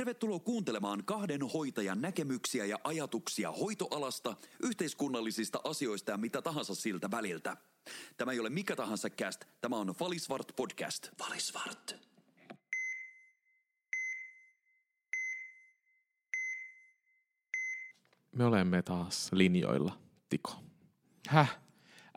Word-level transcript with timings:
Tervetuloa 0.00 0.38
kuuntelemaan 0.38 1.04
kahden 1.04 1.42
hoitajan 1.42 2.00
näkemyksiä 2.00 2.64
ja 2.64 2.78
ajatuksia 2.84 3.52
hoitoalasta, 3.52 4.36
yhteiskunnallisista 4.62 5.60
asioista 5.64 6.10
ja 6.10 6.16
mitä 6.16 6.42
tahansa 6.42 6.74
siltä 6.74 7.10
väliltä. 7.10 7.56
Tämä 8.16 8.32
ei 8.32 8.40
ole 8.40 8.50
mikä 8.50 8.76
tahansa 8.76 9.10
cast, 9.10 9.44
tämä 9.60 9.76
on 9.76 9.94
Valisvart 10.00 10.52
podcast. 10.56 11.08
Valisvart. 11.18 11.96
Me 18.32 18.44
olemme 18.44 18.82
taas 18.82 19.32
linjoilla, 19.32 19.98
Tiko. 20.28 20.52
Häh? 21.28 21.58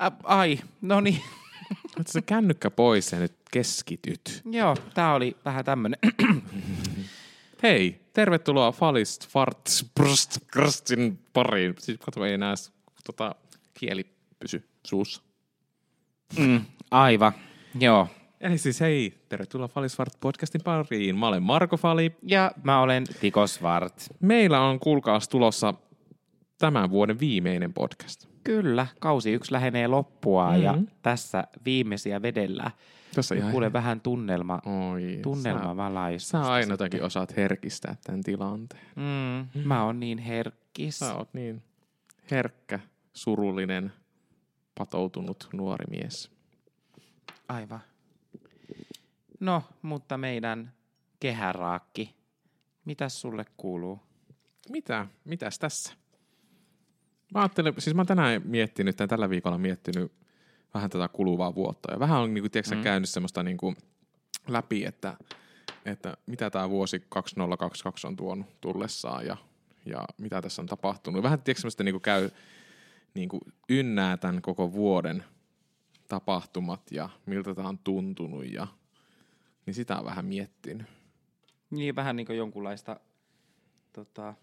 Ä, 0.01 0.11
ai, 0.23 0.59
no 0.81 1.01
niin. 1.01 1.21
Oletko 1.95 2.11
se 2.11 2.21
kännykkä 2.21 2.71
pois 2.71 3.11
ja 3.11 3.19
nyt 3.19 3.35
keskityt? 3.51 4.41
Joo, 4.51 4.75
tää 4.93 5.13
oli 5.13 5.37
vähän 5.45 5.65
tämmönen. 5.65 5.99
Hei, 7.63 8.01
tervetuloa 8.13 8.71
Falist 8.71 9.27
Farts 9.27 9.85
Brst 9.99 10.37
Krstin 10.47 11.19
pariin. 11.33 11.73
Siis 11.79 11.99
katso, 11.99 12.25
ei 12.25 12.33
enää 12.33 12.53
tota, 13.05 13.35
kieli 13.73 14.05
pysy 14.39 14.69
suussa. 14.85 15.21
mm, 16.39 16.61
aivan, 16.91 17.31
joo. 17.79 18.07
Eli 18.41 18.57
siis 18.57 18.79
hei, 18.79 19.13
tervetuloa 19.29 19.67
Falist 19.67 19.97
Fart 19.97 20.13
podcastin 20.19 20.61
pariin. 20.63 21.17
Mä 21.17 21.27
olen 21.27 21.43
Marko 21.43 21.77
Fali. 21.77 22.11
Ja 22.23 22.51
mä 22.63 22.81
olen 22.81 23.03
Tiko 23.21 23.47
Svart. 23.47 24.03
Meillä 24.19 24.61
on 24.61 24.79
kuulkaas 24.79 25.29
tulossa 25.29 25.73
tämän 26.57 26.89
vuoden 26.89 27.19
viimeinen 27.19 27.73
podcast. 27.73 28.25
Kyllä, 28.43 28.87
kausi 28.99 29.31
yksi 29.31 29.51
lähenee 29.51 29.87
loppua 29.87 30.49
mm-hmm. 30.49 30.63
ja 30.63 30.77
tässä 31.01 31.43
viimeisiä 31.65 32.21
vedellä. 32.21 32.71
Tässä 33.15 33.35
ihan... 33.35 33.51
Kuule 33.51 33.73
vähän 33.73 34.01
tunnelma, 34.01 34.61
Oi, 34.65 35.19
tunnelma 35.21 35.69
sä, 35.69 35.75
valaista. 35.75 36.29
sä 36.29 36.51
aina 36.51 36.73
jotenkin 36.73 37.03
osaat 37.03 37.35
herkistää 37.37 37.95
tämän 38.03 38.23
tilanteen. 38.23 38.87
Mm, 38.95 39.61
mä 39.65 39.83
oon 39.83 39.99
niin 39.99 40.17
herkkis. 40.17 40.99
Sä 40.99 41.15
oot 41.15 41.33
niin 41.33 41.63
herkkä, 42.31 42.79
surullinen, 43.13 43.93
patoutunut 44.77 45.49
nuori 45.53 45.85
mies. 45.89 46.31
Aivan. 47.49 47.79
No, 49.39 49.63
mutta 49.81 50.17
meidän 50.17 50.73
kehäraakki. 51.19 52.15
Mitäs 52.85 53.21
sulle 53.21 53.45
kuuluu? 53.57 53.99
Mitä? 54.69 55.07
Mitäs 55.25 55.59
tässä? 55.59 55.93
Mä 57.33 57.39
ajattelin, 57.41 57.73
siis 57.79 57.95
mä 57.95 57.99
oon 57.99 58.07
tänään 58.07 58.41
miettinyt, 58.45 58.95
tai 58.95 59.07
tällä 59.07 59.29
viikolla 59.29 59.57
miettinyt 59.57 60.11
vähän 60.73 60.89
tätä 60.89 61.07
kuluvaa 61.07 61.55
vuotta. 61.55 61.91
Ja 61.91 61.99
vähän 61.99 62.21
on 62.21 62.33
niinku, 62.33 62.49
tiedätkö, 62.49 62.75
mm. 62.75 62.81
käynyt 62.81 63.09
semmoista 63.09 63.43
niinku 63.43 63.73
läpi, 64.47 64.85
että, 64.85 65.17
että 65.85 66.17
mitä 66.25 66.49
tämä 66.49 66.69
vuosi 66.69 67.03
2022 67.09 68.07
on 68.07 68.15
tuonut 68.15 68.61
tullessaan 68.61 69.25
ja, 69.25 69.37
ja 69.85 70.05
mitä 70.17 70.41
tässä 70.41 70.61
on 70.61 70.65
tapahtunut. 70.65 71.23
Vähän 71.23 71.41
tiedätkö, 71.41 71.61
semmoista 71.61 71.83
niinku 71.83 71.99
käy 71.99 72.29
niinku 73.13 73.39
ynnää 73.69 74.17
tämän 74.17 74.41
koko 74.41 74.73
vuoden 74.73 75.23
tapahtumat 76.07 76.91
ja 76.91 77.09
miltä 77.25 77.55
tämä 77.55 77.69
on 77.69 77.77
tuntunut 77.77 78.45
ja 78.51 78.67
niin 79.65 79.73
sitä 79.73 79.97
on 79.97 80.05
vähän 80.05 80.25
miettinyt. 80.25 80.87
Niin 81.69 81.95
vähän 81.95 82.15
niin 82.15 82.25
kuin 82.25 82.37
jonkunlaista 82.37 82.99
tota, 83.93 84.33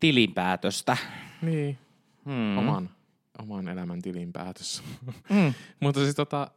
tilinpäätöstä. 0.00 0.96
Niin, 1.42 1.78
Hmm. 2.26 2.58
oman, 2.58 2.90
oman 3.42 3.68
elämän 3.68 4.02
tilinpäätös. 4.02 4.82
Mm. 5.30 5.54
Mutta 5.80 6.00
siis 6.00 6.14
tota, 6.14 6.50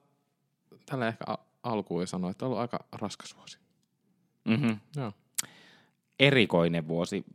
tällä 0.86 1.08
ehkä 1.08 1.23
a- 1.27 1.38
alkuun 1.63 2.08
sanoa, 2.08 2.31
että 2.31 2.45
on 2.45 2.47
ollut 2.47 2.61
aika 2.61 2.80
raskas 2.91 3.36
vuosi. 3.38 3.58
Mm-hmm. 4.45 4.77
Joo. 4.95 5.13
Erikoinen 6.19 6.88
vuosi 6.88 7.25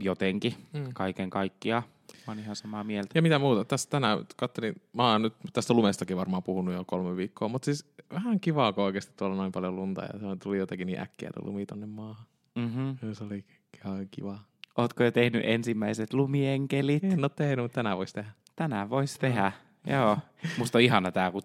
jotenkin, 0.00 0.54
Mm. 0.72 0.84
kaiken 0.94 1.30
kaikkiaan. 1.30 1.82
Mä 2.26 2.30
oon 2.30 2.38
ihan 2.38 2.56
samaa 2.56 2.84
mieltä. 2.84 3.10
Ja 3.14 3.22
mitä 3.22 3.38
muuta, 3.38 3.64
tässä 3.64 3.90
tänään 3.90 4.18
kattelin, 4.36 4.82
mä 4.92 5.12
oon 5.12 5.22
nyt 5.22 5.34
tästä 5.52 5.74
lumestakin 5.74 6.16
varmaan 6.16 6.42
puhunut 6.42 6.74
jo 6.74 6.84
kolme 6.86 7.16
viikkoa, 7.16 7.48
mutta 7.48 7.64
siis 7.64 7.86
vähän 8.10 8.40
kivaa, 8.40 8.72
kun 8.72 8.84
oikeasti 8.84 9.12
tuolla 9.16 9.36
noin 9.36 9.52
paljon 9.52 9.76
lunta 9.76 10.02
ja 10.02 10.08
se 10.18 10.26
tuli 10.42 10.58
jotenkin 10.58 10.86
niin 10.86 11.00
äkkiä 11.00 11.30
lumi 11.42 11.66
tonne 11.66 11.86
maahan. 11.86 12.26
Mm-hmm. 12.54 12.96
Ja 13.08 13.14
se 13.14 13.24
oli 13.24 13.44
ihan 13.84 14.08
kivaa. 14.10 14.44
Ootko 14.78 15.04
jo 15.04 15.10
tehnyt 15.10 15.42
ensimmäiset 15.44 16.12
lumienkelit? 16.12 17.04
En 17.04 17.24
ole 17.24 17.28
tehnyt, 17.36 17.62
mutta 17.64 17.74
tänään 17.74 17.98
voisi 17.98 18.14
tehdä. 18.14 18.30
Tänään 18.56 18.90
vois 18.90 19.18
tehdä. 19.18 19.52
Joo. 19.86 20.18
Musta 20.58 20.78
on 20.78 20.82
ihana 20.82 21.12
tää, 21.12 21.30
kun 21.30 21.42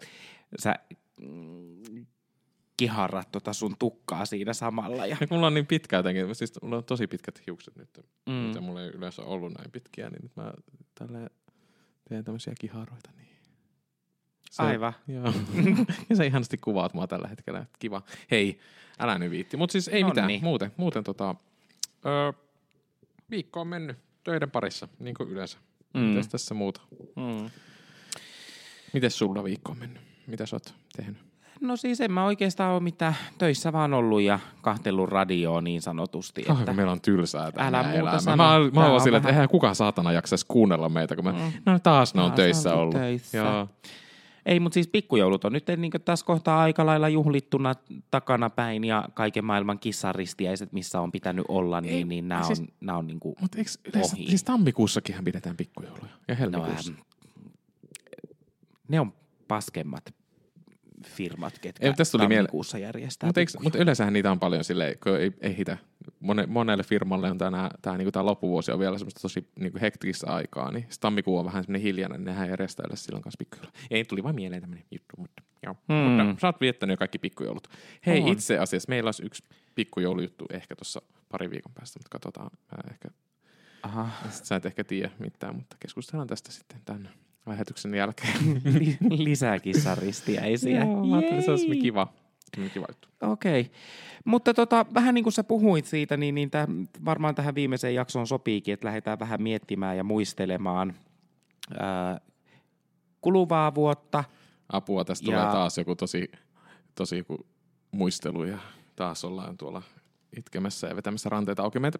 sä 0.59 0.75
mm, 1.21 2.05
kiharrat 2.77 3.31
tota 3.31 3.53
sun 3.53 3.75
tukkaa 3.79 4.25
siinä 4.25 4.53
samalla. 4.53 5.05
Ja, 5.05 5.17
Ja 5.21 5.27
mulla 5.29 5.47
on 5.47 5.53
niin 5.53 5.67
pitkä 5.67 5.97
jotenkin, 5.97 6.35
siis 6.35 6.53
mulla 6.61 6.77
on 6.77 6.83
tosi 6.83 7.07
pitkät 7.07 7.41
hiukset 7.47 7.75
nyt, 7.75 7.89
mm. 7.97 8.33
mm. 8.33 8.39
mitä 8.39 8.61
mulla 8.61 8.81
ei 8.83 8.89
yleensä 8.89 9.21
ollut 9.21 9.53
näin 9.57 9.71
pitkiä, 9.71 10.09
niin 10.09 10.21
nyt 10.23 10.35
mä 10.35 10.53
tälle 10.95 11.29
teen 12.09 12.23
tämmöisiä 12.23 12.53
kiharoita. 12.59 13.09
Niin. 13.17 13.29
Se- 14.51 14.63
Aivan. 14.63 14.93
Joo. 15.07 15.33
ja 16.09 16.15
sä 16.15 16.23
ihanasti 16.23 16.57
kuvaat 16.57 16.93
mua 16.93 17.07
tällä 17.07 17.27
hetkellä. 17.27 17.65
Kiva. 17.79 18.01
Hei, 18.31 18.59
älä 18.99 19.19
nyt 19.19 19.31
viitti. 19.31 19.57
Mutta 19.57 19.71
siis 19.71 19.87
ei 19.87 20.01
Nonni. 20.03 20.21
mitään. 20.21 20.43
Muuten, 20.43 20.71
muuten 20.77 21.03
tota, 21.03 21.35
öö, 22.05 22.31
viikko 23.31 23.61
on 23.61 23.67
mennyt 23.67 23.97
töiden 24.23 24.51
parissa, 24.51 24.87
niin 24.99 25.15
kuin 25.15 25.29
yleensä. 25.29 25.57
Mm. 25.93 25.99
Mitäs 26.01 26.27
tässä 26.27 26.53
muuta? 26.53 26.81
Mm. 27.15 27.49
Mites 28.93 29.17
sulla 29.17 29.43
viikko 29.43 29.71
on 29.71 29.77
mennyt? 29.77 30.01
Mitä 30.27 30.45
sä 30.45 30.55
oot 30.55 30.73
tehnyt? 30.97 31.17
No 31.61 31.75
siis 31.77 32.01
en 32.01 32.11
mä 32.11 32.25
oikeastaan 32.25 32.73
ole 32.73 32.79
mitään 32.79 33.15
töissä 33.37 33.73
vaan 33.73 33.93
ollut 33.93 34.21
ja 34.21 34.39
kahtellut 34.61 35.09
radioon 35.09 35.63
niin 35.63 35.81
sanotusti. 35.81 36.45
Ah, 36.49 36.59
Että... 36.59 36.73
meillä 36.73 36.91
on 36.91 37.01
tylsää 37.01 37.51
tämä 37.51 37.67
Älä 37.67 37.83
muuta 37.83 37.99
elämä. 37.99 38.19
sano. 38.19 38.35
Mä, 38.43 38.69
mä 38.73 38.91
on 38.91 39.01
silleen, 39.01 39.19
että 39.19 39.29
eihän 39.29 39.49
kukaan 39.49 39.75
saatana 39.75 40.11
jaksaisi 40.11 40.45
kuunnella 40.47 40.89
meitä, 40.89 41.15
kun 41.15 41.25
me, 41.25 41.31
Mm. 41.31 41.39
no 41.65 41.79
taas 41.79 42.13
ne 42.13 42.21
on 42.21 42.27
Taas 42.29 42.35
töissä 42.35 42.69
onkin 42.69 42.81
ollut. 42.81 42.93
töissä. 42.95 43.37
Joo. 43.37 43.67
Ei, 44.45 44.59
mutta 44.59 44.73
siis 44.73 44.87
pikkujoulut 44.87 45.45
on 45.45 45.53
nyt 45.53 45.65
niin 45.77 45.91
tässä 46.05 46.25
kohtaa 46.25 46.59
aika 46.61 46.85
lailla 46.85 47.09
juhlittuna 47.09 47.75
takanapäin 48.11 48.83
ja 48.83 49.05
kaiken 49.13 49.45
maailman 49.45 49.79
kissaristiäiset, 49.79 50.73
missä 50.73 51.01
on 51.01 51.11
pitänyt 51.11 51.45
olla, 51.47 51.81
niin, 51.81 51.93
Ei, 51.93 52.03
niin 52.03 52.27
nämä 52.27 52.43
siis- 52.43 52.59
on, 52.59 52.67
nämä 52.81 52.97
on 52.97 53.07
niin 53.07 53.19
kuin, 53.19 53.35
Mutta 53.41 53.57
eikö 53.57 53.69
yleensä, 53.93 54.15
Ohi. 54.15 54.27
siis 54.29 54.43
tammikuussakinhan 54.43 55.25
pidetään 55.25 55.57
pikkujouluja 55.57 56.11
ja 56.27 56.35
no, 56.35 56.39
helmikuussa. 56.39 56.91
ähm, 56.91 57.01
ne 58.87 58.99
on 58.99 59.13
paskemmat 59.47 60.13
firmat, 61.05 61.59
ketkä 61.59 61.85
Ei, 61.87 61.93
tästä 61.93 62.17
tuli 62.17 62.35
tammikuussa 62.35 62.77
järjestää 62.77 63.27
Mutta 63.27 63.41
pikkujouluja. 63.41 63.63
mut 63.63 63.81
yleensähän 63.81 64.13
niitä 64.13 64.31
on 64.31 64.39
paljon 64.39 64.63
silleen, 64.63 64.95
kun 65.03 65.19
ei, 65.19 65.31
ei 65.41 65.57
hitä. 65.57 65.77
Mone, 66.19 66.45
monelle 66.45 66.83
firmalle 66.83 67.31
on 67.31 67.37
tämä, 67.37 67.69
tämä, 67.81 67.97
niinku, 67.97 68.11
tämä 68.11 68.25
loppuvuosi 68.25 68.71
on 68.71 68.79
vielä 68.79 68.97
semmoista 68.97 69.21
tosi 69.21 69.49
niinku, 69.59 69.79
hektistä 69.81 70.27
aikaa, 70.27 70.71
niin 70.71 70.87
tammikuu 70.99 71.37
on 71.37 71.45
vähän 71.45 71.63
semmoinen 71.63 71.81
hiljainen, 71.81 72.19
niin 72.19 72.25
nehän 72.25 72.49
järjestää 72.49 72.83
yleensä 72.87 73.03
silloin 73.03 73.23
kanssa 73.23 73.37
pikkujouluja. 73.37 73.73
Ei, 73.91 74.05
tuli 74.05 74.23
vaan 74.23 74.35
mieleen 74.35 74.61
tämmöinen 74.61 74.85
juttu, 74.91 75.15
mutta 75.17 75.43
joo. 75.63 75.75
Hmm. 75.87 76.25
Mutta 76.27 76.41
sä 76.41 76.47
oot 76.47 76.61
viettänyt 76.61 76.93
jo 76.93 76.97
kaikki 76.97 77.19
pikkujoulut. 77.19 77.67
Hei, 78.05 78.21
On. 78.21 78.27
itse 78.27 78.57
asiassa 78.57 78.89
meillä 78.89 79.07
olisi 79.07 79.25
yksi 79.25 79.43
pikkujoulujuttu 79.75 80.45
ehkä 80.53 80.75
tuossa 80.75 81.01
pari 81.31 81.49
viikon 81.49 81.73
päästä, 81.73 81.99
mutta 81.99 82.09
katsotaan. 82.11 82.49
Mä 82.71 82.91
ehkä, 82.91 83.09
Aha. 83.83 84.09
sä 84.29 84.55
et 84.55 84.65
ehkä 84.65 84.83
tiedä 84.83 85.11
mitään, 85.19 85.55
mutta 85.55 85.75
keskustellaan 85.79 86.27
tästä 86.27 86.51
sitten 86.51 86.81
tämän 86.85 87.09
lähetyksen 87.49 87.93
jälkeen. 87.95 88.61
Li- 88.79 88.97
lisää 89.09 89.59
kissaristiäisiä. 89.59 90.79
Joo, 90.83 91.05
mä 91.05 91.15
ajattelin, 91.17 91.43
se 91.43 91.51
olisi 91.51 91.77
kiva. 91.77 92.07
Kiva. 92.73 92.87
Okei. 93.21 93.61
Okay. 93.61 93.73
Mutta 94.25 94.53
tota, 94.53 94.85
vähän 94.93 95.15
niin 95.15 95.23
kuin 95.23 95.33
sä 95.33 95.43
puhuit 95.43 95.85
siitä, 95.85 96.17
niin, 96.17 96.35
niin 96.35 96.51
tää 96.51 96.67
varmaan 97.05 97.35
tähän 97.35 97.55
viimeiseen 97.55 97.95
jaksoon 97.95 98.27
sopiikin, 98.27 98.73
että 98.73 98.87
lähdetään 98.87 99.19
vähän 99.19 99.41
miettimään 99.41 99.97
ja 99.97 100.03
muistelemaan 100.03 100.93
ää, 101.79 102.21
kuluvaa 103.21 103.75
vuotta. 103.75 104.23
apua. 104.71 105.05
Tästä 105.05 105.31
Ja- 105.31 105.39
tulee 105.39 105.51
taas 105.53 105.77
joku 105.77 105.95
tosi, 105.95 106.31
tosi 106.95 107.17
joku 107.17 107.47
muistelu 107.91 108.43
ja 108.43 108.57
taas 108.95 109.25
ollaan 109.25 109.57
tuolla 109.57 109.81
itkemässä 110.37 110.87
ja 110.87 110.95
vetämässä 110.95 111.29
ranteita 111.29 111.63
auki. 111.63 111.79
Meitä, 111.79 111.99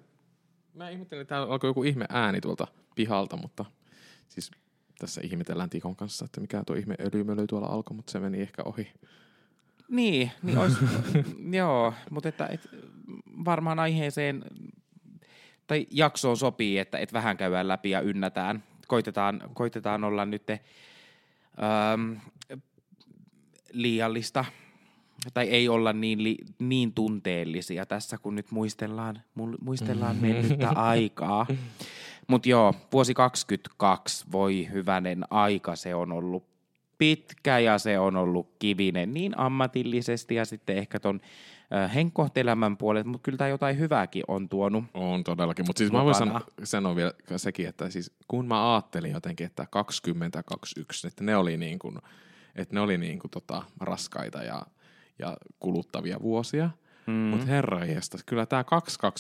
mä 0.74 0.90
ihmettelin, 0.90 1.22
että 1.22 1.30
täällä 1.36 1.54
alkoi 1.54 1.69
joku 1.69 1.84
ihme 1.84 2.06
ääni 2.10 2.42
tuolta 2.42 2.68
pihalta, 2.95 3.38
mutta 3.38 3.66
siis 4.28 4.52
tässä 5.00 5.22
ihmetellään 5.24 5.69
Tikon 5.69 5.96
kanssa, 5.96 6.25
että 6.25 6.42
mikä 6.42 6.63
tuo 6.66 6.75
ihme 6.75 6.96
öljymölö 7.00 7.48
tuolla 7.48 7.68
alkoi, 7.68 7.96
mutta 7.96 8.12
se 8.12 8.19
meni 8.19 8.42
ehkä 8.42 8.63
ohi. 8.63 8.92
Niin, 9.90 10.31
niin 10.44 10.57
ois, 10.57 10.74
joo, 11.51 11.94
mutta 12.10 12.30
että, 12.30 12.48
et, 12.48 12.69
varmaan 13.46 13.80
aiheeseen 13.80 14.44
tai 15.68 15.88
jaksoon 15.92 16.38
sopii, 16.38 16.78
että 16.78 16.98
et 16.98 17.13
vähän 17.13 17.38
käydään 17.38 17.68
läpi 17.68 17.90
ja 17.90 18.01
ynnätään. 18.01 18.63
Koitetaan, 18.88 19.42
koitetaan 19.54 20.04
olla 20.04 20.25
nyt 20.25 20.50
ähm, 20.50 22.13
liiallista 23.72 24.45
tai 25.34 25.50
ei 25.50 25.69
olla 25.69 25.94
niin, 25.94 26.24
li, 26.24 26.38
niin 26.60 26.94
tunteellisia 26.94 27.86
tässä, 27.86 28.18
kun 28.18 28.36
nyt 28.36 28.52
muistellaan, 28.52 29.22
mu- 29.40 29.57
muistellaan 29.62 30.16
mennyttä 30.16 30.69
aikaa. 30.92 31.48
Mutta 32.30 32.50
joo, 32.50 32.74
vuosi 32.94 33.14
22, 33.14 34.26
voi 34.31 34.68
hyvänen 34.74 35.24
aika, 35.30 35.76
se 35.76 35.96
on 35.96 36.12
ollut 36.12 36.44
pitkä 36.98 37.60
ja 37.60 37.78
se 37.78 38.00
on 38.00 38.16
ollut 38.16 38.56
kivinen 38.60 39.14
niin 39.14 39.40
ammatillisesti 39.40 40.36
ja 40.36 40.46
sitten 40.46 40.78
ehkä 40.78 41.00
ton 41.00 41.20
henkkoht 41.96 42.38
elämän 42.38 42.78
puolet, 42.78 43.06
mutta 43.06 43.24
kyllä 43.24 43.38
tämä 43.38 43.48
jotain 43.48 43.80
hyvääkin 43.80 44.24
on 44.28 44.50
tuonut. 44.50 44.84
On 44.94 45.24
todellakin, 45.24 45.66
mutta 45.68 45.78
siis 45.78 45.92
mä 45.92 46.06
voin 46.06 46.16
sanoa, 46.16 46.42
sanoa 46.64 46.96
vielä 46.96 47.14
sekin, 47.38 47.68
että 47.68 47.90
siis 47.90 48.12
kun 48.28 48.48
mä 48.48 48.74
ajattelin 48.74 49.12
jotenkin, 49.12 49.48
että 49.48 49.66
2021, 49.72 51.08
että 51.08 51.24
ne 51.24 51.38
oli 51.38 51.58
niin 51.58 51.80
kuin, 51.80 51.98
että 52.56 52.76
ne 52.76 52.81
oli 52.81 52.98
niin 52.98 53.20
kuin 53.20 53.31
tota 53.31 53.64
raskaita 53.80 54.44
ja, 54.44 54.62
ja 55.20 55.38
kuluttavia 55.60 56.18
vuosia, 56.22 56.70
Mm. 57.09 57.15
Mutta 57.15 57.45
herra 57.45 57.79
kyllä 58.25 58.45
tämä 58.45 58.61
2-2 58.61 58.65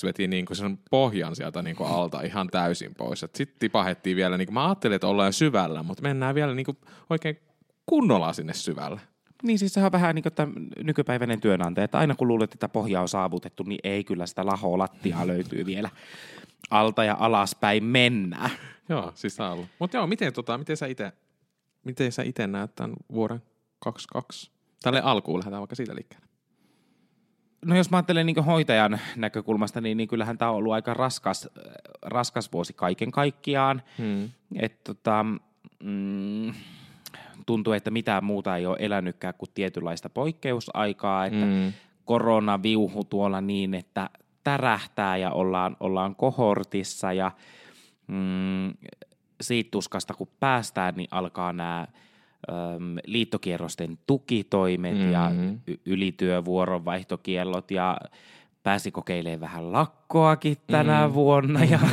veti 0.03 0.27
niinku 0.27 0.55
sen 0.55 0.79
pohjan 0.91 1.35
sieltä 1.35 1.61
niinku 1.61 1.83
alta 1.83 2.21
ihan 2.21 2.47
täysin 2.47 2.95
pois. 2.95 3.19
Sitten 3.19 3.59
tipahettiin 3.59 4.17
vielä, 4.17 4.37
niinku, 4.37 4.53
mä 4.53 4.67
ajattelin, 4.67 4.95
että 4.95 5.07
ollaan 5.07 5.33
syvällä, 5.33 5.83
mutta 5.83 6.03
mennään 6.03 6.35
vielä 6.35 6.53
niinku 6.53 6.77
oikein 7.09 7.39
kunnolla 7.85 8.33
sinne 8.33 8.53
syvälle. 8.53 9.01
Niin 9.43 9.59
siis 9.59 9.73
sehän 9.73 9.85
on 9.85 9.91
vähän 9.91 10.15
niin 10.15 10.23
kuin 10.23 10.69
nykypäiväinen 10.83 11.41
työnantaja, 11.41 11.85
että 11.85 11.97
aina 11.97 12.15
kun 12.15 12.27
luulet, 12.27 12.53
että 12.53 12.69
pohja 12.69 13.01
on 13.01 13.07
saavutettu, 13.07 13.63
niin 13.63 13.79
ei 13.83 14.03
kyllä 14.03 14.25
sitä 14.25 14.45
lahoa 14.45 14.77
lattiaa 14.77 15.27
löytyy 15.27 15.65
vielä 15.65 15.89
alta 16.69 17.03
ja 17.03 17.17
alaspäin 17.19 17.83
mennään. 17.83 18.49
Joo, 18.89 19.11
siis 19.15 19.35
tämä 19.35 19.51
on 19.51 19.65
Mutta 19.79 19.97
joo, 19.97 20.07
miten, 20.07 20.33
tota, 20.33 20.57
miten 20.57 20.77
sä 20.77 20.85
itse 20.85 21.11
miten 21.83 22.11
sä 22.11 22.23
ite 22.23 22.47
näet 22.47 22.75
tämän 22.75 22.95
vuoden 23.13 23.41
22? 23.79 24.51
Tälle 24.81 25.01
alkuun 25.01 25.39
lähdetään 25.39 25.61
vaikka 25.61 25.75
siitä 25.75 25.95
liikkeelle. 25.95 26.28
No 27.65 27.75
jos 27.75 27.91
mä 27.91 27.97
ajattelen 27.97 28.25
niin 28.25 28.43
hoitajan 28.45 28.99
näkökulmasta, 29.15 29.81
niin, 29.81 29.97
niin 29.97 30.09
kyllähän 30.09 30.37
tämä 30.37 30.51
on 30.51 30.57
ollut 30.57 30.73
aika 30.73 30.93
raskas, 30.93 31.49
raskas 32.01 32.51
vuosi 32.51 32.73
kaiken 32.73 33.11
kaikkiaan. 33.11 33.81
Hmm. 33.97 34.29
Et, 34.55 34.83
tota, 34.83 35.25
mm, 35.83 36.53
tuntuu, 37.45 37.73
että 37.73 37.91
mitään 37.91 38.23
muuta 38.23 38.57
ei 38.57 38.65
ole 38.65 38.77
elänytkään 38.79 39.33
kuin 39.37 39.49
tietynlaista 39.53 40.09
poikkeusaikaa, 40.09 41.25
että 41.25 41.45
mm. 41.45 41.73
korona 42.05 42.63
viuhu 42.63 43.03
tuolla 43.03 43.41
niin, 43.41 43.73
että 43.73 44.09
tärähtää 44.43 45.17
ja 45.17 45.31
ollaan, 45.31 45.77
ollaan 45.79 46.15
kohortissa 46.15 47.13
ja 47.13 47.31
mm, 48.07 48.73
siitä 49.41 49.71
tuskasta 49.71 50.13
kun 50.13 50.27
päästään, 50.39 50.95
niin 50.95 51.07
alkaa 51.11 51.53
nämä 51.53 51.87
liittokierrosten 53.05 53.99
tukitoimet 54.07 54.93
mm-hmm. 54.93 55.11
ja 55.11 55.31
y- 55.67 55.79
ylityövuoronvaihtokiellot 55.85 57.71
ja 57.71 57.97
pääsi 58.63 58.91
kokeilemaan 58.91 59.39
vähän 59.39 59.71
lakkoakin 59.71 60.57
tänä 60.67 60.99
mm-hmm. 61.01 61.13
vuonna. 61.13 61.63
Ja 61.63 61.79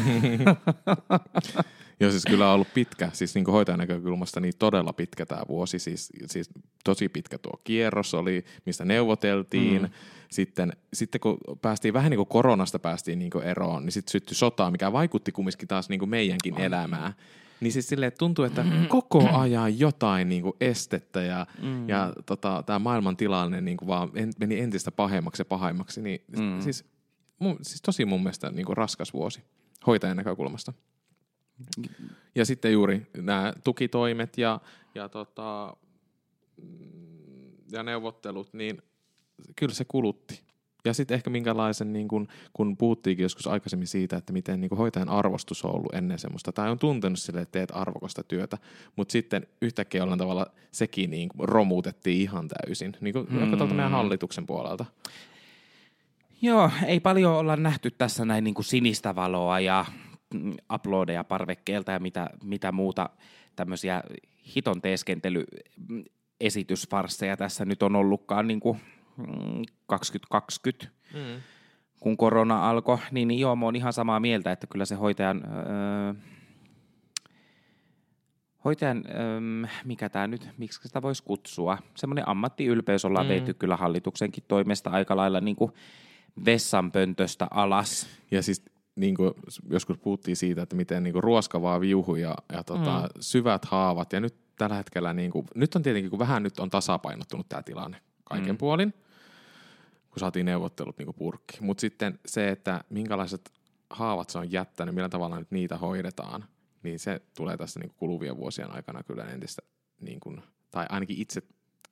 Joo, 2.00 2.10
siis 2.10 2.24
kyllä 2.24 2.48
on 2.48 2.54
ollut 2.54 2.74
pitkä, 2.74 3.10
siis 3.12 3.34
niin 3.34 3.46
hoitajan 3.46 3.78
näkökulmasta 3.78 4.40
niin 4.40 4.54
todella 4.58 4.92
pitkä 4.92 5.26
tämä 5.26 5.42
vuosi, 5.48 5.78
siis, 5.78 6.12
siis 6.26 6.50
tosi 6.84 7.08
pitkä 7.08 7.38
tuo 7.38 7.60
kierros 7.64 8.14
oli, 8.14 8.44
mistä 8.66 8.84
neuvoteltiin, 8.84 9.82
mm. 9.82 9.88
sitten, 10.30 10.72
sitten 10.92 11.20
kun 11.20 11.38
päästiin 11.62 11.94
vähän 11.94 12.10
niin 12.10 12.18
kuin 12.18 12.28
koronasta 12.28 12.78
päästiin 12.78 13.18
niin 13.18 13.30
kuin 13.30 13.44
eroon, 13.44 13.84
niin 13.84 13.92
sitten 13.92 14.12
syttyi 14.12 14.34
sotaa, 14.34 14.70
mikä 14.70 14.92
vaikutti 14.92 15.32
kumminkin 15.32 15.68
taas 15.68 15.88
niin 15.88 15.98
kuin 15.98 16.08
meidänkin 16.08 16.54
oh. 16.54 16.60
elämään. 16.60 17.12
Niin 17.60 17.72
siis 17.72 17.88
silleen 17.88 18.12
tuntuu, 18.18 18.44
että 18.44 18.64
koko 18.88 19.28
ajan 19.42 19.78
jotain 19.78 20.28
niin 20.28 20.42
kuin 20.42 20.56
estettä 20.60 21.22
ja, 21.22 21.46
mm. 21.62 21.88
ja 21.88 22.12
tota, 22.26 22.62
tämä 22.66 22.78
maailman 22.78 23.16
tilanne 23.16 23.60
niin 23.60 23.76
kuin 23.76 23.88
vaan 23.88 24.10
en, 24.14 24.32
meni 24.38 24.60
entistä 24.60 24.90
pahemmaksi 24.90 25.40
ja 25.40 25.44
pahemmaksi. 25.44 26.02
Niin 26.02 26.24
mm. 26.38 26.60
siis, 26.60 26.84
mun, 27.38 27.58
siis 27.62 27.82
tosi 27.82 28.04
mun 28.04 28.22
mielestä 28.22 28.50
niin 28.50 28.66
kuin 28.66 28.76
raskas 28.76 29.12
vuosi 29.12 29.42
hoitajan 29.86 30.16
näkökulmasta. 30.16 30.72
Ja 32.34 32.44
sitten 32.44 32.72
juuri 32.72 33.06
nämä 33.16 33.52
tukitoimet 33.64 34.38
ja, 34.38 34.60
ja, 34.94 35.08
tota, 35.08 35.76
ja 37.72 37.82
neuvottelut, 37.82 38.52
niin 38.52 38.82
kyllä 39.56 39.74
se 39.74 39.84
kulutti. 39.84 40.45
Ja 40.86 40.94
sitten 40.94 41.14
ehkä 41.14 41.30
minkälaisen, 41.30 41.92
niin 41.92 42.08
kun, 42.08 42.28
kun 42.52 42.76
puhuttiinkin 42.76 43.22
joskus 43.22 43.46
aikaisemmin 43.46 43.88
siitä, 43.88 44.16
että 44.16 44.32
miten 44.32 44.60
niin 44.60 44.76
hoitajan 44.78 45.08
arvostus 45.08 45.64
on 45.64 45.74
ollut 45.74 45.94
ennen 45.94 46.18
semmoista, 46.18 46.52
tai 46.52 46.70
on 46.70 46.78
tuntenut 46.78 47.18
sille, 47.18 47.40
että 47.40 47.52
teet 47.52 47.72
arvokasta 47.74 48.22
työtä, 48.22 48.58
mutta 48.96 49.12
sitten 49.12 49.46
yhtäkkiä 49.62 50.00
jollain 50.00 50.18
tavalla 50.18 50.46
sekin 50.70 51.10
niin 51.10 51.30
romuutettiin 51.38 52.20
ihan 52.20 52.48
täysin, 52.48 52.96
niin 53.00 53.12
kuin 53.12 53.26
mm. 53.30 53.56
tuolta 53.56 53.74
meidän 53.74 53.92
hallituksen 53.92 54.46
puolelta. 54.46 54.84
Joo, 56.42 56.70
ei 56.86 57.00
paljon 57.00 57.32
olla 57.32 57.56
nähty 57.56 57.90
tässä 57.90 58.24
näin 58.24 58.44
niin 58.44 58.54
kuin 58.54 58.64
sinistä 58.64 59.14
valoa 59.14 59.60
ja 59.60 59.84
mm, 60.34 60.54
uploadeja 60.74 61.24
parvekkeelta 61.24 61.92
ja 61.92 61.98
mitä, 61.98 62.30
mitä 62.44 62.72
muuta 62.72 63.10
tämmöisiä 63.56 64.02
hiton 64.56 64.82
teeskentely 64.82 65.44
mm, 65.88 66.04
esitysfarsseja 66.40 67.36
tässä 67.36 67.64
nyt 67.64 67.82
on 67.82 67.96
ollutkaan 67.96 68.46
niin 68.46 68.60
kuin 68.60 68.80
2020, 69.86 70.86
mm. 71.14 71.42
kun 72.00 72.16
korona 72.16 72.70
alkoi, 72.70 72.98
niin, 73.10 73.28
niin 73.28 73.40
joo, 73.40 73.56
mä 73.56 73.64
oon 73.64 73.76
ihan 73.76 73.92
samaa 73.92 74.20
mieltä, 74.20 74.52
että 74.52 74.66
kyllä 74.66 74.84
se 74.84 74.94
hoitajan, 74.94 75.42
öö, 75.46 76.14
hoitajan 78.64 79.04
öö, 79.08 79.68
mikä 79.84 80.08
tämä 80.08 80.26
nyt, 80.26 80.48
miksi 80.58 80.80
sitä 80.82 81.02
voisi 81.02 81.22
kutsua, 81.22 81.78
semmoinen 81.96 82.28
ammattiylpeys 82.28 83.04
ollaan 83.04 83.26
mm. 83.26 83.28
tehty 83.28 83.54
kyllä 83.54 83.76
hallituksenkin 83.76 84.44
toimesta 84.48 84.90
aika 84.90 85.16
lailla 85.16 85.40
niin 85.40 85.56
kuin 85.56 85.72
vessanpöntöstä 86.44 87.48
alas. 87.50 88.06
Ja 88.30 88.42
siis 88.42 88.64
niin 88.96 89.14
kuin 89.14 89.30
joskus 89.70 89.98
puhuttiin 89.98 90.36
siitä, 90.36 90.62
että 90.62 90.76
miten 90.76 91.02
niin 91.02 91.12
kuin 91.12 91.22
ruoskavaa 91.22 91.80
viuhu 91.80 92.16
ja, 92.16 92.34
ja 92.52 92.64
tota, 92.64 93.00
mm. 93.00 93.08
syvät 93.20 93.64
haavat. 93.64 94.12
Ja 94.12 94.20
nyt 94.20 94.34
tällä 94.58 94.76
hetkellä, 94.76 95.12
niin 95.12 95.30
kuin, 95.30 95.46
nyt 95.54 95.74
on 95.74 95.82
tietenkin, 95.82 96.10
kun 96.10 96.18
vähän 96.18 96.42
nyt 96.42 96.58
on 96.58 96.70
tasapainottunut 96.70 97.48
tämä 97.48 97.62
tilanne 97.62 98.00
kaiken 98.24 98.54
mm. 98.54 98.58
puolin– 98.58 98.94
kun 100.16 100.20
saatiin 100.20 100.46
neuvottelut 100.46 100.98
niin 100.98 101.14
purkki. 101.14 101.58
Mutta 101.60 101.80
sitten 101.80 102.18
se, 102.26 102.48
että 102.48 102.84
minkälaiset 102.90 103.52
haavat 103.90 104.30
se 104.30 104.38
on 104.38 104.52
jättänyt, 104.52 104.94
millä 104.94 105.08
tavalla 105.08 105.38
nyt 105.38 105.50
niitä 105.50 105.76
hoidetaan, 105.76 106.44
niin 106.82 106.98
se 106.98 107.22
tulee 107.36 107.56
tässä 107.56 107.80
niin 107.80 107.92
kuluvien 107.96 108.36
vuosien 108.36 108.70
aikana 108.70 109.02
kyllä 109.02 109.24
entistä, 109.24 109.62
niin 110.00 110.20
kuin, 110.20 110.42
tai 110.70 110.86
ainakin 110.88 111.20
itse 111.20 111.42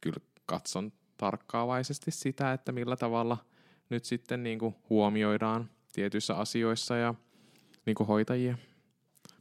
kyllä 0.00 0.20
katson 0.46 0.92
tarkkaavaisesti 1.16 2.10
sitä, 2.10 2.52
että 2.52 2.72
millä 2.72 2.96
tavalla 2.96 3.38
nyt 3.90 4.04
sitten 4.04 4.42
niin 4.42 4.58
kuin 4.58 4.74
huomioidaan 4.90 5.70
tietyissä 5.92 6.34
asioissa 6.34 6.96
ja 6.96 7.14
niin 7.86 7.94
kuin 7.94 8.06
hoitajia. 8.06 8.58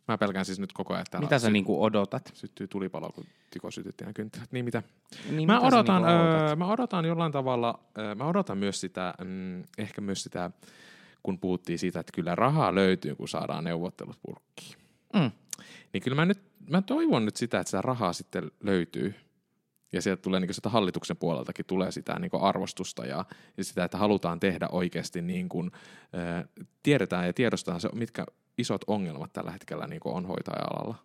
Mä 0.07 0.17
pelkään 0.17 0.45
siis 0.45 0.59
nyt 0.59 0.73
koko 0.73 0.93
ajan, 0.93 1.01
että 1.01 1.19
Mitä 1.19 1.39
sä 1.39 1.47
sy- 1.47 1.51
niinku 1.51 1.83
odotat? 1.83 2.31
Syttyy 2.33 2.67
tulipalo, 2.67 3.09
kun 3.09 3.25
Sytytti 3.69 4.03
nämä 4.03 4.13
kynttilät. 4.13 4.51
Niin 4.51 4.65
mitä? 4.65 4.83
Niin, 5.29 5.47
mä, 5.47 5.55
mitä 5.55 5.67
odotan, 5.67 6.03
niinku 6.03 6.23
öö, 6.23 6.55
mä 6.55 6.67
odotan 6.67 7.05
jollain 7.05 7.31
tavalla, 7.31 7.79
öö, 7.97 8.15
mä 8.15 8.25
odotan 8.25 8.57
myös 8.57 8.81
sitä, 8.81 9.13
mm, 9.23 9.63
ehkä 9.77 10.01
myös 10.01 10.23
sitä, 10.23 10.51
kun 11.23 11.39
puhuttiin 11.39 11.79
siitä, 11.79 11.99
että 11.99 12.11
kyllä 12.15 12.35
rahaa 12.35 12.75
löytyy, 12.75 13.15
kun 13.15 13.27
saadaan 13.27 13.63
neuvottelut 13.63 14.19
purkkiin. 14.21 14.77
Mm. 15.13 15.31
Niin 15.93 16.03
kyllä 16.03 16.15
mä 16.15 16.25
nyt, 16.25 16.41
mä 16.69 16.81
toivon 16.81 17.25
nyt 17.25 17.35
sitä, 17.35 17.59
että 17.59 17.69
sitä 17.69 17.81
rahaa 17.81 18.13
sitten 18.13 18.51
löytyy. 18.63 19.13
Ja 19.93 20.01
sieltä 20.01 20.21
tulee 20.21 20.39
niin 20.39 20.53
sitä 20.53 20.69
hallituksen 20.69 21.17
puoleltakin 21.17 21.65
tulee 21.65 21.91
sitä 21.91 22.19
niin 22.19 22.31
arvostusta 22.41 23.05
ja, 23.05 23.25
ja 23.57 23.63
sitä, 23.63 23.83
että 23.83 23.97
halutaan 23.97 24.39
tehdä 24.39 24.67
oikeasti 24.71 25.21
niin 25.21 25.49
kuin, 25.49 25.71
äh, 26.17 26.45
tiedetään 26.83 27.25
ja 27.25 27.33
tiedostetaan 27.33 27.81
se, 27.81 27.89
mitkä 27.93 28.25
isot 28.57 28.81
ongelmat 28.87 29.33
tällä 29.33 29.51
hetkellä 29.51 29.87
niin 29.87 30.01
on 30.05 30.25
hoitaja-alalla. 30.25 30.95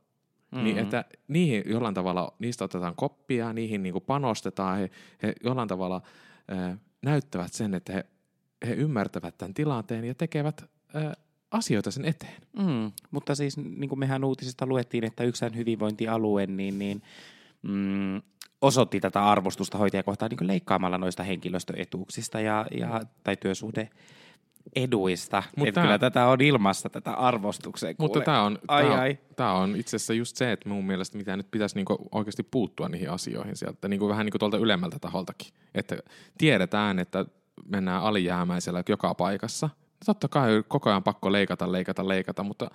Mm-hmm. 0.51 0.65
Niin, 0.65 0.79
että 0.79 1.05
niihin 1.29 1.63
jollain 1.67 1.95
tavalla, 1.95 2.35
niistä 2.39 2.65
otetaan 2.65 2.97
koppia, 2.97 3.53
niihin 3.53 3.83
niin 3.83 3.95
panostetaan, 4.07 4.79
he, 4.79 4.91
he 5.23 5.35
jollain 5.45 5.69
tavalla 5.69 6.03
äh, 6.53 6.79
näyttävät 7.03 7.53
sen, 7.53 7.75
että 7.75 7.93
he, 7.93 8.07
he 8.67 8.75
ymmärtävät 8.75 9.39
tämän 9.39 9.55
tilanteen 9.55 10.05
ja 10.05 10.15
tekevät 10.15 10.65
äh, 10.97 11.13
asioita 11.51 11.91
sen 11.91 12.05
eteen. 12.05 12.43
Mm, 12.59 12.93
mutta 13.11 13.35
siis 13.35 13.57
niin 13.57 13.89
kuin 13.89 13.99
mehän 13.99 14.25
uutisista 14.25 14.67
luettiin, 14.67 15.05
että 15.05 15.25
yksään 15.25 15.57
hyvinvointialue, 15.57 16.47
niin, 16.47 16.79
niin 16.79 17.03
mm, 17.63 18.23
osoitti 18.61 19.01
tätä 19.01 19.25
arvostusta 19.25 19.79
hoitajakohtaan 19.79 20.31
niin 20.31 20.47
leikkaamalla 20.47 20.99
noista 20.99 21.23
henkilöstöetuuksista 21.23 22.41
ja, 22.41 22.67
ja, 22.79 23.01
tai 23.25 23.37
työsuhde 23.37 23.89
eduista. 24.77 25.43
Mutta 25.57 25.73
tämä, 25.73 25.87
kyllä 25.87 25.99
tätä 25.99 26.27
on 26.27 26.41
ilmassa, 26.41 26.89
tätä 26.89 27.13
arvostukseen. 27.13 27.95
Mutta 27.99 28.21
tämä 28.21 28.43
on, 28.43 28.59
ai, 28.69 28.85
tämä, 28.85 29.01
ai. 29.01 29.19
tämä 29.37 29.53
on 29.53 29.77
itse 29.77 29.97
asiassa 29.97 30.15
just 30.15 30.37
se, 30.37 30.53
että 30.53 30.69
mun 30.69 30.87
mielestä 30.87 31.19
mitä 31.19 31.37
nyt 31.37 31.51
pitäisi 31.51 31.75
niinku 31.77 32.09
oikeasti 32.13 32.43
puuttua 32.43 32.89
niihin 32.89 33.11
asioihin 33.11 33.57
sieltä, 33.57 33.89
niinku 33.89 34.09
vähän 34.09 34.27
niinku 34.27 34.39
tuolta 34.39 34.57
ylemmältä 34.57 34.99
taholtakin. 34.99 35.53
Että 35.75 35.99
tiedetään, 36.39 36.99
että 36.99 37.25
mennään 37.69 38.03
alijäämäisellä 38.03 38.83
joka 38.89 39.15
paikassa. 39.15 39.71
Totta 40.07 40.29
kai 40.29 40.63
koko 40.69 40.91
ajan 40.91 41.03
pakko 41.03 41.33
leikata, 41.33 41.73
leikata, 41.73 42.09
leikata, 42.09 42.43
mutta 42.43 42.71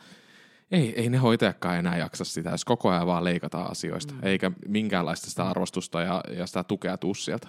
ei, 0.72 1.02
ei 1.02 1.10
ne 1.10 1.18
hoitajakaan 1.18 1.78
enää 1.78 1.98
jaksa 1.98 2.26
sitä, 2.26 2.50
jos 2.50 2.66
koko 2.66 2.90
ajan 2.90 3.08
vaan 3.08 3.24
leikataan 3.24 3.72
asioista, 3.72 4.14
mm. 4.14 4.20
eikä 4.24 4.52
minkäänlaista 4.68 5.30
sitä 5.30 5.48
arvostusta 5.48 6.02
ja, 6.02 6.24
ja 6.38 6.48
sitä 6.48 6.64
tukea 6.64 6.98
tuu 6.98 7.14
sieltä. 7.14 7.48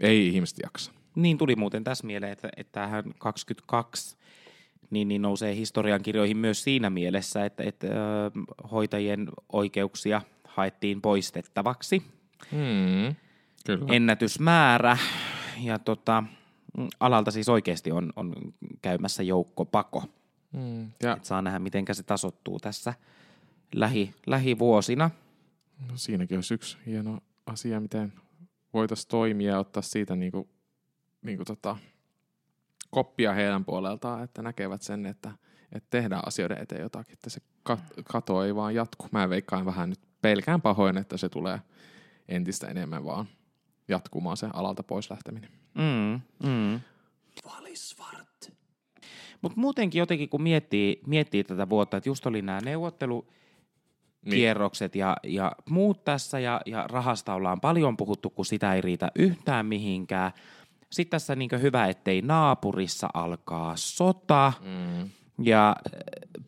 Ei 0.00 0.28
ihmiset 0.28 0.58
jaksa. 0.62 0.92
Niin 1.16 1.38
tuli 1.38 1.56
muuten 1.56 1.84
tässä 1.84 2.06
mieleen, 2.06 2.32
että, 2.32 2.48
että 2.56 2.72
tämähän 2.72 3.04
22 3.18 4.16
niin, 4.90 5.08
niin 5.08 5.22
nousee 5.22 5.54
historiankirjoihin 5.54 6.36
myös 6.36 6.64
siinä 6.64 6.90
mielessä, 6.90 7.44
että, 7.44 7.62
että 7.62 7.86
hoitajien 8.70 9.28
oikeuksia 9.52 10.22
haettiin 10.44 11.02
poistettavaksi. 11.02 12.02
Hmm, 12.50 13.14
kyllä. 13.66 13.86
Ennätysmäärä. 13.94 14.98
Ja 15.62 15.78
tota, 15.78 16.24
alalta 17.00 17.30
siis 17.30 17.48
oikeasti 17.48 17.92
on, 17.92 18.12
on 18.16 18.34
käymässä 18.82 19.22
joukko 19.22 19.64
pako. 19.64 20.04
Mm. 20.52 20.90
Ja 21.02 21.16
Et 21.16 21.24
saa 21.24 21.42
nähdä, 21.42 21.58
miten 21.58 21.84
se 21.92 22.02
tasottuu 22.02 22.58
tässä 22.58 22.94
lähi, 23.74 24.14
lähivuosina. 24.26 25.10
no, 25.88 25.96
siinäkin 25.96 26.38
olisi 26.38 26.54
yksi 26.54 26.76
hieno 26.86 27.18
asia, 27.46 27.80
miten 27.80 28.12
voitaisiin 28.74 29.08
toimia 29.08 29.50
ja 29.50 29.58
ottaa 29.58 29.82
siitä 29.82 30.16
niinku, 30.16 30.48
niinku 31.24 31.44
tota, 31.44 31.76
koppia 32.90 33.32
heidän 33.32 33.64
puoleltaan, 33.64 34.24
että 34.24 34.42
näkevät 34.42 34.82
sen, 34.82 35.06
että, 35.06 35.30
että 35.72 35.86
tehdään 35.90 36.22
asioiden 36.26 36.62
eteen 36.62 36.82
jotakin, 36.82 37.12
että 37.12 37.30
se 37.30 37.40
kat- 37.70 38.02
kato 38.04 38.44
ei 38.44 38.54
vaan 38.54 38.74
jatku. 38.74 39.08
Mä 39.12 39.28
veikkaan 39.28 39.66
vähän 39.66 39.90
nyt 39.90 40.00
pelkään 40.22 40.62
pahoin, 40.62 40.96
että 40.96 41.16
se 41.16 41.28
tulee 41.28 41.60
entistä 42.28 42.66
enemmän 42.66 43.04
vaan 43.04 43.26
jatkumaan 43.88 44.36
se 44.36 44.48
alalta 44.52 44.82
pois 44.82 45.10
lähteminen. 45.10 45.50
Mm, 45.74 46.20
mm. 46.48 46.80
Valisvart. 47.44 48.52
Mutta 49.42 49.60
muutenkin 49.60 49.98
jotenkin, 49.98 50.28
kun 50.28 50.42
miettii, 50.42 51.00
miettii 51.06 51.44
tätä 51.44 51.68
vuotta, 51.68 51.96
että 51.96 52.08
just 52.08 52.26
oli 52.26 52.42
nämä 52.42 52.60
neuvottelukierrokset 52.60 54.94
ja, 54.94 55.16
ja 55.22 55.52
muut 55.70 56.04
tässä, 56.04 56.38
ja, 56.38 56.60
ja 56.66 56.86
rahasta 56.88 57.34
ollaan 57.34 57.60
paljon 57.60 57.96
puhuttu, 57.96 58.30
kun 58.30 58.46
sitä 58.46 58.74
ei 58.74 58.80
riitä 58.80 59.10
yhtään 59.14 59.66
mihinkään. 59.66 60.32
Sitten 60.94 61.10
tässä 61.10 61.36
niin 61.36 61.50
hyvä, 61.62 61.86
ettei 61.86 62.22
naapurissa 62.22 63.08
alkaa 63.14 63.76
sota, 63.76 64.52
Mm. 64.60 65.10
ja 65.42 65.68
äh, 65.68 66.02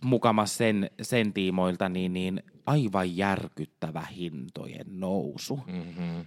mukamas 0.04 0.56
sen, 0.56 0.90
sen 1.02 1.32
tiimoilta 1.32 1.88
niin, 1.88 2.12
niin 2.12 2.42
aivan 2.66 3.16
järkyttävä 3.16 4.00
hintojen 4.00 4.86
nousu. 4.88 5.60
Mm-hmm. 5.66 6.26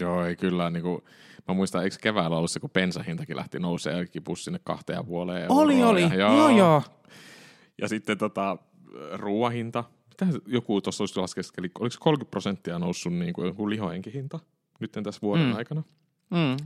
Joo, 0.00 0.24
ei 0.24 0.36
kyllä. 0.36 0.70
Niin 0.70 0.82
kuin, 0.82 1.02
mä 1.48 1.54
muistan, 1.54 1.84
eikö 1.84 1.96
keväällä 2.00 2.36
ollut 2.36 2.50
se, 2.50 2.60
kun 2.60 2.70
bensahintakin 2.70 3.36
lähti 3.36 3.58
nousemaan 3.58 4.00
ja 4.00 4.06
kipus 4.06 4.44
sinne 4.44 4.60
kahteen 4.64 4.96
ja 4.96 5.04
puoleen 5.04 5.42
euroon. 5.42 5.60
Oli, 5.60 5.82
oli. 5.82 6.02
Ja, 6.02 6.14
Joo, 6.14 6.48
joo. 6.48 6.82
Ja 7.80 7.88
sitten 7.88 8.18
tota, 8.18 8.58
ruoahinta. 9.12 9.84
Mitä 10.08 10.38
joku 10.46 10.80
tuossa 10.80 11.02
olisi 11.02 11.20
laskeskeli? 11.20 11.70
Oliko 11.80 11.92
se 11.92 11.98
30 12.00 12.30
prosenttia 12.30 12.78
noussut 12.78 13.12
niin 13.12 13.32
kuin 13.32 13.46
joku 13.46 13.70
lihojenkin 13.70 14.12
hinta 14.12 14.38
nyt 14.80 14.92
tässä 15.02 15.20
vuoden 15.22 15.46
mm. 15.46 15.56
aikana? 15.56 15.82
Mm. 16.30 16.56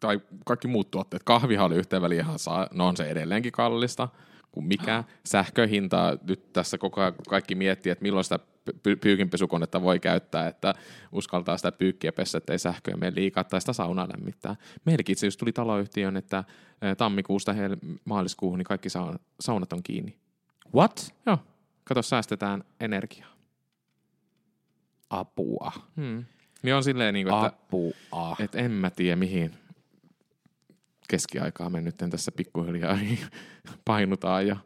Tai 0.00 0.20
kaikki 0.44 0.68
muut 0.68 0.90
tuotteet. 0.90 1.22
Kahvihan 1.24 1.66
oli 1.66 1.76
yhteen 1.76 2.02
väliin 2.02 2.20
ihan 2.20 2.38
saa, 2.38 2.68
no 2.72 2.86
on 2.88 2.96
se 2.96 3.04
edelleenkin 3.08 3.52
kallista 3.52 4.08
kuin 4.52 4.66
mikä. 4.66 5.04
Sähköhinta 5.24 6.18
nyt 6.28 6.52
tässä 6.52 6.78
koko 6.78 7.00
ajan 7.00 7.14
kaikki 7.28 7.54
miettii, 7.54 7.92
että 7.92 8.02
milloin 8.02 8.24
sitä 8.24 8.38
py- 8.70 8.96
pyykinpesukonetta 9.00 9.82
voi 9.82 10.00
käyttää, 10.00 10.48
että 10.48 10.74
uskaltaa 11.12 11.56
sitä 11.56 11.72
pyykkiä 11.72 12.12
pessä, 12.12 12.38
ettei 12.38 12.58
sähköä 12.58 12.96
mene 12.96 13.12
liikaa 13.14 13.44
tai 13.44 13.60
sitä 13.60 13.72
saunaa 13.72 14.08
lämmittää. 14.08 14.56
Meilläkin 14.84 15.12
itse 15.12 15.26
just 15.26 15.38
tuli 15.38 15.52
taloyhtiön, 15.52 16.16
että 16.16 16.44
tammikuusta 16.98 17.52
hel- 17.52 17.98
maaliskuuhun 18.04 18.58
niin 18.58 18.66
kaikki 18.66 18.88
saun- 18.88 19.18
saunat 19.40 19.72
on 19.72 19.82
kiinni. 19.82 20.18
What? 20.74 21.14
Joo, 21.26 21.38
kato, 21.84 22.02
säästetään 22.02 22.64
energiaa. 22.80 23.28
Apua. 25.10 25.72
Hmm. 25.96 26.24
Niin 26.62 26.74
on 26.74 26.84
silleen, 26.84 27.14
niin 27.14 27.26
kuin, 27.26 27.34
että, 27.46 27.46
Apua. 27.46 28.36
että 28.40 28.58
en 28.58 28.70
mä 28.70 28.90
tiedä 28.90 29.16
mihin 29.16 29.54
keskiaikaa 31.14 31.70
me 31.70 31.80
nyt 31.80 31.96
tässä 32.10 32.32
pikkuhiljaa 32.32 32.98
painutaan 33.84 34.46
ja 34.46 34.56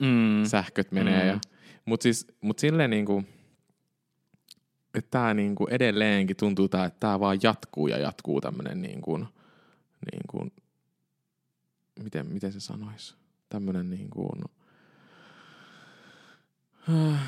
Mm. 0.00 0.44
sähköt 0.44 0.92
menee. 0.92 1.22
Mm. 1.22 1.28
Ja, 1.28 1.38
mutta 1.84 2.02
siis, 2.02 2.26
mut 2.40 2.58
silleen 2.58 2.90
niinku, 2.90 3.24
että 4.94 5.10
tämä 5.10 5.34
niinku 5.34 5.66
edelleenkin 5.70 6.36
tuntuu, 6.36 6.68
tää, 6.68 6.84
että 6.84 7.00
tämä 7.00 7.20
vaan 7.20 7.38
jatkuu 7.42 7.88
ja 7.88 7.98
jatkuu 7.98 8.40
tämmöinen 8.40 8.82
niinku, 8.82 9.18
niinku, 10.12 10.50
miten, 12.02 12.26
miten 12.26 12.52
se 12.52 12.60
sanoisi, 12.60 13.14
tämmöinen 13.48 13.90
niinku, 13.90 14.30
äh, 16.88 17.22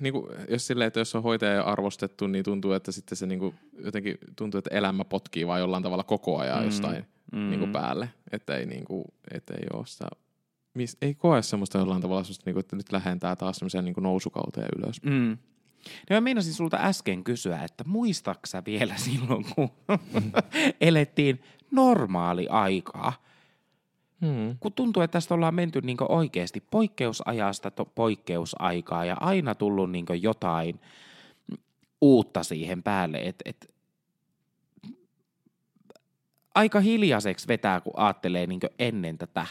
niinku, 0.00 0.28
jos 0.48 0.66
silleen, 0.66 0.88
että 0.88 1.00
jos 1.00 1.14
on 1.14 1.22
hoitaja 1.22 1.62
arvostettu, 1.62 2.26
niin 2.26 2.44
tuntuu, 2.44 2.72
että 2.72 2.92
sitten 2.92 3.16
se 3.18 3.26
niinku, 3.26 3.54
jotenkin 3.84 4.18
tuntuu, 4.36 4.58
että 4.58 4.74
elämä 4.74 5.04
potkii 5.04 5.46
vaan 5.46 5.60
jollain 5.60 5.82
tavalla 5.82 6.04
koko 6.04 6.38
ajan 6.38 6.58
Mm. 6.58 6.64
jostain 6.64 7.06
Mm. 7.34 7.50
niin 7.50 7.60
kuin 7.60 7.72
päälle, 7.72 8.08
että 8.32 8.56
ei, 8.56 8.66
niin 8.66 8.84
kuin, 8.84 9.04
että 9.30 9.54
ei 9.54 9.66
ole 9.72 9.86
sitä, 9.86 10.08
mis, 10.74 10.96
ei 11.02 11.14
koe 11.14 11.42
semmoista 11.42 11.78
jollain 11.78 12.02
tavalla 12.02 12.24
semmoista, 12.24 12.42
niin 12.46 12.54
kuin, 12.54 12.60
että 12.60 12.76
nyt 12.76 12.92
lähdetään 12.92 13.36
taas 13.36 13.56
semmoiseen 13.56 13.84
niin 13.84 13.94
nousukauteen 14.00 14.68
ylös. 14.78 15.02
Mm. 15.02 15.38
No 16.10 16.16
mä 16.16 16.20
meinasin 16.20 16.54
sulta 16.54 16.76
äsken 16.80 17.24
kysyä, 17.24 17.62
että 17.62 17.84
muistaksä 17.86 18.62
vielä 18.66 18.96
silloin, 18.96 19.44
kun 19.54 19.68
elettiin 20.80 21.40
normaali 21.70 22.48
aikaa? 22.48 23.12
Hmm. 24.20 24.56
Kun 24.60 24.72
tuntuu, 24.72 25.02
että 25.02 25.12
tästä 25.12 25.34
ollaan 25.34 25.54
menty 25.54 25.80
niin 25.80 25.96
oikeasti 26.08 26.62
poikkeusajasta 26.70 27.70
to- 27.70 27.92
poikkeusaikaa 27.94 29.04
ja 29.04 29.16
aina 29.20 29.54
tullut 29.54 29.90
niin 29.90 30.06
jotain 30.22 30.80
uutta 32.00 32.42
siihen 32.42 32.82
päälle. 32.82 33.18
Et, 33.18 33.36
et, 33.44 33.73
aika 36.54 36.80
hiljaiseksi 36.80 37.48
vetää, 37.48 37.80
kun 37.80 37.92
ajattelee 37.96 38.46
niin 38.46 38.60
ennen 38.78 39.18
tätä 39.18 39.46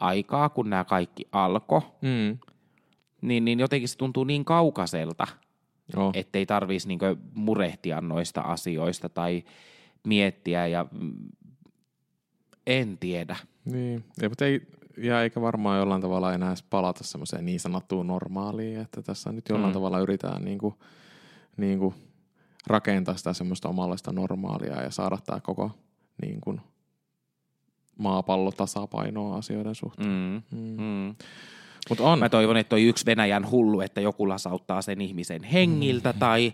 aikaa, 0.00 0.48
kun 0.48 0.70
nämä 0.70 0.84
kaikki 0.84 1.28
alkoi. 1.32 1.80
Hmm. 1.80 2.38
Niin, 3.20 3.44
niin 3.44 3.60
jotenkin 3.60 3.88
se 3.88 3.96
tuntuu 3.96 4.24
niin 4.24 4.44
kaukaiselta, 4.44 5.26
Joo. 5.96 6.10
ettei 6.14 6.46
tarvitsisi 6.46 6.88
niinku 6.88 7.06
murehtia 7.34 8.00
noista 8.00 8.40
asioista 8.40 9.08
tai 9.08 9.44
miettiä 10.06 10.66
ja 10.66 10.86
mm, 10.92 11.12
en 12.66 12.98
tiedä. 12.98 13.36
Niin, 13.64 14.04
ei, 14.22 14.28
mutta 14.28 14.46
ei, 14.46 14.60
ja 14.98 15.22
eikä 15.22 15.40
varmaan 15.40 15.78
jollain 15.78 16.02
tavalla 16.02 16.34
enää 16.34 16.48
edes 16.48 16.62
palata 16.62 17.04
semmoiseen 17.04 17.44
niin 17.44 17.60
sanottuun 17.60 18.06
normaaliin, 18.06 18.80
että 18.80 19.02
tässä 19.02 19.32
nyt 19.32 19.48
jollain 19.48 19.68
Mm. 19.68 19.70
mm. 19.70 19.74
tavalla 19.74 19.98
yritetään 19.98 20.44
niin 20.44 20.58
kuin, 20.58 20.74
niin 21.56 21.78
kuin 21.78 21.94
rakentaa 22.66 23.16
sitä 23.16 23.32
semmoista 23.32 23.68
omanlaista 23.68 24.12
normaalia 24.12 24.82
ja 24.82 24.90
saada 24.90 25.18
tämä 25.26 25.40
koko 25.40 25.70
niin 26.22 26.40
kuin, 26.40 26.60
maapallo 27.98 28.52
tasapainoa 28.52 29.36
asioiden 29.36 29.74
suhteen. 29.74 30.42
Mm. 30.50 30.58
Mm. 30.58 30.76
Mm. 30.82 31.14
Mutta 31.88 32.04
on. 32.04 32.18
Mä 32.18 32.28
toivon, 32.28 32.56
että 32.56 32.68
toi 32.68 32.82
yksi 32.82 33.06
Venäjän 33.06 33.50
hullu, 33.50 33.80
että 33.80 34.00
joku 34.00 34.28
lasauttaa 34.28 34.82
sen 34.82 35.00
ihmisen 35.00 35.42
hengiltä 35.42 36.12
tai, 36.12 36.52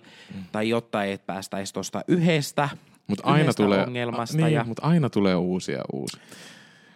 tai 0.52 0.68
jotta 0.68 1.04
et 1.04 1.26
päästäisi 1.26 1.74
tuosta 1.74 2.02
yhdestä, 2.08 2.68
Mutta 3.06 3.26
aina 3.26 3.40
yhdestä 3.40 3.62
tulee, 3.62 3.84
ongelmasta 3.86 4.36
niin, 4.36 4.52
ja- 4.52 4.64
mutta 4.64 4.82
aina 4.86 5.10
tulee 5.10 5.34
uusia 5.34 5.82
uusia. 5.92 6.22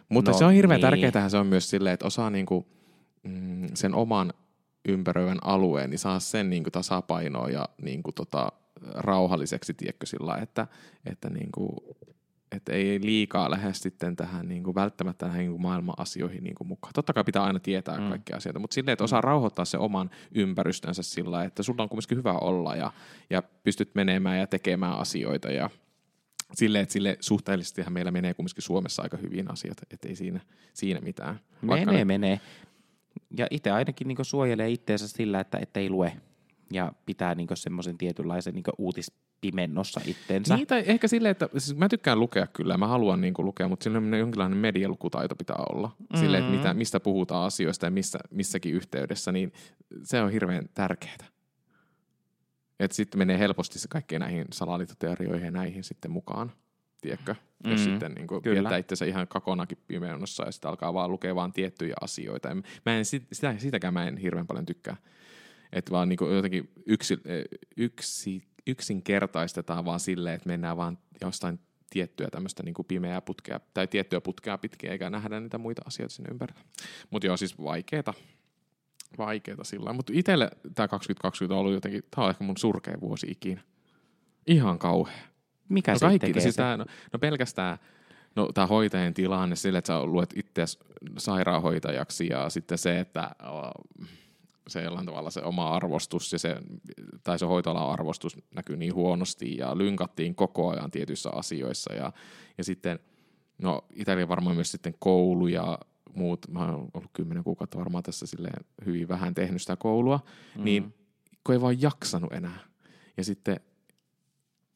Mutta 0.09 0.31
No 0.31 0.39
se 0.39 0.45
on 0.45 0.53
hirveän 0.53 0.81
niin. 0.81 1.03
tärkeää, 1.03 1.29
se 1.29 1.37
on 1.37 1.47
myös 1.47 1.71
silleen, 1.71 1.95
että 1.95 2.07
osaa 2.07 2.31
niinku, 2.31 2.67
mm, 3.23 3.69
sen 3.75 3.95
oman 3.95 4.33
ympäröivän 4.89 5.39
alueen, 5.45 5.91
niin 5.91 5.99
saa 5.99 6.21
sen 6.21 6.51
niinku 6.51 6.71
tasapainoa 6.71 7.49
ja 7.49 7.69
niinku 7.83 8.13
tota, 8.13 8.53
rauhalliseksi, 8.95 9.75
tiedätkö, 9.75 10.07
sillä 10.07 10.37
että, 10.43 10.67
että 11.07 11.31
niinku, 11.31 11.77
että 12.57 12.73
ei 12.73 13.01
liikaa 13.03 13.51
lähde 13.51 13.75
sitten 13.75 14.17
tähän 14.17 14.49
niinku, 14.49 14.75
välttämättä 14.75 15.27
näihin 15.27 15.41
niinku, 15.41 15.59
maailman 15.59 15.95
asioihin 15.99 16.45
niinku, 16.45 16.65
mukaan. 16.65 16.93
Totta 16.95 17.13
kai 17.13 17.25
pitää 17.25 17.43
aina 17.45 17.61
tietää 17.61 17.97
Mm. 17.97 18.03
mm. 18.03 18.09
kaikkia 18.09 18.37
asioita, 18.37 18.59
mutta 18.59 18.75
silleen, 18.75 18.93
että 18.93 19.05
osaa 19.05 19.21
rauhoittaa 19.21 19.65
se 19.65 19.79
oman 19.79 20.11
ympäristönsä 20.35 21.03
sillä 21.03 21.45
että 21.45 21.63
sulla 21.63 21.83
on 21.83 21.89
kuitenkin 21.89 22.19
hyvä 22.19 22.33
olla 22.33 22.77
ja, 22.77 22.93
ja 23.31 23.43
pystyt 23.43 23.95
menemään 23.95 24.39
ja 24.39 24.47
tekemään 24.47 24.99
asioita 24.99 25.51
ja 25.51 25.71
silleen, 26.55 26.83
että 26.83 26.93
sille 26.93 27.17
suhteellisestihan 27.21 27.93
meillä 27.93 28.11
menee 28.11 28.35
kumminkin 28.35 28.63
Suomessa 28.63 29.03
aika 29.03 29.17
hyvin 29.17 29.51
asiat, 29.51 29.77
että 29.91 30.09
ei 30.09 30.17
siinä, 30.17 30.41
siinä 30.75 31.01
mitään. 31.01 31.41
menee, 31.63 31.85
nyt- 31.99 32.07
menee. 32.07 32.41
Ja 33.37 33.47
itse 33.51 33.71
ainakin 33.71 34.09
niin 34.09 34.19
suojelee 34.23 34.71
itteensä 34.71 35.09
sillä, 35.09 35.41
että 35.41 35.59
ettei 35.63 35.91
lue 35.91 36.13
ja 36.73 36.93
pitää 37.07 37.35
niin 37.35 37.49
semmoisen 37.55 37.99
tietynlaisen 37.99 38.55
niin 38.55 38.65
uutispimennossa 39.43 40.01
itsensä. 40.07 40.57
Niin, 40.57 40.67
tai 40.67 40.83
ehkä 40.87 41.09
silleen, 41.09 41.31
että 41.31 41.49
siis 41.59 41.79
mä 41.79 41.89
tykkään 41.89 42.21
lukea 42.21 42.47
kyllä, 42.47 42.77
mä 42.77 42.87
haluan 42.87 43.21
niin 43.21 43.35
kuin 43.35 43.47
lukea, 43.47 43.69
mutta 43.69 43.85
silloin 43.85 44.15
jonkinlainen 44.15 44.59
medialukutaito 44.59 45.37
pitää 45.37 45.57
olla. 45.73 45.89
Mm-hmm. 45.89 46.21
Silleen, 46.21 46.45
että 46.45 46.57
mitä, 46.57 46.75
mistä 46.75 47.01
puhutaan 47.01 47.47
asioista 47.47 47.87
ja 47.87 47.91
missä, 47.91 48.19
missäkin 48.31 48.75
yhteydessä, 48.75 49.33
niin 49.33 49.53
se 50.03 50.23
on 50.23 50.31
hirveän 50.31 50.69
tärkeää. 50.75 51.33
Että 52.81 52.95
sitten 52.97 53.19
menee 53.19 53.39
helposti 53.39 53.79
se 53.79 53.89
kaikkeen 53.89 54.21
näihin 54.21 54.45
salaliittoteorioihin 54.53 55.45
ja 55.45 55.51
näihin 55.51 55.85
sitten 55.85 56.11
mukaan, 56.11 56.53
tiedätkö? 57.01 57.35
Jos 57.65 57.81
Mm, 57.81 57.85
sitten 57.85 58.13
niin 58.13 58.27
kuin 58.27 58.43
pidetään 58.43 58.81
itsensä 58.81 59.05
ihan 59.05 59.29
kakonakin 59.29 59.79
pimennossa 59.89 60.45
ja 60.45 60.53
sitten 60.53 60.69
alkaa 60.69 60.95
vaan 60.95 61.11
lukea 61.11 61.35
vaan 61.35 61.53
tiettyjä 61.53 61.95
asioita. 62.01 62.49
Ja 62.49 62.55
Mä 62.87 62.97
en, 62.97 63.05
sit- 63.05 63.29
sitä, 63.33 63.55
sitäkään 63.59 63.95
mä 63.95 64.09
en 64.09 64.17
hirveän 64.17 64.47
paljon 64.47 64.67
tykkää. 64.67 64.97
Että 65.73 65.91
vaan 65.91 66.09
niin 66.09 66.17
kuin 66.17 66.35
jotenkin 66.35 66.71
yksi, 66.87 67.19
yksi, 67.77 68.43
yksinkertaistetaan 68.67 69.85
vaan 69.85 70.01
silleen, 70.01 70.35
että 70.35 70.49
mennään 70.49 70.77
vaan 70.77 70.99
jostain 71.21 71.61
tiettyä 71.91 72.29
tämmöistä 72.31 72.63
niin 72.63 72.75
kuin 72.75 72.87
pimeää 72.87 73.21
putkea, 73.21 73.61
tai 73.75 73.87
tiettyä 73.87 74.21
putkea 74.21 74.59
pitkin, 74.59 74.91
eikä 74.91 75.11
nähdä 75.11 75.41
niitä 75.41 75.59
muita 75.59 75.83
asioita 75.85 76.15
sinne 76.15 76.31
ympärillä. 76.31 76.61
Mutta 77.11 77.27
joo, 77.27 77.37
siis 77.37 77.59
vaikeeta. 77.59 78.15
Vaikeeta 79.19 79.65
sillä 79.65 79.93
Mutta 79.93 80.13
itselle 80.17 80.51
tämä 80.75 80.89
2020 80.89 81.55
on 81.55 81.61
ollut 81.61 81.73
jotenkin, 81.73 82.03
tämä 82.11 82.25
on 82.25 82.31
ehkä 82.31 82.45
mun 82.45 82.57
surkea 82.57 83.01
vuosi 83.01 83.27
ikinä. 83.31 83.61
Ihan 84.47 84.79
kauhea. 84.79 85.23
Mikä 85.69 85.93
No 85.93 85.97
sitten 85.97 86.09
kaikki, 86.09 86.27
tekee 86.27 86.43
siis 86.43 86.57
tää, 86.57 86.77
no, 86.77 86.85
no 87.13 87.19
pelkästään 87.19 87.79
no 88.37 88.49
tämä 88.55 88.67
hoitajan 88.67 89.15
tilanne 89.15 89.57
sille, 89.57 89.79
että 89.79 89.87
sä 89.87 90.05
luet 90.05 90.35
itse 90.37 90.65
sairaanhoitajaksi 91.19 92.27
ja 92.27 92.51
sitten 92.51 92.79
se, 92.79 93.01
että 93.01 93.31
uh, 93.43 94.07
se 94.69 94.83
jollain 94.83 95.07
tavalla 95.07 95.31
se 95.31 95.43
oma 95.43 95.69
arvostus 95.69 96.33
ja 96.33 96.39
se, 96.39 96.57
tai 97.25 97.39
se 97.39 97.47
hoitoalan 97.47 97.91
arvostus 97.91 98.37
näkyy 98.55 98.77
niin 98.77 98.95
huonosti 98.95 99.57
ja 99.57 99.79
lynkattiin 99.79 100.35
koko 100.35 100.71
ajan 100.71 100.91
tietyissä 100.91 101.31
asioissa 101.31 101.95
ja, 101.95 102.13
ja 102.59 102.65
sitten, 102.65 102.99
no 103.59 103.85
Italia 103.95 104.29
varmaan 104.29 104.57
myös 104.57 104.73
sitten 104.73 104.95
koulu 104.99 105.47
ja 105.47 105.79
muut, 106.15 106.47
mä 106.49 106.61
oon 106.61 106.89
ollut 106.95 107.11
kymmenen 107.13 107.45
kuukautta 107.45 107.79
varmaan 107.79 108.05
tässä 108.05 108.27
silleen 108.27 108.65
hyvin 108.87 109.09
vähän 109.09 109.35
tehnyt 109.35 109.63
sitä 109.63 109.77
koulua, 109.77 110.21
mm. 110.57 110.65
niin 110.65 110.95
kun 111.47 111.55
ei 111.55 111.61
vaan 111.61 111.83
jaksanut 111.83 112.33
enää. 112.33 112.59
Ja 113.17 113.25
sitten, 113.25 113.61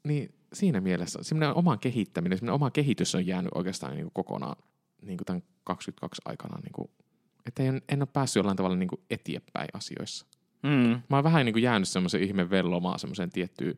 niin 0.04 0.34
siinä 0.52 0.80
mielessä 0.80 1.18
semmoinen 1.22 1.56
oma 1.56 1.76
kehittäminen, 1.76 2.38
semmoinen 2.38 2.54
oma 2.54 2.70
kehitys 2.70 3.14
on 3.14 3.26
jäänyt 3.26 3.52
oikeastaan 3.54 3.92
niin 3.92 4.04
kuin 4.04 4.14
kokonaan 4.14 4.56
niin 5.02 5.16
kuin 5.16 5.26
tämän 5.26 5.42
22 5.64 6.22
aikana, 6.24 6.58
niin 6.62 6.72
kuin, 6.72 6.90
että 7.46 7.62
en, 7.62 7.82
en 7.88 8.02
ole 8.02 8.08
päässyt 8.12 8.36
jollain 8.36 8.56
tavalla 8.56 8.76
niin 8.76 8.88
kuin 8.88 9.00
eteenpäin 9.10 9.68
asioissa. 9.72 10.26
Mm. 10.62 11.02
Mä 11.08 11.16
oon 11.16 11.24
vähän 11.24 11.46
niin 11.46 11.52
kuin 11.52 11.62
jäänyt 11.62 11.88
semmoisen 11.88 12.22
ihme 12.22 12.50
vellomaan 12.50 12.98
semmoiseen 12.98 13.30
tiettyyn, 13.30 13.76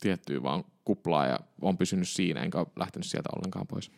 tiettyyn 0.00 0.42
vaan 0.42 0.64
kuplaan 0.84 1.28
ja 1.28 1.38
on 1.60 1.78
pysynyt 1.78 2.08
siinä, 2.08 2.40
enkä 2.40 2.58
ole 2.58 2.66
lähtenyt 2.76 3.06
sieltä 3.06 3.28
ollenkaan 3.36 3.66
pois. 3.66 3.90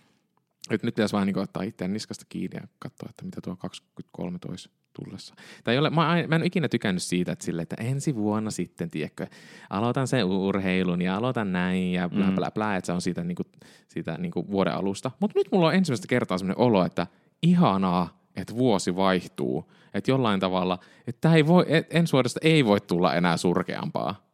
Et 0.70 0.82
nyt 0.82 0.94
pitäisi 0.94 1.12
vähän 1.12 1.26
niin 1.26 1.38
ottaa 1.38 1.62
itseään 1.62 1.92
niskasta 1.92 2.26
kiinni 2.28 2.56
ja 2.56 2.68
katsoa, 2.78 3.08
että 3.10 3.24
mitä 3.24 3.40
tuo 3.40 3.56
23 3.56 4.38
toisi 4.38 4.70
tullessa. 4.92 5.34
Tai 5.64 5.78
ole, 5.78 5.90
mä, 5.90 5.96
mä 5.96 6.36
en 6.36 6.42
ole 6.42 6.46
ikinä 6.46 6.68
tykännyt 6.68 7.02
siitä, 7.02 7.32
että, 7.32 7.44
sille, 7.44 7.62
että 7.62 7.76
ensi 7.78 8.14
vuonna 8.14 8.50
sitten, 8.50 8.90
tiedätkö, 8.90 9.26
aloitan 9.70 10.08
sen 10.08 10.24
urheilun 10.24 11.02
ja 11.02 11.16
aloitan 11.16 11.52
näin 11.52 11.92
ja 11.92 12.08
bla 12.08 12.32
bla 12.32 12.50
bla, 12.50 12.70
mm. 12.70 12.76
että 12.76 12.86
se 12.86 12.92
on 12.92 13.00
siitä, 13.00 13.24
niin 13.24 13.36
kuin, 13.36 13.46
siitä 13.88 14.18
niin 14.18 14.32
kuin 14.32 14.50
vuoden 14.50 14.74
alusta. 14.74 15.10
Mutta 15.20 15.38
nyt 15.38 15.48
mulla 15.52 15.66
on 15.66 15.74
ensimmäistä 15.74 16.06
kertaa 16.08 16.38
sellainen 16.38 16.64
olo, 16.64 16.84
että 16.84 17.06
ihanaa, 17.42 18.22
että 18.36 18.56
vuosi 18.56 18.96
vaihtuu. 18.96 19.72
Että 19.94 20.10
jollain 20.10 20.40
tavalla, 20.40 20.78
että 21.06 21.34
ei 21.34 21.46
voi, 21.46 21.64
et, 21.68 21.86
ensi 21.90 22.12
vuodesta 22.12 22.40
ei 22.42 22.64
voi 22.64 22.80
tulla 22.80 23.14
enää 23.14 23.36
surkeampaa. 23.36 24.26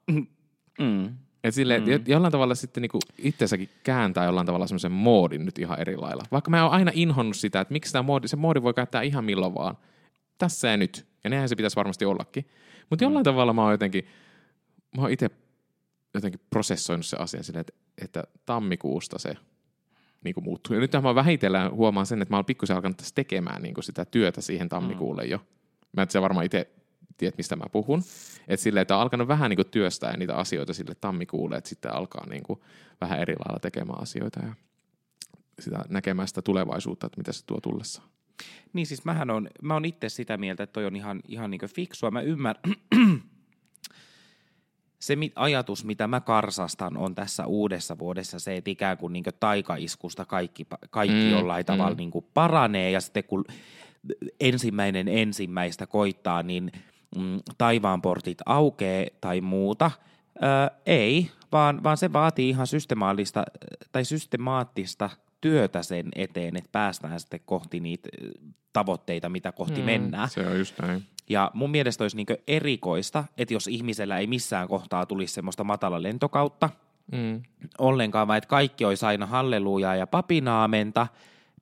Mm. 0.78 1.16
Et 1.45 1.54
sille, 1.54 1.78
mm. 1.78 1.87
jollain 2.07 2.33
tavalla 2.33 2.54
sitten 2.54 2.83
niinku 2.83 2.99
itsensäkin 3.19 3.69
kääntää 3.83 4.25
jollain 4.25 4.47
tavalla 4.47 4.66
semmoisen 4.66 4.92
moodin 4.92 5.45
nyt 5.45 5.59
ihan 5.59 5.80
eri 5.80 5.97
lailla. 5.97 6.25
Vaikka 6.33 6.50
mä 6.50 6.64
oon 6.64 6.73
aina 6.73 6.90
inhonnut 6.95 7.37
sitä, 7.37 7.61
että 7.61 7.73
miksi 7.73 7.92
tämä 7.92 8.02
moodi, 8.02 8.28
se 8.28 8.37
moodi 8.37 8.62
voi 8.62 8.75
käyttää 8.75 9.02
ihan 9.02 9.25
milloin 9.25 9.54
vaan. 9.54 9.76
Tässä 10.38 10.69
ja 10.69 10.76
nyt. 10.76 11.07
Ja 11.25 11.30
nehän 11.30 11.49
se 11.49 11.57
pitäisi 11.57 11.76
varmasti 11.76 12.04
ollakin. 12.04 12.49
Mutta 12.90 13.04
jollain 13.04 13.23
mm. 13.23 13.25
tavalla 13.25 13.52
mä 13.52 13.62
oon 13.62 13.73
jotenkin, 13.73 14.07
mä 14.97 15.02
oon 15.02 15.11
itse 15.11 15.30
jotenkin 16.14 16.40
prosessoinut 16.50 17.07
se 17.07 17.16
asia 17.16 17.42
silleen, 17.42 17.61
että, 17.61 17.73
että 18.02 18.25
tammikuusta 18.47 19.19
se 19.19 19.37
niin 20.25 20.35
kuin 20.35 20.45
muuttuu. 20.45 20.75
Ja 20.75 20.81
nyt 20.81 20.93
mä 21.03 21.15
vähitellen 21.15 21.73
huomaan 21.73 22.07
sen, 22.07 22.23
että 22.23 22.33
mä 22.33 22.39
oon 22.39 22.45
pikkusen 22.45 22.77
alkanut 22.77 22.97
tässä 22.97 23.15
tekemään 23.15 23.62
niin 23.62 23.75
kuin 23.75 23.85
sitä 23.85 24.05
työtä 24.05 24.41
siihen 24.41 24.69
tammikuulle 24.69 25.25
mm. 25.25 25.31
jo. 25.31 25.39
Mä 25.93 26.03
et 26.03 26.15
varmaan 26.21 26.47
itse 26.47 26.71
tiedät, 27.17 27.39
mistä 27.39 27.57
mä 27.57 27.65
puhun. 27.73 28.03
Että 28.49 28.62
silleen, 28.62 28.83
että 28.83 28.97
on 28.97 29.03
alkanut 29.03 29.29
vähän 29.29 29.50
niin 29.50 29.57
kuin 29.57 29.71
työstää 29.71 30.17
niitä 30.17 30.37
asioita 30.37 30.75
sille 30.75 30.95
tammikuulle, 30.95 31.57
että 31.57 31.71
sitten 31.71 31.95
alkaa 31.95 32.27
niin 32.27 32.43
kuin 32.43 32.61
vähän 33.00 33.21
eri 33.21 33.35
lailla 33.35 33.61
tekemään 33.61 34.03
asioita 34.03 34.41
ja 34.47 34.55
sitä 35.59 35.85
näkemään 35.89 36.29
sitä 36.29 36.43
tulevaisuutta, 36.43 37.07
että 37.07 37.21
mitä 37.21 37.33
se 37.33 37.47
tuo 37.47 37.61
tullessa. 37.61 38.03
Niin 38.73 38.87
siis 38.87 39.05
mähän 39.05 39.31
on, 39.31 39.49
mä 39.62 39.75
oon 39.75 39.85
itse 39.85 40.09
sitä 40.09 40.37
mieltä, 40.37 40.62
että 40.62 40.73
toi 40.73 40.87
on 40.87 40.97
ihan, 40.97 41.21
ihan 41.29 41.50
niin 41.50 41.61
fiksua. 41.75 42.11
Mä 42.11 42.21
ymmärrän, 42.21 42.75
se 45.00 45.16
ajatus, 45.37 45.85
mitä 45.85 46.07
mä 46.07 46.21
karsastan, 46.21 46.97
on 46.97 47.14
tässä 47.14 47.47
uudessa 47.47 47.99
vuodessa 47.99 48.38
se, 48.38 48.57
että 48.57 48.71
ikään 48.71 48.99
kuin, 48.99 49.12
niin 49.12 49.25
kuin 49.25 49.35
taikaiskusta 49.40 50.25
kaikki, 50.25 50.66
kaikki 50.90 51.16
mm, 51.16 51.30
jollain 51.30 51.62
mm. 51.62 51.66
tavalla 51.66 51.97
niin 51.97 52.11
kuin 52.11 52.26
paranee 52.35 52.90
ja 52.90 53.00
sitten 53.00 53.25
kun 53.25 53.45
ensimmäinen 54.40 55.09
ensimmäistä 55.09 55.87
koittaa, 55.87 56.42
niin 56.42 56.73
mm, 57.17 57.41
taivaanportit 57.58 58.39
aukee 58.47 59.06
tai 59.21 59.41
muuta. 59.41 59.91
Ö, 60.36 60.71
ei, 60.86 61.30
vaan, 61.52 61.82
vaan 61.82 61.97
se 61.97 62.13
vaatii 62.13 62.49
ihan 62.49 62.67
systemaalista 62.67 63.45
tai 63.93 64.04
systemaattista 64.04 65.10
työtä 65.41 65.83
sen 65.83 66.09
eteen, 66.15 66.57
että 66.57 66.69
päästään 66.73 67.21
sitten 67.21 67.41
kohti 67.45 67.81
niitä 67.81 68.09
tavoitteita, 68.73 69.29
mitä 69.29 69.53
kohti 69.53 69.81
mm, 69.81 69.87
mennään. 69.87 70.29
Se 70.29 70.47
on 70.47 70.59
just 70.59 70.79
näin. 70.83 71.03
Ja 71.29 71.50
mun 71.55 71.71
mielestä 71.71 72.05
olisi 72.05 72.17
niin 72.17 72.26
erikoista, 72.47 73.25
että 73.39 73.55
jos 73.55 73.67
ihmisellä 73.69 74.19
ei 74.19 74.26
missään 74.26 74.69
kohtaa 74.69 75.07
tulisi 75.07 75.35
semmoista 75.35 75.65
matala 75.65 76.03
lentokautta 76.03 76.71
mm. 77.13 77.43
ollenkaan, 77.79 78.29
vaan 78.29 78.39
että 78.39 78.49
kaikki 78.49 78.85
olisi 78.85 79.07
aina 79.07 79.26
hallelujaa 79.26 79.97
ja 79.97 80.07
papinaamenta, 80.07 81.07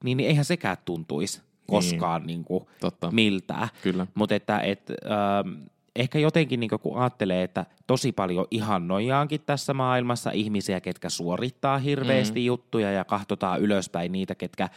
niin, 0.05 0.17
niin 0.17 0.29
eihän 0.29 0.45
sekään 0.45 0.77
tuntuisi 0.85 1.43
koskaan 1.67 2.21
niin. 2.21 2.27
Niin 2.27 2.45
kuin 2.45 2.67
Totta. 2.81 3.11
miltään. 3.11 3.69
Kyllä. 3.83 4.07
Mutta 4.15 4.35
että 4.35 4.61
et, 4.61 4.91
äh, 4.91 5.69
ehkä 5.99 6.19
jotenkin 6.19 6.61
niin 6.61 6.71
kun 6.83 6.99
ajattelee, 6.99 7.43
että 7.43 7.67
tosi 7.87 8.13
paljon 8.13 8.47
ihannojaankin 8.51 9.41
tässä 9.47 9.75
maailmassa 9.75 10.31
ihmisiä, 10.31 10.81
ketkä 10.81 11.09
suorittaa 11.09 11.79
hirveästi 11.79 12.41
mm. 12.41 12.47
juttuja 12.47 12.93
ja 12.93 13.05
kahtotaan 13.05 13.61
ylöspäin 13.61 14.13
niitä, 14.13 14.35
ketkä 14.35 14.69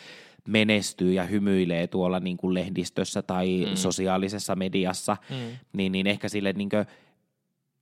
menestyy 0.48 1.14
ja 1.14 1.24
hymyilee 1.24 1.88
tuolla 1.88 2.20
niin 2.20 2.38
kuin 2.38 2.54
lehdistössä 2.54 3.22
tai 3.22 3.66
mm. 3.70 3.76
sosiaalisessa 3.76 4.56
mediassa, 4.56 5.18
mm. 5.30 5.36
niin, 5.74 5.92
niin 5.92 6.08
ehkä 6.08 6.30
sille 6.30 6.54
niin 6.54 6.70
kuin 6.70 6.86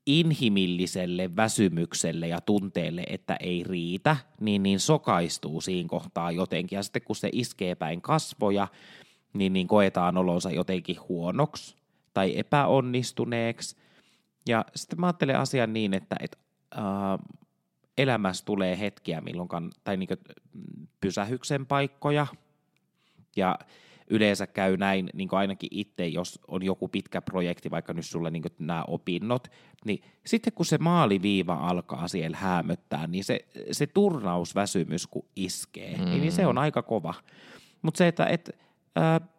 inhimilliselle 0.06 1.36
väsymykselle 1.36 2.28
ja 2.28 2.41
tunteelle, 2.41 3.04
että 3.08 3.38
ei 3.39 3.63
riitä, 3.63 4.17
niin, 4.39 4.63
niin 4.63 4.80
sokaistuu 4.80 5.62
siinä 5.62 5.89
kohtaa 5.89 6.32
jotenkin. 6.32 6.75
Ja 6.75 6.84
sitten 6.84 7.02
kun 7.02 7.15
se 7.15 7.30
iskee 7.32 7.75
päin 7.75 8.02
kasvoja, 8.02 8.67
niin, 9.34 9.54
niin 9.54 9.67
koetaan 9.67 10.17
olonsa 10.17 10.52
jotenkin 10.52 10.95
huonoksi 11.10 11.79
tai 12.13 12.38
epäonnistuneeksi. 12.38 13.78
Ja 14.48 14.65
sitten 14.76 15.00
mä 15.00 15.08
ajattelen 15.08 15.39
asian 15.39 15.74
niin, 15.74 15.93
että 15.93 16.15
et, 16.19 16.39
äh, 16.78 16.84
elämässä 17.98 18.45
tulee 18.45 18.80
hetkiä, 18.80 19.22
milloin 19.22 19.50
kann- 19.50 19.80
tai 19.84 19.98
niin 19.98 20.10
pysähyksen 21.02 21.65
paikkoja. 21.65 22.28
Ja 23.36 23.60
yleensä 24.10 24.48
käy 24.48 24.78
näin 24.78 25.10
niin 25.13 25.30
ainakin 25.32 25.69
itse, 25.72 26.08
jos 26.08 26.39
on 26.48 26.63
joku 26.63 26.88
pitkä 26.88 27.22
projekti, 27.22 27.72
vaikka 27.72 27.93
nyt 27.93 28.06
sulle 28.06 28.32
niin 28.32 28.43
nämä 28.60 28.84
opinnot, 28.88 29.48
niin 29.86 30.04
sitten 30.26 30.54
kun 30.54 30.65
se 30.65 30.78
maaliviiva 30.78 31.54
alkaa 31.54 32.08
siellä 32.08 32.38
häämöttää, 32.38 33.08
niin 33.08 33.24
se, 33.24 33.39
se 33.72 33.88
turnausväsymys 33.88 35.08
kun 35.08 35.26
iskee, 35.36 35.98
mm. 35.98 36.06
niin 36.06 36.32
se 36.32 36.48
on 36.48 36.58
aika 36.58 36.82
kova. 36.82 37.13
Mutta 37.82 37.98
se, 37.98 38.08
että 38.08 38.26
et, 38.26 38.50
äh, 38.98 39.30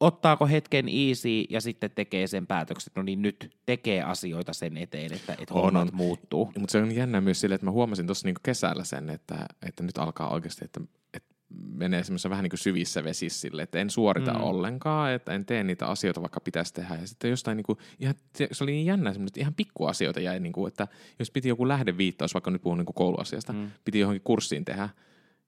ottaako 0.00 0.46
hetken 0.46 0.88
easy 0.88 1.44
ja 1.50 1.60
sitten 1.60 1.90
tekee 1.90 2.26
sen 2.26 2.46
päätöksen, 2.46 2.92
no 2.96 3.02
niin 3.02 3.22
nyt 3.22 3.56
tekee 3.66 4.02
asioita 4.02 4.52
sen 4.52 4.76
eteen, 4.76 5.12
että, 5.12 5.32
että 5.32 5.54
on, 5.54 5.62
hommat 5.62 5.88
on. 5.88 5.96
muuttuu. 5.96 6.52
Mutta 6.58 6.72
se 6.72 6.78
on 6.78 6.94
jännä 6.94 7.20
myös 7.20 7.40
sille, 7.40 7.54
että 7.54 7.64
mä 7.64 7.70
huomasin 7.70 8.06
tuossa 8.06 8.28
niinku 8.28 8.40
kesällä 8.42 8.84
sen, 8.84 9.10
että, 9.10 9.46
että 9.68 9.82
nyt 9.82 9.98
alkaa 9.98 10.32
oikeasti, 10.32 10.64
että, 10.64 10.80
että 11.14 11.34
menee 11.74 12.04
semmoisessa 12.04 12.30
vähän 12.30 12.42
niin 12.42 12.50
kuin 12.50 12.58
syvissä 12.58 13.04
vesissä 13.04 13.40
sille, 13.40 13.62
että 13.62 13.78
en 13.78 13.90
suorita 13.90 14.34
mm. 14.34 14.40
ollenkaan, 14.40 15.12
että 15.12 15.32
en 15.32 15.46
tee 15.46 15.64
niitä 15.64 15.86
asioita, 15.86 16.22
vaikka 16.22 16.40
pitäisi 16.40 16.74
tehdä. 16.74 16.94
Ja 16.94 17.06
sitten 17.06 17.30
jostain 17.30 17.56
niin 17.56 17.64
kuin, 17.64 17.78
ihan, 17.98 18.14
se 18.52 18.64
oli 18.64 18.72
niin 18.72 18.86
jännä 18.86 19.10
että 19.10 19.40
ihan 19.40 19.54
pikkuasioita 19.54 20.20
jäi, 20.20 20.40
niin 20.40 20.52
kuin, 20.52 20.68
että 20.68 20.88
jos 21.18 21.30
piti 21.30 21.48
joku 21.48 21.68
lähdeviittaus, 21.68 22.34
vaikka 22.34 22.50
nyt 22.50 22.62
puhun 22.62 22.78
niin 22.78 22.86
kuin 22.86 22.94
kouluasiasta, 22.94 23.52
mm. 23.52 23.70
piti 23.84 23.98
johonkin 23.98 24.22
kurssiin 24.24 24.64
tehdä, 24.64 24.88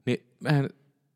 niin 0.06 0.26
mä 0.40 0.50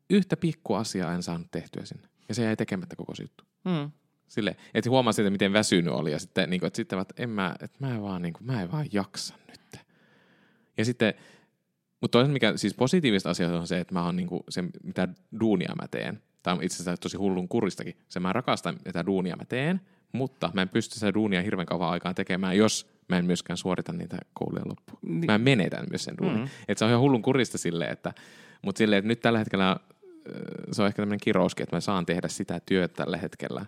yhtä 0.09 0.37
pikkuasiaa 0.37 1.13
en 1.13 1.23
saanut 1.23 1.47
tehtyä 1.51 1.85
sinne. 1.85 2.07
Ja 2.29 2.35
se 2.35 2.43
jäi 2.43 2.55
tekemättä 2.55 2.95
koko 2.95 3.15
se 3.15 3.23
juttu. 3.23 3.43
Mm. 3.65 3.91
Sille, 4.27 4.55
että 4.73 4.89
huomasi, 4.89 5.21
että 5.21 5.29
miten 5.29 5.53
väsynyt 5.53 5.93
oli 5.93 6.11
ja 6.11 6.19
sitten, 6.19 6.49
niin 6.49 6.59
kuin, 6.59 6.67
että, 6.67 6.77
sitten 6.77 6.99
että, 6.99 7.13
en 7.23 7.29
mä, 7.29 7.55
että 7.61 7.77
mä, 7.79 7.95
en 7.95 8.01
vaan, 8.01 8.21
niin 8.21 8.33
kuin, 8.33 8.45
mä 8.47 8.61
en 8.61 8.71
vaan 8.71 8.85
jaksa 8.91 9.35
nyt. 9.47 9.81
Ja 10.77 10.85
sitten, 10.85 11.13
mutta 12.01 12.17
toinen 12.17 12.31
mikä 12.31 12.53
siis 12.57 12.73
positiivista 12.73 13.29
asiaa 13.29 13.59
on 13.59 13.67
se, 13.67 13.79
että 13.79 13.93
mä 13.93 14.05
oon 14.05 14.15
niin 14.15 14.27
kuin, 14.27 14.43
se, 14.49 14.63
mitä 14.83 15.07
duunia 15.39 15.75
mä 15.81 15.87
teen. 15.87 16.21
Tämä 16.43 16.55
on 16.55 16.63
itse 16.63 16.75
asiassa 16.75 17.01
tosi 17.01 17.17
hullun 17.17 17.47
kuristakin. 17.47 17.97
Se 18.09 18.19
mä 18.19 18.33
rakastan, 18.33 18.77
mitä 18.85 19.05
duunia 19.05 19.35
mä 19.35 19.45
teen, 19.45 19.81
mutta 20.11 20.51
mä 20.53 20.61
en 20.61 20.69
pysty 20.69 20.95
sitä 20.95 21.13
duunia 21.13 21.41
hirveän 21.41 21.65
kauan 21.65 21.89
aikaan 21.89 22.15
tekemään, 22.15 22.57
jos 22.57 22.87
mä 23.09 23.17
en 23.17 23.25
myöskään 23.25 23.57
suorita 23.57 23.93
niitä 23.93 24.17
kouluja 24.33 24.63
loppuun. 24.65 24.99
Niin. 25.01 25.25
Mä 25.25 25.37
menetän 25.37 25.85
myös 25.89 26.03
sen 26.03 26.17
duunin. 26.17 26.37
Mm-hmm. 26.37 26.63
Että 26.67 26.79
se 26.79 26.85
on 26.85 26.91
ihan 26.91 27.01
hullun 27.01 27.21
kurista 27.21 27.57
silleen, 27.57 27.91
että, 27.91 28.13
mutta 28.61 28.77
silleen, 28.77 28.97
että 28.97 29.07
nyt 29.07 29.19
tällä 29.19 29.39
hetkellä 29.39 29.77
se 30.71 30.81
on 30.81 30.87
ehkä 30.87 31.01
tämmöinen 31.01 31.19
kirouskin, 31.23 31.63
että 31.63 31.75
mä 31.75 31.81
saan 31.81 32.05
tehdä 32.05 32.27
sitä 32.27 32.59
työtä 32.59 32.93
tällä 32.93 33.17
hetkellä, 33.17 33.65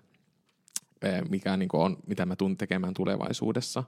mikä 1.30 1.58
niin 1.58 1.70
on, 1.74 1.98
mitä 2.08 2.26
mä 2.26 2.36
tuun 2.36 2.58
tekemään 2.58 2.94
tulevaisuudessa, 2.94 3.84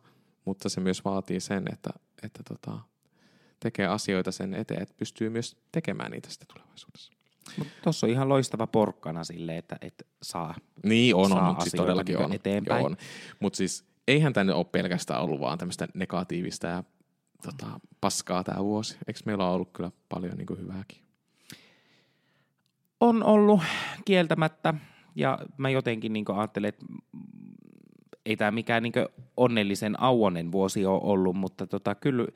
mutta 0.45 0.69
se 0.69 0.81
myös 0.81 1.05
vaatii 1.05 1.39
sen, 1.39 1.65
että, 1.73 1.89
että 2.23 2.43
tota, 2.49 2.79
tekee 3.59 3.87
asioita 3.87 4.31
sen 4.31 4.53
eteen, 4.53 4.81
että 4.81 4.95
pystyy 4.97 5.29
myös 5.29 5.57
tekemään 5.71 6.11
niitä 6.11 6.29
sitten 6.29 6.47
tulevaisuudessa. 6.47 7.13
Tuossa 7.83 8.07
on 8.07 8.11
ihan 8.11 8.29
loistava 8.29 8.67
porkkana 8.67 9.23
sille, 9.23 9.57
että, 9.57 9.75
että 9.81 10.05
saa 10.23 10.55
Niin 10.83 11.15
on, 11.15 11.29
saa 11.29 11.39
on, 11.39 11.45
mutta 11.45 11.63
siis 11.63 11.73
todellakin 11.73 12.17
on. 12.17 12.33
Eteenpäin. 12.33 12.97
Mutta 13.39 13.57
siis 13.57 13.85
eihän 14.07 14.33
tänne 14.33 14.53
ole 14.53 14.65
pelkästään 14.65 15.21
ollut 15.21 15.39
vaan 15.39 15.57
tämmöistä 15.57 15.87
negatiivista 15.93 16.67
ja 16.67 16.83
tota, 17.43 17.79
paskaa 18.01 18.43
tämä 18.43 18.63
vuosi. 18.63 18.97
Eikö 19.07 19.19
meillä 19.25 19.45
ole 19.45 19.53
ollut 19.53 19.69
kyllä 19.73 19.91
paljon 20.09 20.37
niin 20.37 20.59
hyvääkin? 20.61 21.10
On 23.01 23.23
ollut 23.23 23.61
kieltämättä. 24.05 24.73
Ja 25.15 25.39
mä 25.57 25.69
jotenkin 25.69 26.13
niin 26.13 26.25
ajattelen, 26.35 26.69
että 26.69 26.85
ei 28.25 28.37
tämä 28.37 28.51
mikään 28.51 28.83
niin 28.83 28.93
onnellisen 29.37 30.01
auonen 30.01 30.51
vuosi 30.51 30.85
ole 30.85 31.01
ollut, 31.03 31.35
mutta 31.35 31.67
tota, 31.67 31.95
kyllä 31.95 32.27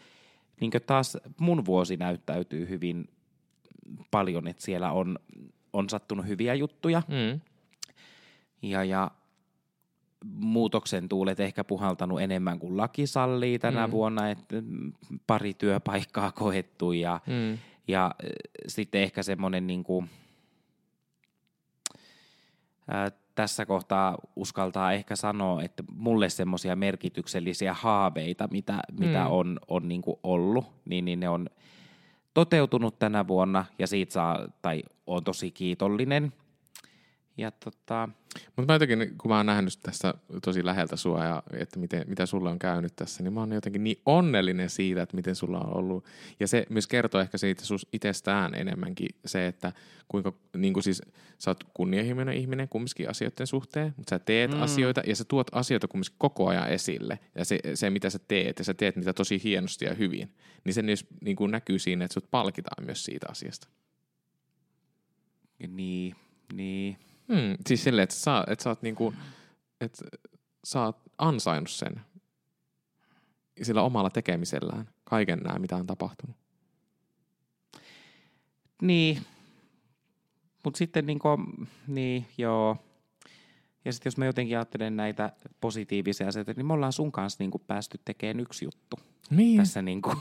niin 0.62 0.72
taas 0.86 1.18
mun 1.40 1.66
vuosi 1.66 1.98
näyttäytyy 1.98 2.70
hyvin 2.70 3.10
paljon, 4.12 4.48
että 4.48 4.64
siellä 4.64 4.92
on, 4.92 5.20
on 5.74 5.90
sattunut 5.90 6.28
hyviä 6.28 6.54
juttuja. 6.54 7.02
Mm. 7.08 7.42
Ja, 8.62 8.84
ja 8.84 9.12
muutoksen 10.26 11.10
tuulet 11.10 11.40
ehkä 11.40 11.64
puhaltanut 11.64 12.22
enemmän 12.22 12.60
kuin 12.60 12.78
laki 12.78 13.08
sallii 13.08 13.60
tänä 13.60 13.88
mm. 13.88 13.92
vuonna, 13.92 14.30
että 14.30 14.56
pari 15.28 15.54
työpaikkaa 15.54 16.32
koettu 16.32 16.92
ja, 16.92 17.20
mm. 17.28 17.58
ja 17.88 18.16
sitten 18.68 19.02
ehkä 19.02 19.24
semmoinen 19.24 19.68
niin 19.68 19.84
kuin, 19.84 20.10
ää, 22.88 23.12
tässä 23.36 23.66
kohtaa 23.66 24.18
uskaltaa 24.36 24.94
ehkä 24.94 25.16
sanoa, 25.16 25.64
että 25.64 25.84
mulle 25.96 26.30
semmoisia 26.30 26.76
merkityksellisiä 26.76 27.74
haaveita, 27.74 28.48
mitä, 28.52 28.80
mitä 29.00 29.24
mm. 29.26 29.32
on, 29.32 29.60
on 29.68 29.88
niin 29.88 30.02
kuin 30.02 30.20
ollut, 30.24 30.66
niin, 30.86 31.06
niin 31.06 31.20
ne 31.20 31.30
on 31.30 31.50
toteutunut 32.34 33.00
tänä 33.00 33.28
vuonna 33.28 33.66
ja 33.80 33.88
siitä 33.88 34.14
saa, 34.14 34.48
tai 34.62 34.84
on 35.08 35.24
tosi 35.24 35.52
kiitollinen. 35.52 36.34
Ja 37.38 37.52
tota, 37.52 38.10
mutta 38.56 38.66
mä 38.72 38.74
jotenkin, 38.74 39.18
kun 39.18 39.32
mä 39.32 39.38
oon 39.38 39.46
nähnyt 39.46 39.80
tässä 39.84 40.14
tosi 40.44 40.66
läheltä 40.66 40.96
sua 40.96 41.26
ja 41.26 41.44
että 41.54 41.80
miten, 41.80 42.04
mitä 42.08 42.26
sulle 42.26 42.50
on 42.50 42.60
käynyt 42.60 42.96
tässä, 42.96 43.24
niin 43.24 43.34
mä 43.34 43.40
oon 43.40 43.52
jotenkin 43.52 43.84
niin 43.84 44.02
onnellinen 44.06 44.70
siitä, 44.70 45.02
että 45.02 45.16
miten 45.16 45.36
sulla 45.36 45.60
on 45.60 45.78
ollut. 45.78 46.06
Ja 46.40 46.48
se 46.48 46.66
myös 46.70 46.88
kertoo 46.88 47.22
ehkä 47.22 47.38
siitä 47.38 47.66
sus 47.66 47.88
itsestään 47.94 48.56
enemmänkin 48.56 49.10
se, 49.26 49.48
että 49.48 49.72
kuinka 50.08 50.34
niin 50.58 50.74
kuin 50.74 50.84
siis 50.84 51.02
sä 51.38 51.52
oot 51.52 51.64
kunnianhimoinen 51.74 52.38
ihminen 52.38 52.70
kumminkin 52.70 53.10
asioiden 53.10 53.48
suhteen, 53.48 53.94
mutta 53.98 54.10
sä 54.10 54.20
teet 54.20 54.52
mm. 54.52 54.62
asioita 54.62 55.02
ja 55.08 55.16
sä 55.16 55.24
tuot 55.24 55.48
asioita 55.52 55.88
kumminkin 55.88 56.16
koko 56.18 56.48
ajan 56.48 56.70
esille. 56.70 57.20
Ja 57.36 57.46
se, 57.46 57.60
se, 57.74 57.90
mitä 57.90 58.10
sä 58.10 58.20
teet, 58.28 58.60
ja 58.60 58.66
sä 58.66 58.74
teet 58.74 58.96
niitä 58.96 59.14
tosi 59.14 59.42
hienosti 59.44 59.86
ja 59.86 59.94
hyvin, 59.94 60.36
niin 60.64 60.74
se 60.74 60.82
myös 60.82 61.06
niin 61.22 61.36
kuin 61.36 61.52
näkyy 61.52 61.80
siinä, 61.80 62.06
että 62.06 62.14
sut 62.14 62.32
palkitaan 62.32 62.86
myös 62.86 63.04
siitä 63.04 63.28
asiasta. 63.30 63.68
Niin, 65.68 66.16
niin. 66.54 66.98
Mm, 67.28 67.56
siis 67.68 67.84
silleen, 67.84 68.04
että 68.04 68.16
sä, 68.16 68.44
että 68.48 68.64
sä 68.64 68.70
oot 68.70 68.82
niinku, 68.82 69.14
että 69.82 70.06
sä 70.64 70.82
oot 70.82 70.98
ansainnut 71.18 71.70
sen 71.70 72.02
sillä 73.64 73.82
omalla 73.82 74.10
tekemisellään 74.10 74.90
kaiken 75.04 75.40
nämä, 75.40 75.60
mitä 75.60 75.76
on 75.76 75.88
tapahtunut. 75.88 76.36
Niin, 78.82 79.22
mutta 80.64 80.78
sitten 80.78 81.06
niinku, 81.06 81.28
niin 81.88 82.26
joo. 82.38 82.78
Ja 83.86 83.94
sitten 83.94 84.08
jos 84.08 84.18
mä 84.18 84.26
jotenkin 84.26 84.58
ajattelen 84.58 84.96
näitä 84.96 85.32
positiivisia 85.62 86.28
asioita, 86.28 86.54
niin 86.54 86.66
me 86.66 86.74
ollaan 86.74 86.94
sun 86.94 87.12
kanssa 87.12 87.44
niinku 87.44 87.60
päästy 87.60 88.00
tekemään 88.06 88.40
yksi 88.40 88.66
juttu. 88.66 89.00
Niin. 89.30 89.58
Tässä 89.58 89.82
niinku. 89.82 90.14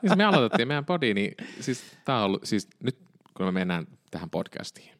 siis 0.00 0.16
me 0.16 0.24
aloitettiin 0.24 0.68
meidän 0.68 0.84
podi, 0.84 1.14
niin 1.14 1.34
siis 1.60 1.82
tää 2.04 2.18
on 2.18 2.24
ollut, 2.24 2.44
siis 2.44 2.68
nyt 2.82 2.98
kun 3.36 3.46
me 3.46 3.52
mennään 3.52 3.86
tähän 4.10 4.30
podcastiin, 4.30 4.97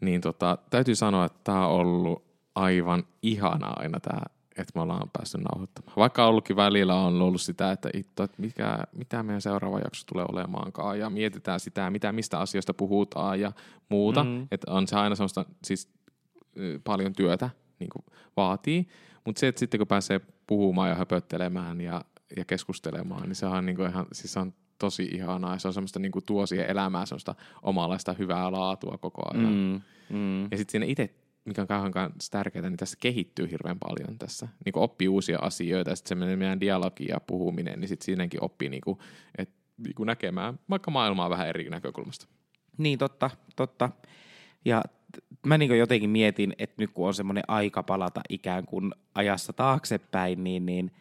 niin 0.00 0.20
tota, 0.20 0.58
täytyy 0.70 0.94
sanoa, 0.94 1.24
että 1.24 1.40
tämä 1.44 1.66
on 1.66 1.80
ollut 1.80 2.24
aivan 2.54 3.04
ihana 3.22 3.66
aina 3.76 4.00
tämä, 4.00 4.20
että 4.50 4.72
me 4.74 4.80
ollaan 4.80 5.10
päässyt 5.12 5.40
nauhoittamaan. 5.40 5.96
Vaikka 5.96 6.26
ollutkin 6.26 6.56
välillä 6.56 6.94
on 6.94 7.22
ollut 7.22 7.40
sitä, 7.40 7.72
että, 7.72 7.90
itto, 7.94 8.22
että 8.22 8.42
mikä, 8.42 8.78
mitä 8.92 9.22
meidän 9.22 9.42
seuraava 9.42 9.78
jakso 9.78 10.04
tulee 10.06 10.24
olemaankaan 10.32 10.98
ja 10.98 11.10
mietitään 11.10 11.60
sitä, 11.60 11.90
mitä, 11.90 12.12
mistä 12.12 12.38
asioista 12.38 12.74
puhutaan 12.74 13.40
ja 13.40 13.52
muuta. 13.88 14.24
Mm. 14.24 14.48
Että 14.50 14.72
on 14.72 14.88
se 14.88 14.96
aina 14.96 15.14
semmoista 15.14 15.44
siis 15.64 15.88
paljon 16.84 17.12
työtä 17.12 17.50
niin 17.78 17.90
kuin 17.90 18.04
vaatii, 18.36 18.88
mutta 19.24 19.40
se, 19.40 19.48
että 19.48 19.58
sitten 19.58 19.78
kun 19.78 19.86
pääsee 19.86 20.20
puhumaan 20.46 20.88
ja 20.88 20.94
höpöttelemään 20.94 21.80
ja, 21.80 22.04
ja 22.36 22.44
keskustelemaan, 22.44 23.22
niin 23.22 23.34
se 23.34 23.46
on, 23.46 23.66
niin 23.66 23.76
kuin 23.76 23.90
ihan, 23.90 24.06
siis 24.12 24.36
on 24.36 24.54
tosi 24.78 25.04
ihanaa 25.04 25.52
ja 25.52 25.58
se 25.58 25.68
on 25.68 25.74
semmoista 25.74 25.98
niin 25.98 26.12
kuin 26.12 26.24
tuo 26.24 26.46
siihen 26.46 26.70
elämään 26.70 27.06
semmoista 27.06 27.34
omanlaista 27.62 28.12
hyvää 28.12 28.52
laatua 28.52 28.98
koko 28.98 29.22
ajan. 29.34 29.52
Mm, 29.52 29.80
mm. 30.16 30.42
Ja 30.42 30.56
sitten 30.56 30.72
siinä 30.72 30.86
itse, 30.86 31.14
mikä 31.44 31.62
on 31.62 31.68
kauhean 31.68 31.92
tärkeää, 32.30 32.70
niin 32.70 32.76
tässä 32.76 32.96
kehittyy 33.00 33.50
hirveän 33.50 33.78
paljon 33.78 34.18
tässä. 34.18 34.48
Niin 34.64 34.72
kuin 34.72 34.82
oppii 34.82 35.08
uusia 35.08 35.38
asioita 35.42 35.90
ja 35.90 35.96
sitten 35.96 36.08
semmoinen 36.08 36.38
meidän 36.38 36.60
dialogi 36.60 37.06
ja 37.08 37.20
puhuminen, 37.20 37.80
niin 37.80 37.88
sitten 37.88 38.04
siinäkin 38.04 38.44
oppii 38.44 38.68
niin 38.68 38.80
kuin, 38.80 38.98
et, 39.38 39.50
niin 39.78 39.94
kuin 39.94 40.06
näkemään 40.06 40.58
vaikka 40.70 40.90
maailmaa 40.90 41.30
vähän 41.30 41.48
eri 41.48 41.70
näkökulmasta. 41.70 42.26
Niin, 42.78 42.98
totta, 42.98 43.30
totta. 43.56 43.90
Ja 44.64 44.82
mä 45.46 45.58
niin 45.58 45.78
jotenkin 45.78 46.10
mietin, 46.10 46.54
että 46.58 46.82
nyt 46.82 46.90
kun 46.90 47.06
on 47.06 47.14
semmoinen 47.14 47.44
aika 47.48 47.82
palata 47.82 48.20
ikään 48.28 48.66
kuin 48.66 48.92
ajassa 49.14 49.52
taaksepäin, 49.52 50.44
niin, 50.44 50.66
niin– 50.66 50.90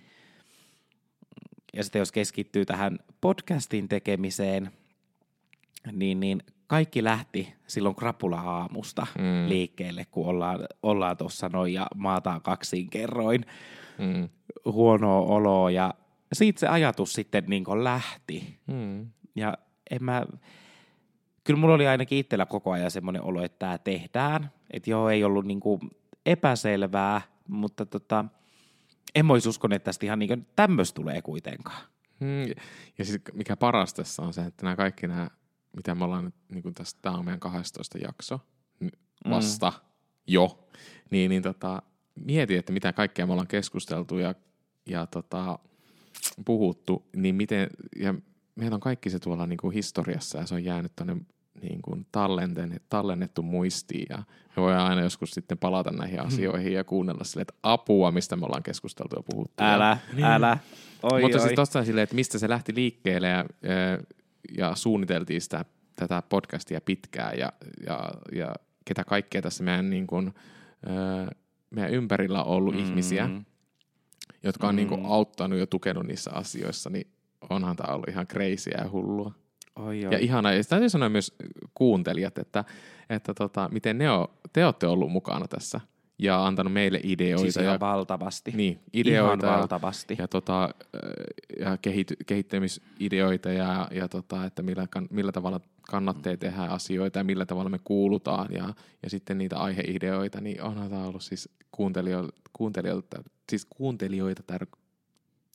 ja 1.76 1.84
sitten 1.84 2.00
jos 2.00 2.12
keskittyy 2.12 2.66
tähän 2.66 3.00
podcastin 3.22 3.88
tekemiseen, 3.88 4.72
niin, 5.92 6.20
niin 6.20 6.44
kaikki 6.68 7.04
lähti 7.04 7.54
silloin 7.68 7.96
krapula-aamusta 7.96 9.08
mm. 9.18 9.50
liikkeelle, 9.50 10.06
kun 10.12 10.28
ollaan, 10.28 10.60
ollaan 10.84 11.18
tuossa 11.18 11.50
noin 11.50 11.74
ja 11.74 11.88
maataan 11.96 12.42
kaksin 12.42 12.90
kerroin 12.90 13.46
mm. 13.98 14.30
huonoa 14.66 15.22
oloa 15.22 15.72
ja 15.72 15.94
siitä 16.34 16.60
se 16.60 16.68
ajatus 16.68 17.14
sitten 17.14 17.44
niin 17.48 17.64
lähti. 17.84 18.60
Mm. 18.68 19.08
Ja 19.36 19.58
en 19.92 20.04
mä, 20.04 20.26
kyllä 21.44 21.60
mulla 21.60 21.76
oli 21.76 21.88
ainakin 21.88 22.18
itsellä 22.18 22.46
koko 22.46 22.72
ajan 22.72 22.92
semmoinen 22.92 23.22
olo, 23.22 23.44
että 23.44 23.60
tämä 23.60 23.78
tehdään. 23.78 24.52
Että 24.72 24.90
joo, 24.90 25.10
ei 25.10 25.24
ollut 25.24 25.46
niin 25.46 25.60
epäselvää, 26.26 27.22
mutta 27.48 27.86
tota, 27.86 28.26
en 29.15 29.32
olisi 29.32 29.50
uskonut, 29.50 29.76
että 29.76 29.86
tästä 29.86 30.06
ihan 30.06 30.20
niin 30.20 30.48
tämmöistä 30.56 30.96
tulee 30.96 31.22
kuitenkaan. 31.22 31.82
Hmm. 32.20 32.54
Ja 32.98 33.06
siis 33.06 33.22
mikä 33.34 33.58
paras 33.58 33.94
tässä 33.94 34.22
on 34.22 34.34
se, 34.34 34.41
että 34.41 34.65
nämä 34.65 34.76
kaikki 34.76 35.08
nämä, 35.08 35.30
mitä 35.76 35.96
me 35.96 36.06
ollaan 36.06 36.26
nyt, 36.26 36.36
niin 36.50 36.63
kuin 36.63 36.74
tästä, 36.74 37.00
tämä 37.02 37.18
on 37.18 37.26
meidän 37.26 37.39
12 37.39 37.98
jakso 37.98 38.39
vasta 39.30 39.70
mm. 39.70 39.80
jo, 40.28 40.70
niin, 41.10 41.30
niin 41.30 41.44
tota, 41.44 41.82
mieti, 42.15 42.56
että 42.56 42.74
mitä 42.74 42.94
kaikkea 42.94 43.26
me 43.26 43.32
ollaan 43.32 43.48
keskusteltu 43.48 44.18
ja, 44.18 44.36
ja 44.86 45.06
tota, 45.06 45.60
puhuttu, 46.46 47.10
niin 47.15 47.36
miten, 47.36 47.70
ja 47.96 48.15
meillä 48.56 48.76
on 48.76 48.82
kaikki 48.82 49.10
se 49.10 49.20
tuolla 49.20 49.48
niin 49.48 49.58
kuin 49.58 49.74
historiassa 49.74 50.38
ja 50.38 50.46
se 50.46 50.56
on 50.56 50.63
jäänyt 50.63 50.96
tuonne 50.96 51.18
niin 51.62 51.82
kuin 51.82 52.06
tallennettu 52.89 53.41
muistiin 53.41 54.06
ja 54.10 54.18
me 54.58 54.63
voidaan 54.63 54.89
aina 54.89 55.02
joskus 55.02 55.32
sitten 55.32 55.58
palata 55.58 55.91
näihin 55.91 56.20
hmm. 56.20 56.28
asioihin 56.28 56.74
ja 56.74 56.84
kuunnella 56.84 57.24
sille, 57.24 57.41
että 57.41 57.54
apua, 57.63 58.12
mistä 58.12 58.36
me 58.36 58.46
ollaan 58.46 58.63
keskusteltu 58.63 59.15
ja 59.15 59.24
puhuttu. 59.24 59.63
Älä, 59.63 59.98
ja, 60.08 60.15
niin. 60.15 60.26
älä. 60.26 60.58
Oi, 61.04 61.22
Mutta 61.22 61.38
siis 61.38 61.44
oi. 61.44 61.50
siis 61.50 61.56
tosta 61.56 61.86
silleen, 61.86 62.04
että 62.04 62.15
mistä 62.15 62.39
se 62.39 62.50
lähti 62.50 62.76
liikkeelle 62.76 63.28
ja, 63.28 63.46
ja 64.58 64.76
suunniteltiin 64.76 65.41
sitä, 65.41 65.65
tätä 65.96 66.24
podcastia 66.30 66.82
pitkään 66.82 67.38
ja, 67.38 67.54
ja, 67.88 68.12
ja 68.32 68.56
ketä 68.86 69.04
kaikkea 69.04 69.41
tässä 69.41 69.63
meidän, 69.63 69.89
niin 69.89 70.08
kuin, 70.08 70.34
meidän 71.70 71.94
ympärillä 71.94 72.44
on 72.44 72.56
ollut 72.56 72.76
mm. 72.76 72.80
ihmisiä, 72.80 73.30
jotka 74.44 74.68
on 74.68 74.76
mm. 74.76 74.78
niin 74.78 74.88
kuin 74.88 75.06
auttanut 75.06 75.60
ja 75.60 75.68
tukenut 75.68 76.08
niissä 76.08 76.32
asioissa, 76.34 76.89
niin 76.89 77.08
onhan 77.50 77.76
tämä 77.76 77.94
ollut 77.94 78.10
ihan 78.10 78.28
crazy 78.28 78.70
ja 78.70 78.89
hullua. 78.89 79.34
Oi, 79.76 80.06
oi. 80.06 80.14
Ja 80.14 80.20
ihana, 80.20 80.54
ja 80.54 80.64
täytyy 80.64 80.90
sanoa 80.90 81.10
myös 81.10 81.36
kuuntelijat, 81.74 82.38
että, 82.38 82.64
että 83.10 83.34
tota, 83.34 83.70
miten 83.72 83.98
ne 83.98 84.12
on, 84.12 84.28
te 84.54 84.66
olette 84.66 84.88
ollut 84.88 85.12
mukana 85.12 85.48
tässä 85.48 85.82
ja 86.20 86.46
antanut 86.46 86.74
meille 86.74 87.00
ideoita. 87.04 87.42
Siis 87.52 87.56
ja, 87.56 87.80
valtavasti. 87.80 88.52
Niin, 88.52 88.80
ideoita 88.94 89.48
ihan 89.48 89.60
valtavasti. 89.60 90.14
Ja, 90.14 90.24
ja, 90.24 90.28
tota, 90.28 90.70
ja 91.60 91.78
kehit, 91.78 92.14
kehittämisideoita 92.26 93.50
ja, 93.50 93.88
ja 93.92 94.08
tota, 94.08 94.46
että 94.46 94.62
millä, 94.62 94.88
millä 95.10 95.32
tavalla 95.32 95.60
kannattaa 95.90 96.38
tehdä 96.38 96.62
asioita 96.62 97.20
ja 97.20 97.24
millä 97.24 97.46
tavalla 97.46 97.70
me 97.70 97.80
kuulutaan 97.84 98.48
ja, 98.54 98.74
ja 99.04 99.10
sitten 99.10 99.38
niitä 99.38 99.58
aiheideoita, 99.58 100.42
niin 100.42 100.62
onhan 100.62 100.90
tämä 100.90 101.08
ollut 101.08 101.24
siis 101.24 101.50
kuuntelijoilta, 101.72 102.42
kuuntelijoilta, 102.54 103.24
siis 103.50 103.66
kuuntelijoita 103.66 104.44
tar- 104.54 104.80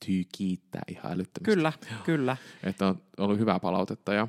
täytyy 0.00 0.24
kiittää 0.36 0.82
ihan 0.88 1.12
älyttömästi. 1.12 1.44
Kyllä, 1.44 1.72
Joo. 1.90 2.00
kyllä. 2.04 2.36
Että 2.62 2.86
on 2.86 3.02
ollut 3.18 3.38
hyvää 3.38 3.60
palautetta 3.60 4.12
ja, 4.12 4.28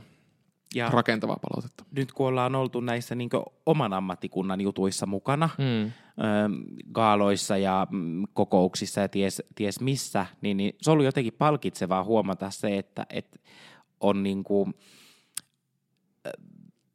ja 0.76 0.90
rakentavaa 0.90 1.40
palautetta. 1.42 1.86
Nyt 1.92 2.12
kun 2.12 2.28
ollaan 2.28 2.56
oltu 2.56 2.80
näissä 2.80 3.16
niin 3.16 3.30
oman 3.66 3.94
ammattikunnan 3.94 4.62
jutuissa 4.62 5.06
mukana, 5.06 5.50
mm. 5.58 5.92
gaaloissa 6.92 7.58
ja 7.58 7.88
mm, 7.90 8.24
kokouksissa 8.34 9.02
ja 9.02 9.10
ties, 9.10 9.44
ties 9.56 9.80
missä, 9.80 10.26
niin, 10.42 10.58
niin 10.58 10.74
se 10.82 10.92
on 10.92 10.94
ollut 10.94 11.06
jotenkin 11.06 11.34
palkitsevaa 11.34 12.04
huomata 12.04 12.50
se, 12.50 12.78
että, 12.78 13.06
että 13.10 13.40
on 14.00 14.24
niin 14.24 14.44
kuin, 14.44 14.74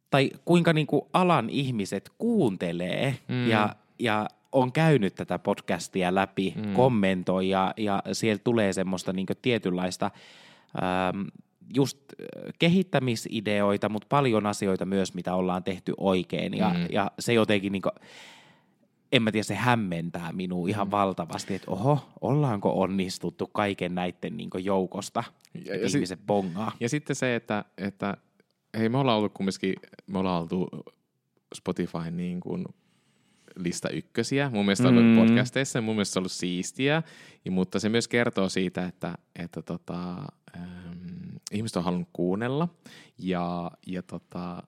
tai 0.09 0.31
kuinka 0.45 0.73
niin 0.73 0.87
kuin 0.87 1.01
alan 1.13 1.49
ihmiset 1.49 2.11
kuuntelee 2.17 3.17
mm. 3.27 3.47
ja, 3.47 3.75
ja 3.99 4.27
on 4.51 4.71
käynyt 4.71 5.15
tätä 5.15 5.39
podcastia 5.39 6.15
läpi, 6.15 6.53
mm. 6.55 6.73
kommentoi 6.73 7.49
ja, 7.49 7.73
ja 7.77 8.03
sieltä 8.11 8.43
tulee 8.43 8.73
semmoista 8.73 9.13
niin 9.13 9.27
tietynlaista 9.41 10.11
ähm, 10.83 11.21
just 11.75 11.97
kehittämisideoita, 12.59 13.89
mutta 13.89 14.07
paljon 14.09 14.45
asioita 14.45 14.85
myös, 14.85 15.13
mitä 15.13 15.35
ollaan 15.35 15.63
tehty 15.63 15.93
oikein 15.97 16.53
ja, 16.53 16.69
mm. 16.69 16.85
ja 16.91 17.11
se 17.19 17.33
jotenkin 17.33 17.71
niin 17.71 17.81
kuin, 17.81 17.93
en 19.11 19.23
mä 19.23 19.31
tiedä, 19.31 19.43
se 19.43 19.55
hämmentää 19.55 20.31
minua 20.31 20.69
ihan 20.69 20.87
mm. 20.87 20.91
valtavasti, 20.91 21.55
että 21.55 21.71
oho, 21.71 21.99
ollaanko 22.21 22.81
onnistuttu 22.81 23.47
kaiken 23.47 23.95
näiden 23.95 24.37
niin 24.37 24.49
joukosta, 24.63 25.23
ja, 25.65 25.75
ja 25.75 25.87
ihmiset 25.87 26.19
sit, 26.19 26.27
bongaa. 26.27 26.71
Ja 26.79 26.89
sitten 26.89 27.15
se, 27.15 27.35
että, 27.35 27.65
että 27.77 28.17
hei 28.77 28.89
me 28.89 28.97
ollaan 28.97 29.17
ollut 29.17 29.33
kumminkin, 29.33 29.75
me 30.07 30.19
ollaan 30.19 30.41
oltu 30.41 30.69
Spotify 31.55 32.11
niin 32.11 32.39
kuin 32.39 32.65
lista 33.57 33.89
ykkösiä. 33.89 34.49
Mun 34.53 34.65
mielestä 34.65 34.87
on 34.87 34.97
ollut 34.97 35.11
mm. 35.11 35.15
podcasteissa 35.15 35.77
ja 35.77 35.81
mun 35.81 35.95
mielestä 35.95 36.19
ollut 36.19 36.31
siistiä, 36.31 37.03
ja, 37.45 37.51
mutta 37.51 37.79
se 37.79 37.89
myös 37.89 38.07
kertoo 38.07 38.49
siitä, 38.49 38.85
että, 38.85 39.17
että 39.35 39.61
tota, 39.61 40.15
ähm, 40.57 41.35
ihmiset 41.51 41.77
on 41.77 41.83
halunnut 41.83 42.09
kuunnella 42.13 42.67
ja, 43.17 43.71
ja 43.87 44.03
tota, 44.03 44.63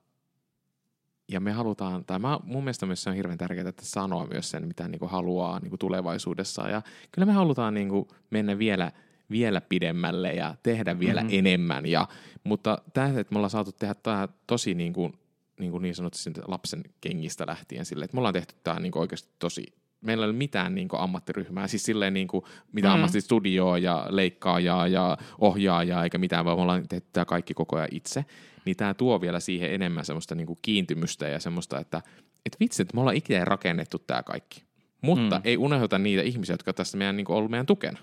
ja 1.30 1.40
me 1.40 1.52
halutaan, 1.52 2.04
tai 2.04 2.18
mä, 2.18 2.38
mun 2.44 2.64
mielestä 2.64 2.86
myös 2.86 3.02
se 3.02 3.10
on 3.10 3.16
hirveän 3.16 3.38
tärkeää, 3.38 3.68
että 3.68 3.84
sanoa 3.84 4.26
myös 4.26 4.50
sen, 4.50 4.66
mitä 4.66 4.88
niin 4.88 4.98
kuin 4.98 5.10
haluaa 5.10 5.60
niin 5.60 5.70
kuin 5.70 5.78
tulevaisuudessa. 5.78 6.68
Ja 6.68 6.82
kyllä 7.12 7.26
me 7.26 7.32
halutaan 7.32 7.74
niin 7.74 7.88
kuin 7.88 8.08
mennä 8.30 8.58
vielä, 8.58 8.92
vielä 9.30 9.60
pidemmälle 9.60 10.32
ja 10.32 10.54
tehdä 10.62 10.98
vielä 10.98 11.20
mm-hmm. 11.20 11.38
enemmän. 11.38 11.86
Ja, 11.86 12.08
mutta 12.44 12.78
tämä, 12.94 13.06
että 13.06 13.32
me 13.32 13.38
ollaan 13.38 13.50
saatu 13.50 13.72
tehdä 13.72 13.94
tämä 13.94 14.28
tosi 14.46 14.74
niin, 14.74 14.92
kuin, 14.92 15.12
niin, 15.60 15.72
kuin 15.72 15.82
niin 15.82 15.94
sanotusti 15.94 16.30
lapsen 16.46 16.82
kengistä 17.00 17.44
lähtien 17.46 17.84
sille, 17.84 18.04
että 18.04 18.14
me 18.14 18.20
ollaan 18.20 18.34
tehty 18.34 18.54
tämä 18.64 18.80
niin 18.80 18.92
kuin 18.92 19.00
oikeasti 19.00 19.30
tosi 19.38 19.66
meillä 20.00 20.24
ei 20.24 20.30
ole 20.30 20.36
mitään 20.36 20.74
niin 20.74 20.88
kuin, 20.88 21.00
ammattiryhmää, 21.00 21.68
siis 21.68 21.82
silleen 21.82 22.14
niin 22.14 22.28
kuin, 22.28 22.44
mitä 22.72 22.88
mm. 22.88 22.94
ammattistudioa 22.94 23.78
ja 23.78 24.06
leikkaajaa 24.08 24.88
ja 24.88 25.18
ohjaajaa 25.38 26.04
eikä 26.04 26.18
mitään, 26.18 26.44
vaan 26.44 26.58
me 26.58 26.62
ollaan 26.62 26.88
tehty 26.88 27.08
tämä 27.12 27.24
kaikki 27.24 27.54
koko 27.54 27.76
ajan 27.76 27.88
itse 27.92 28.24
niin 28.64 28.76
tämä 28.76 28.94
tuo 28.94 29.20
vielä 29.20 29.40
siihen 29.40 29.74
enemmän 29.74 30.04
semmoista 30.04 30.34
niinku 30.34 30.58
kiintymystä 30.62 31.28
ja 31.28 31.40
semmoista, 31.40 31.78
että 31.78 32.02
et 32.46 32.56
vitsi, 32.60 32.82
että 32.82 32.94
me 32.94 33.00
ollaan 33.00 33.16
ikinä 33.16 33.44
rakennettu 33.44 33.98
tämä 33.98 34.22
kaikki. 34.22 34.64
Mutta 35.00 35.36
mm. 35.36 35.42
ei 35.44 35.56
unohdeta 35.56 35.98
niitä 35.98 36.22
ihmisiä, 36.22 36.54
jotka 36.54 36.72
tässä 36.72 36.98
meidän 36.98 37.16
niinku 37.16 37.32
ollut 37.32 37.50
meidän 37.50 37.66
tukena, 37.66 37.98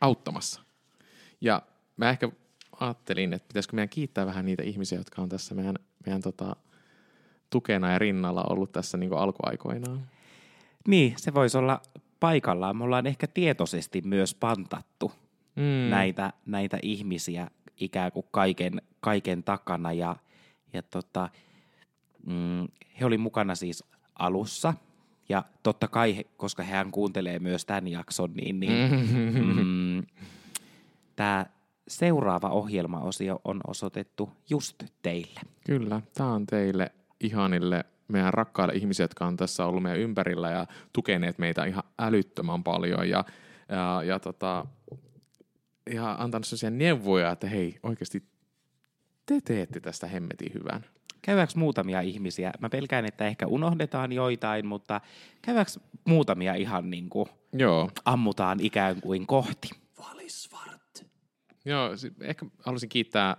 auttamassa. 0.00 0.60
Ja 1.40 1.62
mä 1.96 2.10
ehkä 2.10 2.30
ajattelin, 2.80 3.32
että 3.32 3.48
pitäisikö 3.48 3.76
meidän 3.76 3.88
kiittää 3.88 4.26
vähän 4.26 4.44
niitä 4.44 4.62
ihmisiä, 4.62 4.98
jotka 4.98 5.22
on 5.22 5.28
tässä 5.28 5.54
meidän, 5.54 5.76
meidän 6.06 6.22
tota, 6.22 6.56
tukena 7.50 7.92
ja 7.92 7.98
rinnalla 7.98 8.44
ollut 8.50 8.72
tässä 8.72 8.98
niinku 8.98 9.16
alkuaikoinaan. 9.16 10.00
Niin, 10.88 11.14
se 11.16 11.34
voisi 11.34 11.58
olla 11.58 11.82
paikallaan. 12.20 12.76
Me 12.76 12.84
ollaan 12.84 13.06
ehkä 13.06 13.26
tietoisesti 13.26 14.02
myös 14.04 14.34
pantattu 14.34 15.12
mm. 15.56 15.90
näitä, 15.90 16.32
näitä 16.46 16.78
ihmisiä 16.82 17.50
ikään 17.76 18.12
kuin 18.12 18.26
kaiken, 18.30 18.82
kaiken 19.00 19.42
takana 19.42 19.92
ja, 19.92 20.16
ja 20.72 20.82
tota, 20.82 21.28
mm, 22.26 22.68
he 23.00 23.06
oli 23.06 23.18
mukana 23.18 23.54
siis 23.54 23.84
alussa 24.18 24.74
ja 25.28 25.44
totta 25.62 25.88
kai, 25.88 26.24
koska 26.36 26.62
hän 26.62 26.90
kuuntelee 26.90 27.38
myös 27.38 27.64
tämän 27.64 27.88
jakson, 27.88 28.30
niin, 28.34 28.60
niin 28.60 28.72
mm, 29.56 30.06
tämä 31.16 31.46
seuraava 31.88 32.48
ohjelmaosio 32.48 33.40
on 33.44 33.60
osoitettu 33.66 34.30
just 34.50 34.84
teille. 35.02 35.40
Kyllä, 35.66 36.02
tämä 36.14 36.32
on 36.32 36.46
teille 36.46 36.92
ihanille 37.20 37.84
meidän 38.08 38.34
rakkaille 38.34 38.74
ihmisille, 38.74 39.04
jotka 39.04 39.26
on 39.26 39.36
tässä 39.36 39.66
ollut 39.66 39.82
meidän 39.82 40.00
ympärillä 40.00 40.50
ja 40.50 40.66
tukeneet 40.92 41.38
meitä 41.38 41.64
ihan 41.64 41.82
älyttömän 41.98 42.64
paljon 42.64 43.08
ja, 43.08 43.24
ja, 43.68 44.02
ja 44.02 44.18
tota, 44.18 44.66
ja 45.94 46.16
antanut 46.18 46.46
sellaisia 46.46 46.70
neuvoja, 46.70 47.30
että 47.30 47.48
hei, 47.48 47.78
oikeasti 47.82 48.22
te 49.26 49.40
teette 49.44 49.80
tästä 49.80 50.06
hemmetin 50.06 50.52
hyvän. 50.54 50.84
Käydäänkö 51.22 51.52
muutamia 51.56 52.00
ihmisiä? 52.00 52.52
Mä 52.60 52.68
pelkään, 52.68 53.04
että 53.04 53.26
ehkä 53.26 53.46
unohdetaan 53.46 54.12
joitain, 54.12 54.66
mutta 54.66 55.00
käydäänkö 55.42 55.72
muutamia 56.04 56.54
ihan 56.54 56.90
niin 56.90 57.08
kuin 57.08 57.28
Joo. 57.52 57.90
ammutaan 58.04 58.58
ikään 58.60 59.00
kuin 59.00 59.26
kohti? 59.26 59.70
Joo, 61.68 61.90
ehkä 62.20 62.46
haluaisin 62.62 62.88
kiittää 62.88 63.36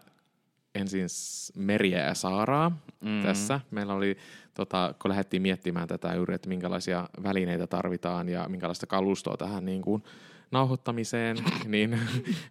ensin 0.76 1.08
Meriä 1.56 2.00
ja 2.06 2.14
Saaraa 2.14 2.72
mm. 3.02 3.22
tässä. 3.24 3.60
Meillä 3.72 3.94
oli, 3.94 4.18
tota, 4.54 4.96
kun 5.02 5.10
lähdettiin 5.10 5.42
miettimään 5.42 5.88
tätä 5.88 6.14
juuri, 6.16 6.36
että 6.36 6.50
minkälaisia 6.50 7.10
välineitä 7.24 7.68
tarvitaan 7.68 8.30
ja 8.30 8.50
minkälaista 8.50 8.88
kalustoa 8.88 9.38
tähän 9.38 9.66
niin 9.66 9.82
kuin, 9.82 10.04
nauhoittamiseen, 10.52 11.38
niin 11.66 12.00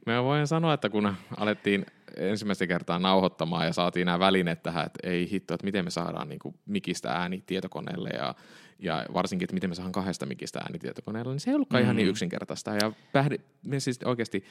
mä 0.06 0.24
voin 0.24 0.46
sanoa, 0.46 0.74
että 0.74 0.88
kun 0.88 1.14
alettiin 1.36 1.86
ensimmäistä 2.16 2.66
kertaa 2.66 2.98
nauhoittamaan 2.98 3.66
ja 3.66 3.72
saatiin 3.72 4.06
nämä 4.06 4.18
välineet 4.18 4.62
tähän, 4.62 4.86
että 4.86 5.08
ei 5.08 5.30
hitto, 5.30 5.54
että 5.54 5.64
miten 5.64 5.84
me 5.84 5.90
saadaan 5.90 6.28
niin 6.28 6.38
kuin 6.38 6.54
mikistä 6.66 7.12
ääni 7.12 7.42
tietokoneelle 7.46 8.08
ja, 8.08 8.34
ja 8.78 9.06
varsinkin, 9.14 9.44
että 9.44 9.54
miten 9.54 9.70
me 9.70 9.74
saadaan 9.74 9.92
kahdesta 9.92 10.26
mikistä 10.26 10.58
ääni 10.58 10.78
tietokoneelle, 10.78 11.32
niin 11.32 11.40
se 11.40 11.50
ei 11.50 11.54
ollutkaan 11.54 11.82
mm. 11.82 11.84
ihan 11.84 11.96
niin 11.96 12.06
mm. 12.06 12.10
yksinkertaista. 12.10 12.70
Ja 12.70 12.92
pähdi, 13.12 13.36
me 13.66 13.80
siis 13.80 13.98
oikeasti 14.04 14.44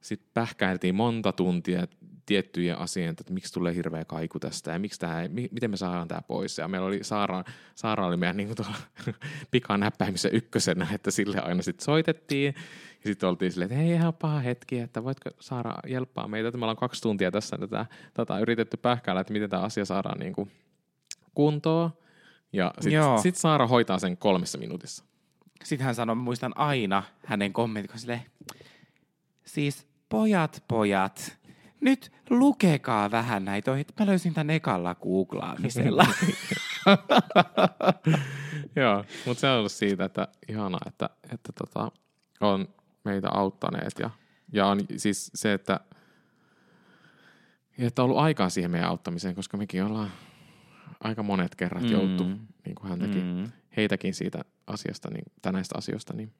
sitten 0.00 0.30
pähkäiltiin 0.34 0.94
monta 0.94 1.32
tuntia 1.32 1.86
tiettyjä 2.28 2.76
asioita, 2.76 3.20
että 3.20 3.32
miksi 3.32 3.52
tulee 3.52 3.74
hirveä 3.74 4.04
kaiku 4.04 4.38
tästä 4.38 4.70
ja 4.70 4.78
miksi 4.78 5.00
tää, 5.00 5.28
miten 5.28 5.70
me 5.70 5.76
saadaan 5.76 6.08
tämä 6.08 6.22
pois. 6.22 6.58
Ja 6.58 6.68
meillä 6.68 6.86
oli 6.86 7.04
Saara, 7.04 7.44
Saara 7.74 8.06
oli 8.06 8.16
meidän 8.16 8.36
niin 8.36 8.54
pikanäppäimisen 9.50 10.34
ykkösenä, 10.34 10.86
että 10.94 11.10
sille 11.10 11.40
aina 11.40 11.62
sitten 11.62 11.84
soitettiin 11.84 12.54
ja 13.04 13.10
sitten 13.10 13.28
oltiin 13.28 13.52
silleen, 13.52 13.70
että 13.72 13.82
hei 13.82 13.92
ihan 13.92 14.14
paha 14.14 14.40
hetki, 14.40 14.78
että 14.78 15.04
voitko 15.04 15.30
saada 15.40 15.74
jelppaa 15.86 16.28
meitä, 16.28 16.48
että 16.48 16.58
me 16.58 16.64
ollaan 16.64 16.76
kaksi 16.76 17.02
tuntia 17.02 17.30
tässä 17.30 17.58
tätä, 17.58 17.86
tätä 18.14 18.38
yritetty 18.38 18.76
pähkäillä, 18.76 19.20
että 19.20 19.32
miten 19.32 19.50
tämä 19.50 19.62
asia 19.62 19.84
saadaan 19.84 20.18
niin 20.18 20.32
kuin 20.32 20.50
kuntoon. 21.34 21.90
Ja 22.52 22.74
sitten 22.80 23.18
sit 23.22 23.36
Saara 23.36 23.66
hoitaa 23.66 23.98
sen 23.98 24.16
kolmessa 24.16 24.58
minuutissa. 24.58 25.04
Sitten 25.64 25.84
hän 25.84 25.94
sanoi, 25.94 26.16
muistan 26.16 26.52
aina 26.56 27.02
hänen 27.24 27.52
kommentin, 27.52 27.98
silleen, 27.98 28.22
siis 29.44 29.87
pojat, 30.08 30.64
pojat, 30.68 31.38
nyt 31.80 32.12
lukekaa 32.30 33.10
vähän 33.10 33.44
näitä. 33.44 33.70
Mä 34.00 34.06
löysin 34.06 34.34
tämän 34.34 34.50
ekalla 34.50 34.94
googlaamisella. 34.94 36.06
Joo, 38.76 39.04
mutta 39.26 39.40
se 39.40 39.48
on 39.48 39.58
ollut 39.58 39.72
siitä, 39.72 40.04
että 40.04 40.28
ihanaa, 40.48 40.80
että, 40.86 41.10
että 41.32 41.52
tota, 41.52 41.92
on 42.40 42.68
meitä 43.04 43.28
auttaneet. 43.30 43.92
Ja, 43.98 44.10
ja 44.52 44.66
on 44.66 44.80
siis 44.96 45.30
se, 45.34 45.52
että, 45.52 45.80
että 47.78 48.02
on 48.02 48.04
ollut 48.04 48.22
aikaa 48.22 48.48
siihen 48.48 48.70
meidän 48.70 48.88
auttamiseen, 48.88 49.34
koska 49.34 49.56
mekin 49.56 49.84
ollaan 49.84 50.10
aika 51.00 51.22
monet 51.22 51.54
kerrat 51.54 51.82
mm. 51.82 51.90
jouttu, 51.90 52.24
niin 52.24 52.74
kuin 52.74 52.88
häntäkin, 52.88 53.24
mm. 53.24 53.52
heitäkin 53.76 54.14
siitä 54.14 54.44
asiasta, 54.66 55.10
niin, 55.10 55.24
näistä 55.52 55.78
asioista. 55.78 56.14
Niin. 56.14 56.32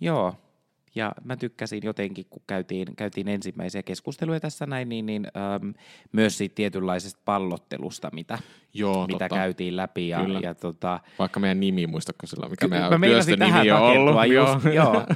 Joo, 0.00 0.49
ja 0.94 1.12
mä 1.24 1.36
tykkäsin 1.36 1.80
jotenkin, 1.84 2.26
kun 2.30 2.42
käytiin, 2.46 2.96
käytiin 2.96 3.28
ensimmäisiä 3.28 3.82
keskusteluja 3.82 4.40
tässä 4.40 4.66
näin, 4.66 4.88
niin, 4.88 5.06
niin 5.06 5.26
äm, 5.26 5.74
myös 6.12 6.38
siitä 6.38 6.54
tietynlaisesta 6.54 7.20
pallottelusta, 7.24 8.10
mitä, 8.12 8.38
Joo, 8.74 9.06
mitä 9.06 9.18
totta. 9.18 9.36
käytiin 9.36 9.76
läpi. 9.76 10.08
Ja, 10.08 10.20
ja, 10.42 10.54
tota, 10.54 11.00
Vaikka 11.18 11.40
meidän 11.40 11.60
nimi, 11.60 11.86
muistatko 11.86 12.26
sillä, 12.26 12.48
mikä 12.48 12.68
meidän 12.68 13.00
työstön 13.00 13.38
nimi 13.38 13.70
on 13.70 13.82
ollut? 13.82 14.14
Just, 14.26 14.64
joo. 14.64 14.72
joo. 14.74 15.06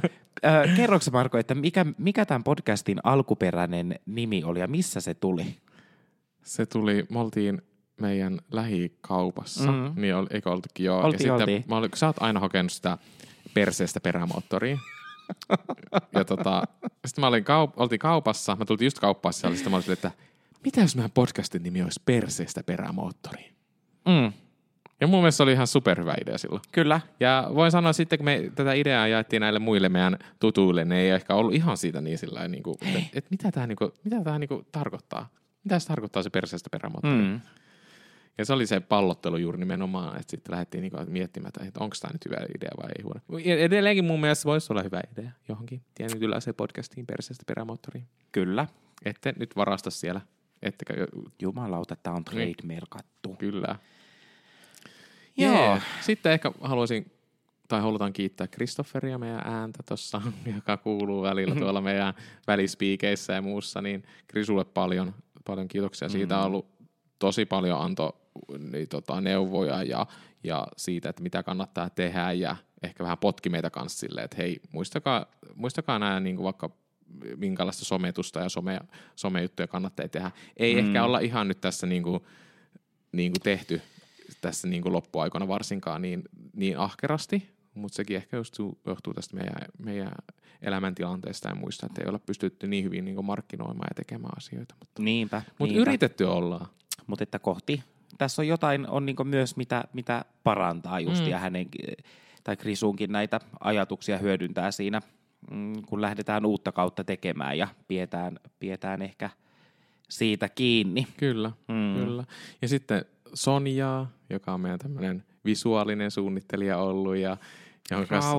Äh, 0.45 0.75
kerroksä 0.75 1.11
Marko, 1.11 1.37
että 1.37 1.55
mikä, 1.55 1.85
mikä 1.97 2.25
tämän 2.25 2.43
podcastin 2.43 2.99
alkuperäinen 3.03 3.99
nimi 4.05 4.43
oli 4.43 4.59
ja 4.59 4.67
missä 4.67 5.01
se 5.01 5.13
tuli? 5.13 5.45
Se 6.43 6.65
tuli, 6.65 7.05
me 7.09 7.19
oltiin 7.19 7.61
meidän 8.01 8.39
lähikaupassa, 8.51 9.71
mm-hmm. 9.71 10.01
niin 10.01 10.15
oli, 10.15 10.27
eikö 10.29 10.51
oltukin 10.51 10.85
joo. 10.85 11.01
Oltiin, 11.01 11.27
ja 11.27 11.33
oltiin. 11.33 11.63
Mä 11.67 11.77
olin, 11.77 11.89
sä 11.95 12.07
oot 12.07 12.15
aina 12.19 12.39
hokenut 12.39 12.71
sitä 12.71 12.97
perseestä 13.53 13.99
perämoottoria 13.99 14.77
ja 16.13 16.25
tota, 16.25 16.63
sitten 17.05 17.21
mä 17.21 17.27
olin 17.27 17.43
kaup- 17.43 17.73
oltiin 17.77 17.99
kaupassa, 17.99 18.55
mä 18.55 18.65
tultiin 18.65 18.85
just 18.85 18.99
kauppaan 18.99 19.33
siellä, 19.33 19.55
sitten 19.55 19.71
mä 19.71 19.77
olin 19.77 19.91
että 19.91 20.11
mitä 20.65 20.81
jos 20.81 20.95
meidän 20.95 21.11
podcastin 21.11 21.63
nimi 21.63 21.81
olisi 21.81 22.01
Perseestä 22.05 22.63
perämoottori? 22.63 23.51
Mm. 24.05 24.33
Ja 25.01 25.07
mun 25.07 25.19
mielestä 25.19 25.37
se 25.37 25.43
oli 25.43 25.51
ihan 25.51 25.67
superhyvä 25.67 26.15
idea 26.21 26.37
silloin. 26.37 26.61
Kyllä. 26.71 27.01
Ja 27.19 27.51
voin 27.55 27.71
sanoa 27.71 27.93
sitten, 27.93 28.19
kun 28.19 28.25
me 28.25 28.51
tätä 28.55 28.73
ideaa 28.73 29.07
jaettiin 29.07 29.39
näille 29.39 29.59
muille 29.59 29.89
meidän 29.89 30.17
tutuille, 30.39 30.85
ne 30.85 30.99
ei 30.99 31.09
ehkä 31.09 31.35
ollut 31.35 31.53
ihan 31.53 31.77
siitä 31.77 32.01
niin 32.01 32.17
sillä 32.17 32.47
niin 32.47 32.63
kuin, 32.63 32.77
että, 32.81 32.99
että 33.13 33.27
mitä 33.31 33.51
tämä, 33.51 33.67
niin 33.67 33.75
kuin, 33.75 33.91
mitä 34.03 34.23
tämä 34.23 34.39
niin 34.39 34.47
kuin, 34.47 34.65
tarkoittaa. 34.71 35.29
Mitä 35.63 35.79
se 35.79 35.87
tarkoittaa 35.87 36.23
se 36.23 36.29
perseestä 36.29 36.69
perämoottori? 36.71 37.15
Mm. 37.15 37.41
Ja 38.37 38.45
se 38.45 38.53
oli 38.53 38.67
se 38.67 38.79
pallottelu 38.79 39.37
juuri 39.37 39.57
nimenomaan, 39.57 40.19
että 40.19 40.31
sitten 40.31 40.51
lähdettiin 40.51 40.81
niinku 40.81 40.97
miettimään, 41.07 41.51
että 41.67 41.79
onko 41.79 41.95
tämä 42.01 42.13
nyt 42.13 42.25
hyvä 42.25 42.37
idea 42.57 42.69
vai 42.77 42.89
ei 42.97 43.03
huono. 43.03 43.21
Edelleenkin 43.63 44.05
mun 44.05 44.21
mielestä 44.21 44.45
voisi 44.45 44.73
olla 44.73 44.83
hyvä 44.83 45.01
idea 45.11 45.31
johonkin 45.49 45.81
se 46.39 46.53
podcastiin 46.53 47.05
perseestä 47.05 47.43
perämoottoriin. 47.47 48.07
Kyllä. 48.31 48.67
Ette 49.05 49.33
nyt 49.39 49.55
varasta 49.55 49.89
siellä. 49.89 50.21
Ettekä... 50.61 50.93
Jumalauta, 51.41 51.95
tämä 51.95 52.15
on 52.15 52.25
trademarkattu. 52.25 53.35
Kyllä. 53.35 53.75
Joo. 55.37 55.53
Yeah. 55.53 55.85
Sitten 56.01 56.31
ehkä 56.31 56.51
haluaisin, 56.61 57.11
tai 57.67 57.81
halutaan 57.81 58.13
kiittää 58.13 58.47
Kristofferia 58.47 59.17
meidän 59.17 59.41
ääntä 59.45 59.83
tuossa, 59.87 60.21
joka 60.55 60.77
kuuluu 60.77 61.21
välillä 61.21 61.55
tuolla 61.55 61.81
meidän 61.81 62.13
välispiikeissä 62.47 63.33
ja 63.33 63.41
muussa, 63.41 63.81
niin 63.81 64.03
Krisulle 64.27 64.65
paljon, 64.65 65.13
paljon 65.45 65.67
kiitoksia. 65.67 66.09
Siitä 66.09 66.39
on 66.39 66.45
ollut 66.45 66.67
tosi 67.19 67.45
paljon 67.45 67.81
anto 67.81 68.24
niin, 68.71 68.87
tota, 68.87 69.21
neuvoja 69.21 69.83
ja, 69.83 70.05
ja 70.43 70.67
siitä, 70.77 71.09
että 71.09 71.23
mitä 71.23 71.43
kannattaa 71.43 71.89
tehdä 71.89 72.31
ja 72.31 72.55
ehkä 72.83 73.03
vähän 73.03 73.17
potki 73.17 73.49
meitä 73.49 73.69
kanssa 73.69 73.99
silleen, 73.99 74.25
että 74.25 74.37
hei, 74.37 74.61
muistakaa, 74.71 75.25
muistakaa 75.55 75.99
nämä 75.99 76.19
niin 76.19 76.35
kuin 76.35 76.43
vaikka 76.43 76.69
minkälaista 77.37 77.85
sometusta 77.85 78.39
ja 78.39 78.49
some, 78.49 78.79
somejuttuja 79.15 79.67
kannattaa 79.67 80.07
tehdä. 80.07 80.31
Ei 80.57 80.73
mm. 80.73 80.79
ehkä 80.87 81.03
olla 81.03 81.19
ihan 81.19 81.47
nyt 81.47 81.61
tässä 81.61 81.87
niin 81.87 82.03
kuin, 82.03 82.19
niin 83.11 83.31
kuin 83.31 83.41
tehty 83.41 83.81
tässä 84.41 84.67
niin 84.67 84.81
kuin 84.81 84.93
loppuaikana 84.93 85.47
varsinkaan 85.47 86.01
niin, 86.01 86.23
niin 86.53 86.79
ahkerasti, 86.79 87.49
mutta 87.73 87.95
sekin 87.95 88.17
ehkä 88.17 88.37
johtuu, 88.37 88.79
johtuu 88.85 89.13
tästä 89.13 89.35
meidän, 89.35 89.55
meidän 89.77 90.11
elämäntilanteesta 90.61 91.49
ja 91.49 91.55
muista, 91.55 91.85
että 91.85 92.01
ei 92.01 92.07
olla 92.07 92.19
pystytty 92.19 92.67
niin 92.67 92.83
hyvin 92.83 93.05
niin 93.05 93.15
kuin 93.15 93.25
markkinoimaan 93.25 93.87
ja 93.89 93.95
tekemään 93.95 94.37
asioita. 94.37 94.75
Mutta, 94.79 95.01
Niinpä. 95.01 95.41
mutta 95.59 95.73
niinpä. 95.73 95.89
yritetty 95.89 96.23
ollaan. 96.23 96.67
Mutta 97.07 97.23
että 97.23 97.39
kohti. 97.39 97.83
Tässä 98.17 98.41
on 98.41 98.47
jotain 98.47 98.89
on 98.89 99.05
niinku 99.05 99.23
myös, 99.23 99.57
mitä, 99.57 99.83
mitä 99.93 100.25
parantaa 100.43 100.99
just 100.99 101.23
mm. 101.23 101.29
ja 101.29 101.39
hänen 101.39 101.67
tai 102.43 102.57
Krisunkin 102.57 103.11
näitä 103.11 103.39
ajatuksia 103.59 104.17
hyödyntää 104.17 104.71
siinä, 104.71 105.01
mm, 105.51 105.81
kun 105.85 106.01
lähdetään 106.01 106.45
uutta 106.45 106.71
kautta 106.71 107.03
tekemään 107.03 107.57
ja 107.57 107.67
pidetään, 107.87 108.39
pidetään 108.59 109.01
ehkä 109.01 109.29
siitä 110.09 110.49
kiinni. 110.49 111.07
Kyllä, 111.17 111.51
mm. 111.67 111.95
kyllä. 111.95 112.23
Ja 112.61 112.67
sitten 112.67 113.05
Sonjaa, 113.33 114.11
joka 114.29 114.53
on 114.53 114.61
meidän 114.61 114.79
tämmöinen 114.79 115.23
visuaalinen 115.45 116.11
suunnittelija 116.11 116.77
ollut 116.77 117.15
ja 117.15 117.37
jonka 117.91 118.07
kanssa, 118.07 118.31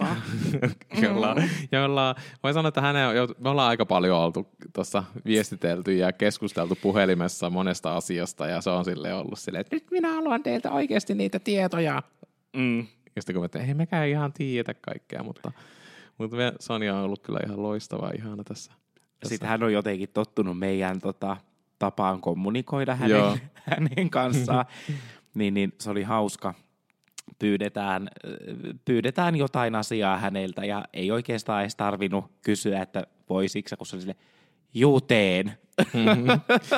Raukka. 0.00 0.96
jolla, 1.06 1.36
jolla, 1.72 2.14
voi 2.42 2.52
sanoa, 2.52 2.68
että 2.68 2.80
hänen, 2.80 3.06
me 3.38 3.48
ollaan 3.48 3.68
aika 3.68 3.86
paljon 3.86 4.18
oltu 4.18 4.48
tuossa 4.72 5.04
viestitelty 5.24 5.96
ja 5.96 6.12
keskusteltu 6.12 6.78
puhelimessa 6.82 7.50
monesta 7.50 7.96
asiasta 7.96 8.46
ja 8.46 8.60
se 8.60 8.70
on 8.70 8.84
sille 8.84 9.14
ollut 9.14 9.38
silleen, 9.38 9.60
että 9.60 9.76
nyt 9.76 9.90
minä 9.90 10.12
haluan 10.12 10.42
teiltä 10.42 10.70
oikeasti 10.70 11.14
niitä 11.14 11.38
tietoja. 11.38 12.02
Mm. 12.56 12.86
Ja 13.16 13.22
sitten 13.22 13.34
kun 13.34 13.42
me, 13.42 13.46
että 13.46 13.58
ei 13.58 13.74
mekään 13.74 14.08
ihan 14.08 14.32
tiedetä 14.32 14.74
kaikkea, 14.74 15.22
mutta, 15.22 15.52
mutta 16.18 16.36
me, 16.36 16.52
Sonja 16.60 16.94
on 16.94 17.04
ollut 17.04 17.22
kyllä 17.22 17.40
ihan 17.46 17.62
loistava 17.62 18.10
ihana 18.18 18.44
tässä. 18.44 18.72
tässä. 18.72 19.28
Sitten 19.28 19.48
hän 19.48 19.62
on 19.62 19.72
jotenkin 19.72 20.08
tottunut 20.08 20.58
meidän 20.58 21.00
tota, 21.00 21.36
tapaan 21.78 22.20
kommunikoida 22.20 22.98
Joo. 23.06 23.28
hänen, 23.28 23.50
hänen 23.54 24.10
kanssaan. 24.10 24.64
niin, 25.34 25.54
niin 25.54 25.72
se 25.78 25.90
oli 25.90 26.02
hauska. 26.02 26.54
Pyydetään, 27.38 28.02
äh, 28.26 28.32
pyydetään 28.84 29.36
jotain 29.36 29.74
asiaa 29.74 30.18
häneltä 30.18 30.64
ja 30.64 30.84
ei 30.92 31.10
oikeastaan 31.10 31.60
edes 31.60 31.76
tarvinnut 31.76 32.24
kysyä, 32.42 32.82
että 32.82 33.06
voisiko, 33.28 33.76
kun 33.78 33.86
se 33.86 33.96
oli 33.96 34.00
sille, 34.00 34.16
juu 34.74 35.00
teen. 35.00 35.52
Mm-hmm. 35.94 36.26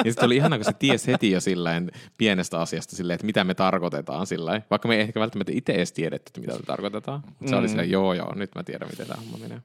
Ja 0.05 0.11
sitten 0.12 0.24
oli 0.26 0.37
ihana, 0.37 0.57
kun 0.57 0.64
se 0.64 0.72
tiesi 0.72 1.12
heti 1.12 1.31
jo 1.31 1.40
silleen 1.40 1.90
pienestä 2.18 2.61
asiasta 2.61 2.96
silleen, 2.96 3.14
että 3.14 3.26
mitä 3.26 3.44
me 3.44 3.55
tarkoitetaan 3.55 4.26
silleen. 4.26 4.64
Vaikka 4.70 4.88
me 4.88 4.94
ei 4.94 5.00
ehkä 5.00 5.20
välttämättä 5.20 5.52
itse 5.55 5.72
edes 5.72 5.92
tiedetty, 5.92 6.31
että 6.31 6.40
mitä 6.40 6.52
me 6.52 6.66
tarkoitetaan. 6.66 7.22
Mutta 7.26 7.46
se 7.48 7.57
oli 7.57 7.66
Mm. 7.66 7.68
silleen, 7.70 7.90
joo 7.90 8.14
joo, 8.14 8.35
nyt 8.35 8.50
mä 8.55 8.62
tiedän, 8.62 8.88
miten 8.88 9.07
tämä 9.07 9.20
homma 9.22 9.38
menee. 9.38 9.62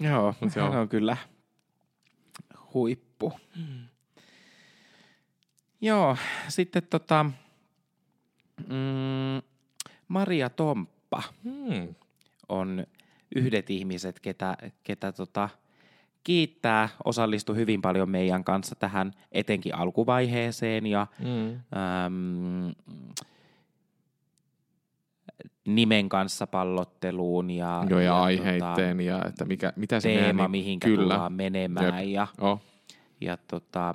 Joo, 0.00 0.34
Mut 0.40 0.54
hän 0.54 0.64
joo. 0.72 0.80
on 0.80 0.88
kyllä 0.88 1.16
huippu. 2.74 3.32
Joo, 5.80 6.16
sitten 6.48 6.82
tota, 6.90 7.24
mm, 8.68 9.42
Maria 10.08 10.50
Tomppa 10.50 11.22
Hmm. 11.44 11.94
on 12.48 12.86
yhdet 13.36 13.70
ihmiset, 13.70 14.20
ketä, 14.20 14.56
ketä 14.82 15.12
tota, 15.12 15.48
kiittää, 16.24 16.88
osallistui 17.04 17.56
hyvin 17.56 17.82
paljon 17.82 18.10
meidän 18.10 18.44
kanssa 18.44 18.74
tähän 18.74 19.12
etenkin 19.32 19.74
alkuvaiheeseen 19.74 20.86
ja 20.86 21.06
Mm. 21.18 21.54
äm, 21.54 22.72
nimen 25.66 26.08
kanssa 26.08 26.46
pallotteluun 26.46 27.50
ja, 27.50 27.84
Joo, 27.90 28.00
ja 28.00 28.10
tota, 28.10 28.22
aiheitteen 28.22 29.00
ja 29.00 29.24
että 29.24 29.44
mikä, 29.44 29.72
mitä 29.76 30.00
se 30.00 30.08
teema, 30.08 30.32
meidän, 30.32 30.50
mihinkä 30.50 30.88
kyllä. 30.88 31.02
tullaan 31.02 31.32
menemään 31.32 32.10
ja, 32.10 32.26
Oh, 32.40 32.60
ja 33.20 33.36
tota, 33.36 33.94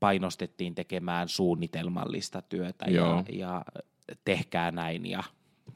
painostettiin 0.00 0.74
tekemään 0.74 1.28
suunnitelmallista 1.28 2.42
työtä 2.42 2.84
ja, 2.84 2.90
Joo. 2.92 3.24
ja 3.32 3.64
tehkää 4.24 4.70
näin 4.70 5.06
ja 5.06 5.22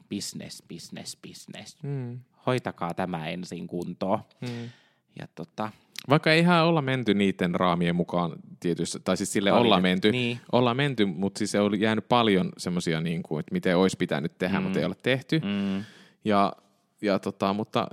business, 0.09 0.63
business, 0.69 1.17
business. 1.27 1.77
mm. 1.83 2.19
Hoitakaa 2.45 2.93
tämä 2.93 3.27
ensin 3.27 3.67
kuntoon. 3.67 4.19
Mm. 4.41 4.69
Ja 5.19 5.27
tota, 5.35 5.71
Vaikka 6.09 6.31
ei 6.31 6.39
ihan 6.39 6.65
olla 6.65 6.81
menty 6.81 7.13
niiden 7.13 7.55
raamien 7.55 7.95
mukaan 7.95 8.31
tietysti, 8.59 8.99
tai 9.03 9.17
siis 9.17 9.33
sille 9.33 9.51
ollaan 9.51 9.83
Valitettavasti, 9.83 10.07
menty, 10.07 10.11
niin. 10.11 10.39
ollaan 10.51 10.77
menty, 10.77 11.05
mutta 11.05 11.37
siis 11.37 11.51
se 11.51 11.59
oli 11.59 11.81
jäänyt 11.81 12.07
paljon 12.09 12.49
semmoisia, 12.57 13.01
niin 13.01 13.23
kuin, 13.23 13.39
että 13.39 13.53
miten 13.53 13.77
olisi 13.77 13.97
pitänyt 13.97 14.37
tehdä, 14.37 14.59
mm. 14.59 14.63
mutta 14.63 14.79
ei 14.79 14.85
ole 14.85 14.95
tehty. 15.03 15.39
mm, 15.39 15.83
Ja, 16.25 16.53
ja 17.01 17.19
tota, 17.19 17.53
mutta 17.53 17.87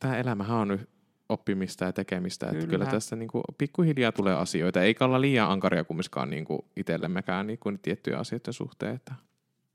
tämä 0.00 0.16
elämähän 0.16 0.56
on 0.56 0.68
nyt 0.68 0.88
oppimista 1.28 1.84
ja 1.84 1.92
tekemistä, 1.92 2.46
että 2.46 2.58
Kyllä. 2.58 2.70
kyllä 2.70 2.86
tässä 2.86 3.16
niin 3.16 3.28
kuin, 3.28 3.44
pikkuhiljaa 3.58 4.12
tulee 4.12 4.34
asioita, 4.34 4.82
eikä 4.82 5.04
olla 5.04 5.20
liian 5.20 5.50
ankaria 5.50 5.84
kumminkaan 5.84 6.30
niin 6.30 6.44
kuin 6.44 6.60
itsellemmekään 6.76 7.46
niin 7.46 7.58
kuin, 7.58 7.78
tiettyjä 7.78 8.18
asioiden 8.18 8.54
suhteen. 8.54 8.94
Että. 8.94 9.14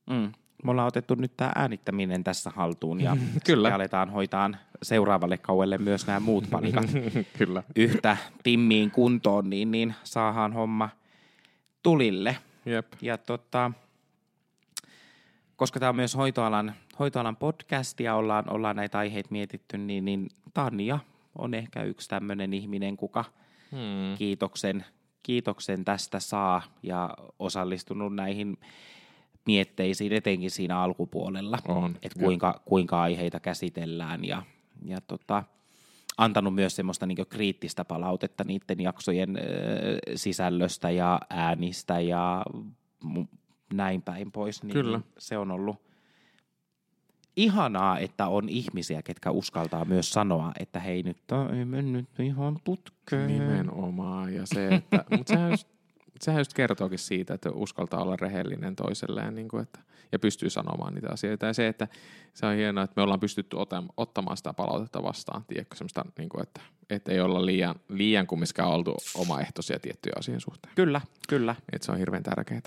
mm. 0.10 0.32
Me 0.64 0.72
ollaan 0.72 0.88
otettu 0.88 1.16
nyt 1.16 1.38
tämä 1.38 1.52
äänittäminen 1.56 2.24
tässä 2.24 2.52
haltuun 2.56 3.02
ja 3.02 3.18
Kyllä. 3.46 3.68
sitten 3.68 3.76
aletaan 3.76 4.10
hoitaa 4.10 4.50
seuraavalle 4.84 5.38
kauelle 5.38 5.78
myös 5.78 6.08
nämä 6.08 6.20
muut 6.20 6.50
palikat 6.50 6.86
kyllä. 7.38 7.64
yhtä 7.76 8.18
timmiin 8.44 8.92
kuntoon, 8.92 9.50
niin, 9.50 9.72
niin 9.72 9.96
saadaan 10.04 10.54
homma 10.54 10.90
tulille. 11.84 12.38
Jep. 12.66 12.88
Ja 13.02 13.18
tota, 13.18 13.72
koska 15.56 15.80
tämä 15.80 15.90
on 15.90 15.96
myös 15.96 16.16
hoitoalan, 16.16 16.74
hoitoalan 17.00 17.36
podcast 17.36 18.00
ja 18.00 18.16
ollaan, 18.16 18.50
ollaan 18.50 18.76
näitä 18.76 18.98
aiheita 18.98 19.30
mietitty, 19.32 19.78
niin, 19.78 20.06
niin 20.06 20.30
Tanja 20.54 21.00
on 21.38 21.54
ehkä 21.54 21.84
yksi 21.84 22.10
tämmöinen 22.10 22.54
ihminen, 22.54 22.98
kuka 22.98 23.26
Hmm. 23.72 24.18
kiitoksen, 24.18 24.86
kiitoksen 25.24 25.86
tästä 25.86 26.20
saa 26.20 26.62
ja 26.84 27.10
osallistunut 27.40 28.16
näihin 28.16 28.58
mietteisiin, 29.50 30.14
etenkin 30.14 30.52
siinä 30.52 30.80
alkupuolella, 30.80 31.58
On. 31.68 31.96
että 32.02 32.20
kuinka, 32.20 32.62
kuinka 32.66 33.02
aiheita 33.02 33.40
käsitellään 33.40 34.26
ja, 34.26 34.44
ja 34.86 35.02
tota, 35.02 35.44
antanut 36.18 36.56
myös 36.56 36.76
semmoista 36.76 37.06
niin 37.06 37.28
kriittistä 37.30 37.86
palautetta 37.86 38.44
niiden 38.44 38.80
jaksojen 38.80 39.38
ö, 39.38 39.42
sisällöstä 40.16 40.90
ja 40.90 41.20
äänistä 41.30 42.00
ja 42.00 42.46
näin 43.74 44.02
päin 44.02 44.32
pois. 44.32 44.64
Niin 44.64 44.74
Kyllä. 44.74 45.02
Se 45.18 45.38
on 45.38 45.52
ollut 45.52 45.82
ihanaa, 47.36 48.00
että 48.00 48.28
on 48.28 48.50
ihmisiä, 48.50 49.02
ketkä 49.02 49.32
uskaltaa 49.32 49.86
myös 49.86 50.12
sanoa, 50.12 50.52
että 50.60 50.80
hei 50.80 51.04
nyt 51.04 51.32
on 51.32 51.68
mennyt 51.68 52.20
ihan 52.20 52.60
putkeen. 52.64 53.28
Nimenomaan. 53.28 54.34
Ja 54.34 54.42
se, 54.46 54.68
että, 54.68 55.06
mutta 55.18 55.34
sehän 55.34 55.52
just, 55.52 55.68
sehän 56.26 56.40
just 56.40 56.54
kertookin 56.54 57.00
siitä, 57.00 57.34
että 57.34 57.52
uskaltaa 57.52 58.02
olla 58.02 58.16
rehellinen 58.16 58.76
toiselleen 58.76 59.36
niin 59.36 59.48
kuin, 59.48 59.64
että, 59.64 59.80
ja 60.12 60.20
pystyy 60.20 60.50
sanomaan 60.50 60.94
niitä 60.94 61.08
asioita. 61.12 61.46
Ja 61.46 61.54
se, 61.54 61.68
että 61.68 61.88
se 62.34 62.46
on 62.46 62.56
hienoa, 62.56 62.84
että 62.84 62.94
me 62.96 63.02
ollaan 63.04 63.20
pystytty 63.20 63.58
ottamaan 63.98 64.38
sitä 64.38 64.54
palautetta 64.54 65.04
vastaan, 65.04 65.46
tiedätkö, 65.48 65.76
semmoista, 65.76 66.06
niin 66.18 66.30
kuin, 66.30 66.44
että, 66.44 66.62
että 66.90 67.12
ei 67.12 67.20
olla 67.20 67.46
liian, 67.46 67.76
liian 67.90 68.28
kumminkaan 68.28 68.70
oltu 68.70 68.98
omaehtoisia 69.16 69.80
tiettyjä 69.80 70.14
asioiden 70.18 70.42
suhteen. 70.42 70.76
Kyllä, 70.76 71.02
kyllä. 71.30 71.56
Että 71.74 71.86
se 71.86 71.92
on 71.92 71.98
hirveän 71.98 72.24
tärkeää. 72.24 72.62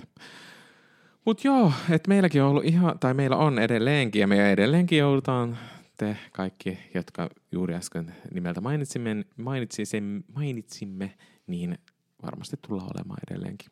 Mutta 1.25 1.49
joo, 1.49 1.73
että 1.91 2.09
meilläkin 2.09 2.43
on 2.43 2.49
ollut 2.49 2.65
ihan, 2.65 2.99
tai 2.99 3.15
meillä 3.15 3.37
on 3.37 3.59
edelleenkin, 3.59 4.21
ja 4.21 4.27
me 4.27 4.53
edelleenkin 4.53 4.99
joudutaan 4.99 5.59
te 5.97 6.17
kaikki, 6.33 6.79
jotka 6.95 7.31
juuri 7.53 7.75
äsken 7.75 8.15
nimeltä 8.35 8.61
mainitsimme, 8.61 9.25
mainitsimme, 9.37 10.23
mainitsimme 10.35 11.15
niin 11.47 11.79
varmasti 12.23 12.57
tullaan 12.69 12.91
olemaan 12.97 13.19
edelleenkin. 13.31 13.71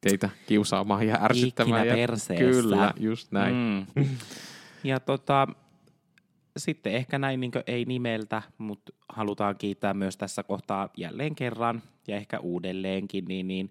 Teitä 0.00 0.30
kiusaamaan 0.46 1.06
ja 1.06 1.18
ärsyttämään. 1.22 1.86
Ikinä 1.86 2.00
ja, 2.00 2.06
perseessä. 2.06 2.44
Kyllä, 2.44 2.94
just 2.96 3.32
näin. 3.32 3.86
Mm. 3.94 4.04
Ja 4.84 5.00
tota, 5.00 5.48
sitten 6.56 6.92
ehkä 6.92 7.18
näin 7.18 7.40
niin 7.40 7.52
ei 7.66 7.84
nimeltä, 7.84 8.42
mutta 8.58 8.92
halutaan 9.08 9.56
kiittää 9.56 9.94
myös 9.94 10.16
tässä 10.16 10.42
kohtaa 10.42 10.88
jälleen 10.96 11.34
kerran 11.34 11.82
ja 12.08 12.16
ehkä 12.16 12.38
uudelleenkin 12.38 13.24
niin, 13.24 13.48
niin 13.48 13.70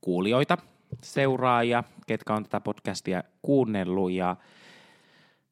kuulijoita, 0.00 0.58
seuraajia, 1.02 1.84
ketkä 2.06 2.34
on 2.34 2.42
tätä 2.42 2.60
podcastia 2.60 3.22
kuunnellut 3.42 4.12
ja 4.12 4.36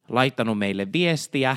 laittanut 0.09 0.59
meille 0.59 0.93
viestiä. 0.93 1.57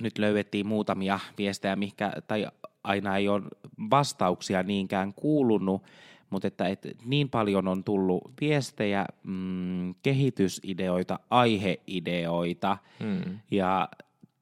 Nyt 0.00 0.18
löydettiin 0.18 0.66
muutamia 0.66 1.20
viestejä, 1.38 1.76
mikä, 1.76 2.12
tai 2.26 2.46
aina 2.84 3.16
ei 3.16 3.28
ole 3.28 3.42
vastauksia 3.90 4.62
niinkään 4.62 5.14
kuulunut, 5.14 5.82
mutta 6.30 6.48
että, 6.48 6.68
että 6.68 6.88
niin 7.04 7.30
paljon 7.30 7.68
on 7.68 7.84
tullut 7.84 8.22
viestejä, 8.40 9.06
mm, 9.22 9.94
kehitysideoita, 10.02 11.18
aiheideoita 11.30 12.78
Mm. 13.00 13.38
ja 13.50 13.88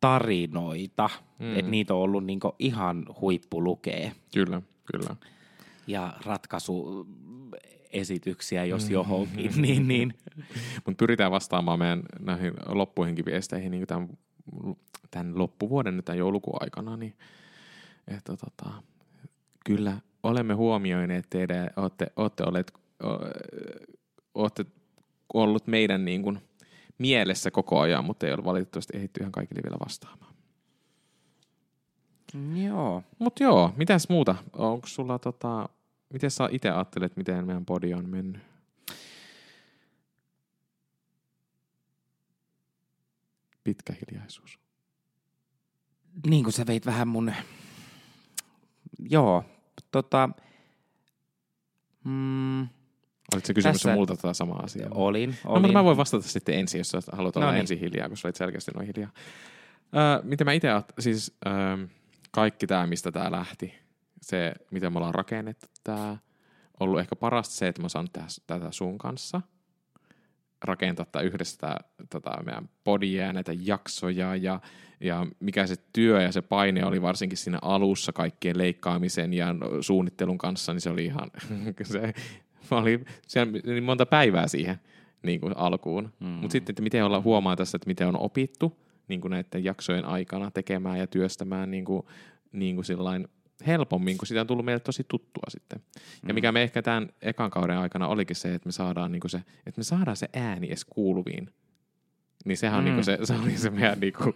tarinoita, 0.01 1.11
Mm. 1.38 1.47
mm. 1.47 1.59
että 1.59 1.70
niitä 1.70 1.95
on 1.95 2.01
ollut 2.01 2.24
niinku 2.24 2.55
ihan 2.59 3.07
huippulukee 3.20 4.12
Kyllä, 4.34 4.62
kyllä. 4.93 5.16
ja 5.86 6.12
ratkaisuesityksiä, 6.24 8.64
jos 8.64 8.91
johonkin, 8.91 9.53
niin, 9.62 9.88
niin 9.88 10.14
Mutta 10.86 10.99
pyritään 10.99 11.30
vastaamaan 11.32 11.78
meidän 11.78 12.03
näihin 12.20 12.53
loppuihinkin 12.68 13.24
viesteihin 13.24 13.70
niin 13.70 13.86
tämän, 13.86 14.09
tämän 15.11 15.38
loppuvuoden 15.38 15.97
nyt 15.97 16.05
tämän 16.05 16.18
joulukuun 16.18 16.62
aikana, 16.62 16.97
niin 16.97 17.14
että 18.09 18.37
tota, 18.37 18.83
kyllä 19.65 20.01
olemme 20.23 20.55
huomioineet 20.55 21.27
teidän, 21.31 21.71
olette, 21.77 22.07
olette, 22.17 22.43
olleet, 22.45 22.73
olette 24.35 24.67
ollut 25.35 25.67
meidän 25.67 26.05
niin 26.05 26.23
kuin 26.23 26.39
mielessä 26.99 27.51
koko 27.51 27.81
ajan, 27.81 28.05
mutta 28.05 28.27
ei 28.27 28.33
ole 28.33 28.45
valitettavasti 28.45 28.97
ehditty 28.97 29.21
ihan 29.21 29.33
kaikille 29.33 29.63
vielä 29.65 29.79
vastaamaan. 29.85 30.35
joo. 32.65 33.03
Mutta 33.19 33.43
joo, 33.43 33.73
mitäs 33.77 34.09
muuta? 34.09 34.37
Onko 34.53 34.87
sulla 34.87 35.19
tota, 35.19 35.69
miten 36.13 36.31
sä 36.31 36.49
itse 36.53 36.71
ajattelet, 36.71 37.17
miten 37.17 37.47
meidän 37.47 37.67
podi 37.67 37.95
on 37.95 38.09
mennyt? 38.09 38.43
Pitkä 43.65 43.93
hiljaisuus. 43.93 44.59
Niin 46.27 46.45
kuin 46.45 46.53
sä 46.53 46.67
veit 46.67 46.87
vähän 46.87 47.09
mun... 47.09 47.33
Joo, 49.11 49.45
tota... 49.91 50.29
Mm, 52.05 52.61
Olit 53.35 53.45
se 53.45 53.55
kysymys 53.55 53.77
Tässä- 53.77 53.95
multa 53.95 54.17
tätä 54.17 54.33
samaa 54.35 54.63
asiaa? 54.63 54.89
olin, 54.95 55.31
No, 55.45 55.51
olin. 55.51 55.63
mutta 55.63 55.79
mä 55.79 55.85
voin 55.85 55.97
vastata 55.97 56.29
sitten 56.29 56.55
ensin, 56.59 56.79
jos 56.79 56.93
haluat 57.13 57.37
olla 57.37 57.47
No 57.47 57.53
niin. 57.53 57.61
ensin 57.61 57.79
hiljaa, 57.79 58.09
koska 58.09 58.29
olit 58.29 58.37
selkeästi 58.37 58.71
noin 58.71 58.87
hiljaa. 58.87 59.11
Öö, 59.97 60.23
miten 60.23 60.45
mä 60.45 60.53
itse 60.53 60.69
siis 60.99 61.37
öö, 61.47 61.87
kaikki 62.31 62.67
tämä, 62.67 62.87
mistä 62.87 63.13
tämä 63.13 63.31
lähti, 63.31 63.75
se, 64.23 64.53
miten 64.71 64.93
me 64.93 64.97
ollaan 64.97 65.15
rakennettu 65.15 65.67
tämä, 65.85 66.17
ollut 66.81 67.01
ehkä 67.01 67.17
parasta 67.17 67.55
se, 67.55 67.69
että 67.69 67.83
mä 67.83 67.89
saan 67.89 68.09
tehdä 68.13 68.27
tätä 68.47 68.69
sun 68.71 68.99
kanssa, 68.99 69.41
rakentaa 70.65 71.05
tätä 71.05 71.21
yhdessä 71.21 71.59
tätä, 71.59 71.77
tätä 72.11 72.43
meidän 72.45 72.69
podia 72.85 73.27
ja 73.27 73.33
näitä 73.33 73.53
jaksoja 73.65 74.37
ja, 74.37 74.61
ja 75.01 75.27
mikä 75.41 75.67
se 75.67 75.75
työ 75.93 76.23
ja 76.23 76.33
se 76.33 76.43
paine 76.43 76.85
oli 76.85 77.03
varsinkin 77.03 77.39
siinä 77.39 77.59
alussa 77.63 78.13
kaikkien 78.13 78.59
leikkaamisen 78.59 79.33
ja 79.33 79.55
suunnittelun 79.81 80.39
kanssa, 80.39 80.73
niin 80.73 80.81
se 80.81 80.91
oli 80.91 81.05
ihan, 81.05 81.31
se 81.83 82.15
oli 82.71 83.05
siellä 83.27 83.53
niin 83.53 83.85
monta 83.85 84.07
päivää 84.07 84.49
siihen 84.49 84.81
niin 85.23 85.41
kuin 85.41 85.57
alkuun. 85.57 86.13
Mm. 86.21 86.27
Mutta 86.27 86.53
sitten, 86.53 86.73
että 86.73 86.83
miten 86.83 87.05
ollaan 87.05 87.25
huomaa 87.25 87.57
tässä, 87.57 87.77
että 87.77 87.89
miten 87.89 88.09
on 88.09 88.19
opittu 88.19 88.81
niin 89.09 89.21
kuin 89.21 89.31
näiden 89.31 89.65
jaksojen 89.65 90.05
aikana 90.05 90.51
tekemään 90.51 90.99
ja 90.99 91.07
työstämään 91.07 91.71
niin 91.71 91.85
kuin, 91.85 92.03
niin 92.53 92.75
kuin 92.75 92.85
sillain 92.85 93.29
helpommin, 93.67 94.19
kun 94.19 94.27
siitä 94.27 94.41
on 94.41 94.47
tullut 94.47 94.65
meille 94.65 94.81
tosi 94.81 95.05
tuttua 95.09 95.43
sitten. 95.49 95.81
Ja 96.29 96.35
mikä 96.35 96.53
me 96.53 96.63
ehkä 96.63 96.83
tämän 96.83 97.09
ekan 97.23 97.51
kauden 97.51 97.79
aikana 97.79 98.09
olikin 98.09 98.37
se, 98.37 98.55
että 98.55 98.69
me 98.69 98.73
saadaan, 98.73 99.13
niin 99.13 99.21
kuin 99.21 99.31
se, 99.31 99.39
että 99.67 99.79
me 99.79 99.85
saadaan 99.85 100.17
se 100.17 100.29
ääni 100.35 100.67
edes 100.67 100.85
kuuluviin. 100.85 101.49
Niin 102.45 102.57
sehän 102.57 102.79
on 102.79 102.85
Mm. 102.85 102.85
niin 102.85 102.95
kuin 102.95 103.05
se, 103.05 103.19
se 103.25 103.35
oli 103.35 103.57
se 103.59 103.71
meidän 103.71 104.01
niin 104.01 104.13
kuin 104.13 104.35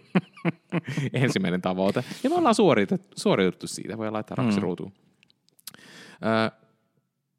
ensimmäinen 1.23 1.61
tavoite. 1.61 2.03
Ja 2.23 2.29
me 2.29 2.35
ollaan 2.35 2.55
suoritettu, 2.55 3.07
suoritettu 3.17 3.67
siitä, 3.67 3.97
voi 3.97 4.11
laittaa 4.11 4.35
raksi 4.35 4.57
Mm. 4.59 4.63
ruutuun. 4.63 4.93
Öö, 6.25 6.59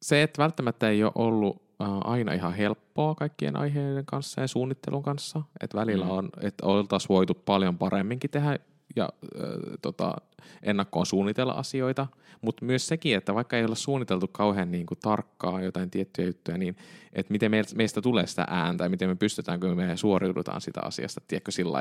se, 0.02 0.22
että 0.22 0.42
välttämättä 0.42 0.88
ei 0.90 1.04
ole 1.04 1.12
ollut 1.14 1.62
aina 2.04 2.32
ihan 2.32 2.54
helppoa 2.54 3.14
kaikkien 3.14 3.56
aiheiden 3.56 4.06
kanssa 4.06 4.40
ja 4.40 4.48
suunnittelun 4.48 5.02
kanssa. 5.02 5.42
Että 5.60 5.78
välillä 5.78 6.04
Mm. 6.04 6.10
on, 6.10 6.28
että 6.40 6.66
oltaisiin 6.66 7.08
voitu 7.08 7.34
paljon 7.34 7.78
paremminkin 7.78 8.30
tehdä 8.30 8.58
ja 8.96 9.08
äh, 9.24 9.50
tota, 9.82 10.14
ennakkoon 10.62 11.06
suunnitella 11.06 11.52
asioita, 11.52 12.06
mutta 12.40 12.64
myös 12.64 12.86
sekin, 12.86 13.16
että 13.16 13.34
vaikka 13.34 13.56
ei 13.56 13.64
olla 13.64 13.74
suunniteltu 13.74 14.28
kauhean 14.28 14.70
niin 14.70 14.86
kuin, 14.86 14.98
tarkkaa 15.02 15.62
jotain 15.62 15.90
tiettyjä 15.90 16.26
juttuja, 16.26 16.58
niin 16.58 16.76
että 17.12 17.32
miten 17.32 17.50
meistä, 17.74 18.02
tulee 18.02 18.26
sitä 18.26 18.46
ääntä 18.50 18.84
ja 18.84 18.90
miten 18.90 19.08
me 19.08 19.14
pystytään, 19.14 19.60
kun 19.60 19.76
me 19.76 19.96
suoriudutaan 19.96 20.60
sitä 20.60 20.80
asiasta, 20.84 21.20
tiedätkö 21.28 21.50
sillä 21.50 21.78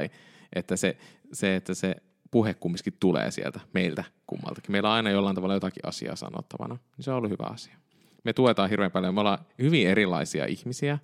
että 0.55 0.76
se, 0.76 0.97
se, 1.34 1.55
että 1.55 1.74
se 1.74 1.95
puhe 2.32 2.53
kumminkin 2.53 2.93
tulee 2.99 3.32
sieltä 3.32 3.59
meiltä 3.74 4.03
kummaltakin. 4.28 4.72
Meillä 4.72 4.89
on 4.89 4.95
aina 4.95 5.09
jollain 5.09 5.36
tavalla 5.36 5.53
jotakin 5.53 5.86
asiaa 5.86 6.16
sanottavana, 6.16 6.78
niin 6.97 7.03
se 7.03 7.11
on 7.11 7.18
ollut 7.18 7.32
hyvä 7.32 7.45
asia. 7.49 7.78
Me 8.24 8.34
tuetaan 8.34 8.70
hirveän 8.70 8.91
paljon, 8.91 9.13
me 9.13 9.20
ollaan 9.20 9.45
hyvin 9.59 9.88
erilaisia 9.88 10.45
ihmisiä 10.45 10.99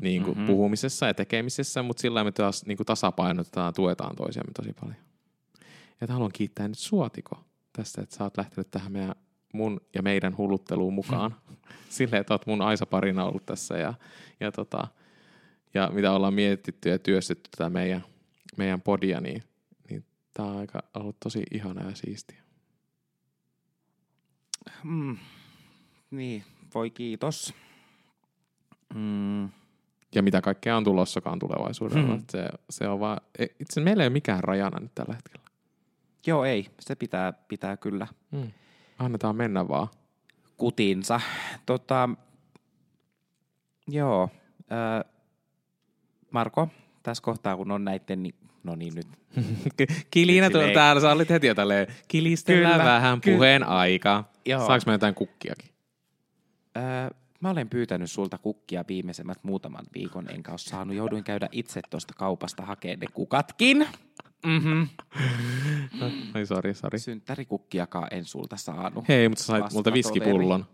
niin 0.00 0.22
kuin 0.22 0.30
Mhm. 0.30 0.40
mm-hmm. 0.40 0.54
puhumisessa 0.54 1.06
ja 1.06 1.14
tekemisessä, 1.14 1.82
mutta 1.82 2.00
sillä 2.00 2.24
me 2.24 2.32
taas 2.32 2.66
niin 2.66 2.76
kuin 2.76 2.86
tasapainotetaan 2.86 3.66
ja 3.66 3.72
tuetaan 3.72 4.16
toisiamme 4.16 4.52
tosi 4.52 4.72
paljon. 4.80 4.96
Ja 6.00 6.06
haluan 6.10 6.32
kiittää 6.32 6.68
nyt 6.68 6.78
Suotiko 6.78 7.44
tästä, 7.72 8.02
että 8.02 8.16
sä 8.16 8.24
oot 8.24 8.36
lähtenyt 8.36 8.70
tähän 8.70 8.92
meidän, 8.92 9.14
mun 9.52 9.80
ja 9.94 10.02
meidän 10.02 10.36
hullutteluun 10.36 10.94
mukaan. 10.94 11.36
Silleen, 11.88 12.20
että 12.20 12.34
oot 12.34 12.46
mun 12.46 12.62
Aisa-parina 12.62 13.24
ollut 13.24 13.46
tässä 13.46 13.78
ja, 13.78 13.94
ja, 14.40 14.52
tota, 14.52 14.88
ja 15.74 15.90
mitä 15.92 16.12
ollaan 16.12 16.34
mietitty 16.34 16.88
ja 16.88 16.98
työstetty 16.98 17.50
tätä 17.50 17.70
meidän, 17.70 18.04
meidän 18.56 18.80
podia, 18.82 19.20
niin, 19.20 19.42
niin 19.90 20.04
tää 20.34 20.46
on 20.46 20.56
aika 20.56 20.82
ollut 20.94 21.16
tosi 21.20 21.42
ihana 21.50 21.88
ja 21.88 21.96
siistiä. 21.96 22.42
Mm, 24.82 25.16
niin, 26.10 26.44
voi 26.74 26.90
kiitos. 26.90 27.54
Mm, 28.94 29.48
Ja 30.14 30.22
mitä 30.22 30.40
kaikkea 30.40 30.76
on 30.76 30.84
tulossakaan 30.84 31.38
tulevaisuudella. 31.38 32.14
Hmm. 32.14 32.24
Se, 32.30 32.48
se 32.70 32.88
on 32.88 33.00
vaan, 33.00 33.20
e- 33.38 33.46
itse 33.60 33.80
meillä 33.80 34.02
ei 34.02 34.06
ole 34.06 34.12
mikään 34.12 34.44
rajana 34.44 34.80
nyt 34.80 34.94
tällä 34.94 35.14
hetkellä. 35.14 35.42
joo, 36.26 36.44
ei, 36.44 36.66
se 36.80 36.94
pitää, 36.94 37.32
pitää 37.32 37.76
kyllä 37.76 38.06
Hmm. 38.32 38.50
Annetaan 38.98 39.36
mennä 39.36 39.68
vaan. 39.68 39.88
kutinsa. 40.56 41.20
Tota, 41.66 42.08
joo, 43.88 44.28
ö, 44.72 45.04
Marko, 46.30 46.68
tässä 47.02 47.22
kohtaa 47.22 47.56
kun 47.56 47.70
on 47.70 47.84
näitten, 47.84 48.22
niin, 48.22 48.34
no 48.64 48.76
niin 48.76 48.94
nyt, 48.94 49.06
Kiliina 50.10 50.46
Nyt 50.46 50.52
silleen- 50.52 50.74
täällä, 50.74 51.00
sä 51.02 51.12
olit 51.12 51.30
heti 51.30 51.46
jo 51.46 51.54
tälleen, 51.54 51.86
kilistellä 52.08 52.70
Kyllä, 52.70 52.84
vähän 52.84 53.20
kyllä. 53.20 53.36
puheen 53.36 53.64
aika. 53.64 54.24
Joo. 54.46 54.66
Saanko 54.66 54.82
mä 54.86 54.92
jotain 54.92 55.14
kukkiakin? 55.14 55.68
ö, 56.76 57.14
mä 57.42 57.50
olen 57.50 57.68
pyytänyt 57.68 58.10
sulta 58.10 58.38
kukkia 58.38 58.84
viimeisemmät 58.88 59.44
muutaman 59.44 59.84
viikon, 59.94 60.30
enkä 60.30 60.50
ole 60.50 60.58
saanut. 60.58 60.96
Jouduin 60.96 61.24
käydä 61.24 61.48
itse 61.52 61.80
tuosta 61.90 62.14
kaupasta 62.16 62.62
hakemaan 62.62 62.98
ne 62.98 63.06
kukatkin. 63.14 63.86
Mm-hmm. 64.46 64.88
Ai 66.34 66.46
sori, 66.46 66.74
sori. 66.74 66.98
Synttärikukkiakaan 66.98 68.08
en 68.10 68.24
sulta 68.24 68.56
saanut. 68.56 69.08
Hei, 69.08 69.28
mutta 69.28 69.42
sä 69.42 69.46
sait 69.46 69.64
Vasta 69.64 69.76
multa 69.76 69.92
viskipullon. 69.92 70.66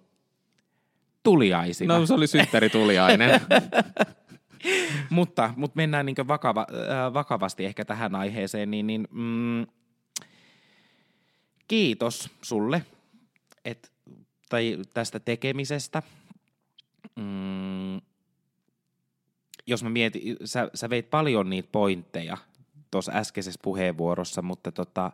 Tuliaisina. 1.23 1.99
No 1.99 2.07
se 2.07 2.15
oli 2.15 2.27
synttärituliainen. 2.27 3.41
mutta, 5.11 5.55
mutta 5.57 5.77
mennään 5.77 6.07
niin 6.07 6.29
vakava, 6.29 6.67
äh, 6.71 7.15
vakavasti 7.15 7.65
ehkä 7.65 7.85
tähän 7.85 8.15
aiheeseen, 8.15 8.71
niin, 8.71 8.87
niin 8.87 9.09
mm, 9.11 9.67
kiitos 11.69 12.31
sulle 12.43 12.83
et, 13.65 13.93
tai 14.49 14.79
tästä 14.95 15.21
tekemisestä. 15.21 16.03
Mm, 17.17 18.01
jos 19.67 19.83
mä 19.83 19.91
mietin, 19.91 20.37
sä, 20.45 20.71
sä 20.75 20.91
veit 20.91 21.11
paljon 21.11 21.51
niitä 21.51 21.69
pointteja 21.73 22.37
tuossa 22.91 23.13
äskeisessä 23.13 23.61
puheenvuorossa, 23.63 24.43
mutta 24.43 24.73
tota, 24.73 25.13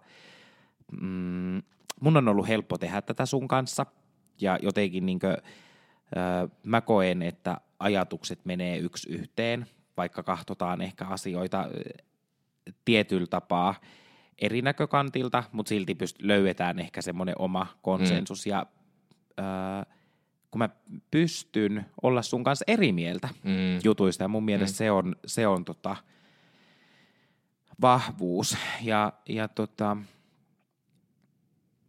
mm, 1.00 1.62
mun 2.00 2.16
on 2.16 2.28
ollut 2.28 2.48
helppo 2.48 2.78
tehdä 2.78 3.02
tätä 3.02 3.26
sun 3.26 3.48
kanssa 3.48 3.86
ja 4.40 4.58
jotenkin 4.62 5.06
niinkö, 5.06 5.36
ö, 5.36 6.48
mä 6.66 6.80
koen, 6.80 7.22
että 7.22 7.60
ajatukset 7.78 8.44
menee 8.44 8.78
yksi 8.78 9.10
yhteen, 9.12 9.66
vaikka 9.96 10.22
katsotaan 10.22 10.80
ehkä 10.80 11.06
asioita 11.06 11.68
tietyllä 12.84 13.26
tapaa 13.26 13.74
eri 14.38 14.62
näkökantilta, 14.62 15.44
mutta 15.52 15.68
silti 15.68 15.94
pyst- 15.94 16.26
löydetään 16.26 16.78
ehkä 16.78 17.02
semmoinen 17.02 17.34
oma 17.38 17.66
konsensus. 17.82 18.46
Mm. 18.46 18.50
Ja 18.50 18.66
ö, 19.38 19.94
kun 20.54 20.58
mä 20.58 20.68
pystyn 21.10 21.86
olla 22.02 22.22
sun 22.22 22.44
kanssa 22.44 22.64
eri 22.68 22.92
mieltä 22.92 23.28
mm. 23.42 23.80
jutuista, 23.84 24.24
ja 24.24 24.28
mun 24.28 24.44
mielestä 24.44 24.74
mm. 24.74 24.78
se 24.78 24.90
on, 24.90 25.16
se 25.26 25.46
on 25.46 25.64
tota, 25.64 25.96
vahvuus. 27.82 28.56
Ja, 28.82 29.12
ja 29.28 29.48
tota, 29.48 29.96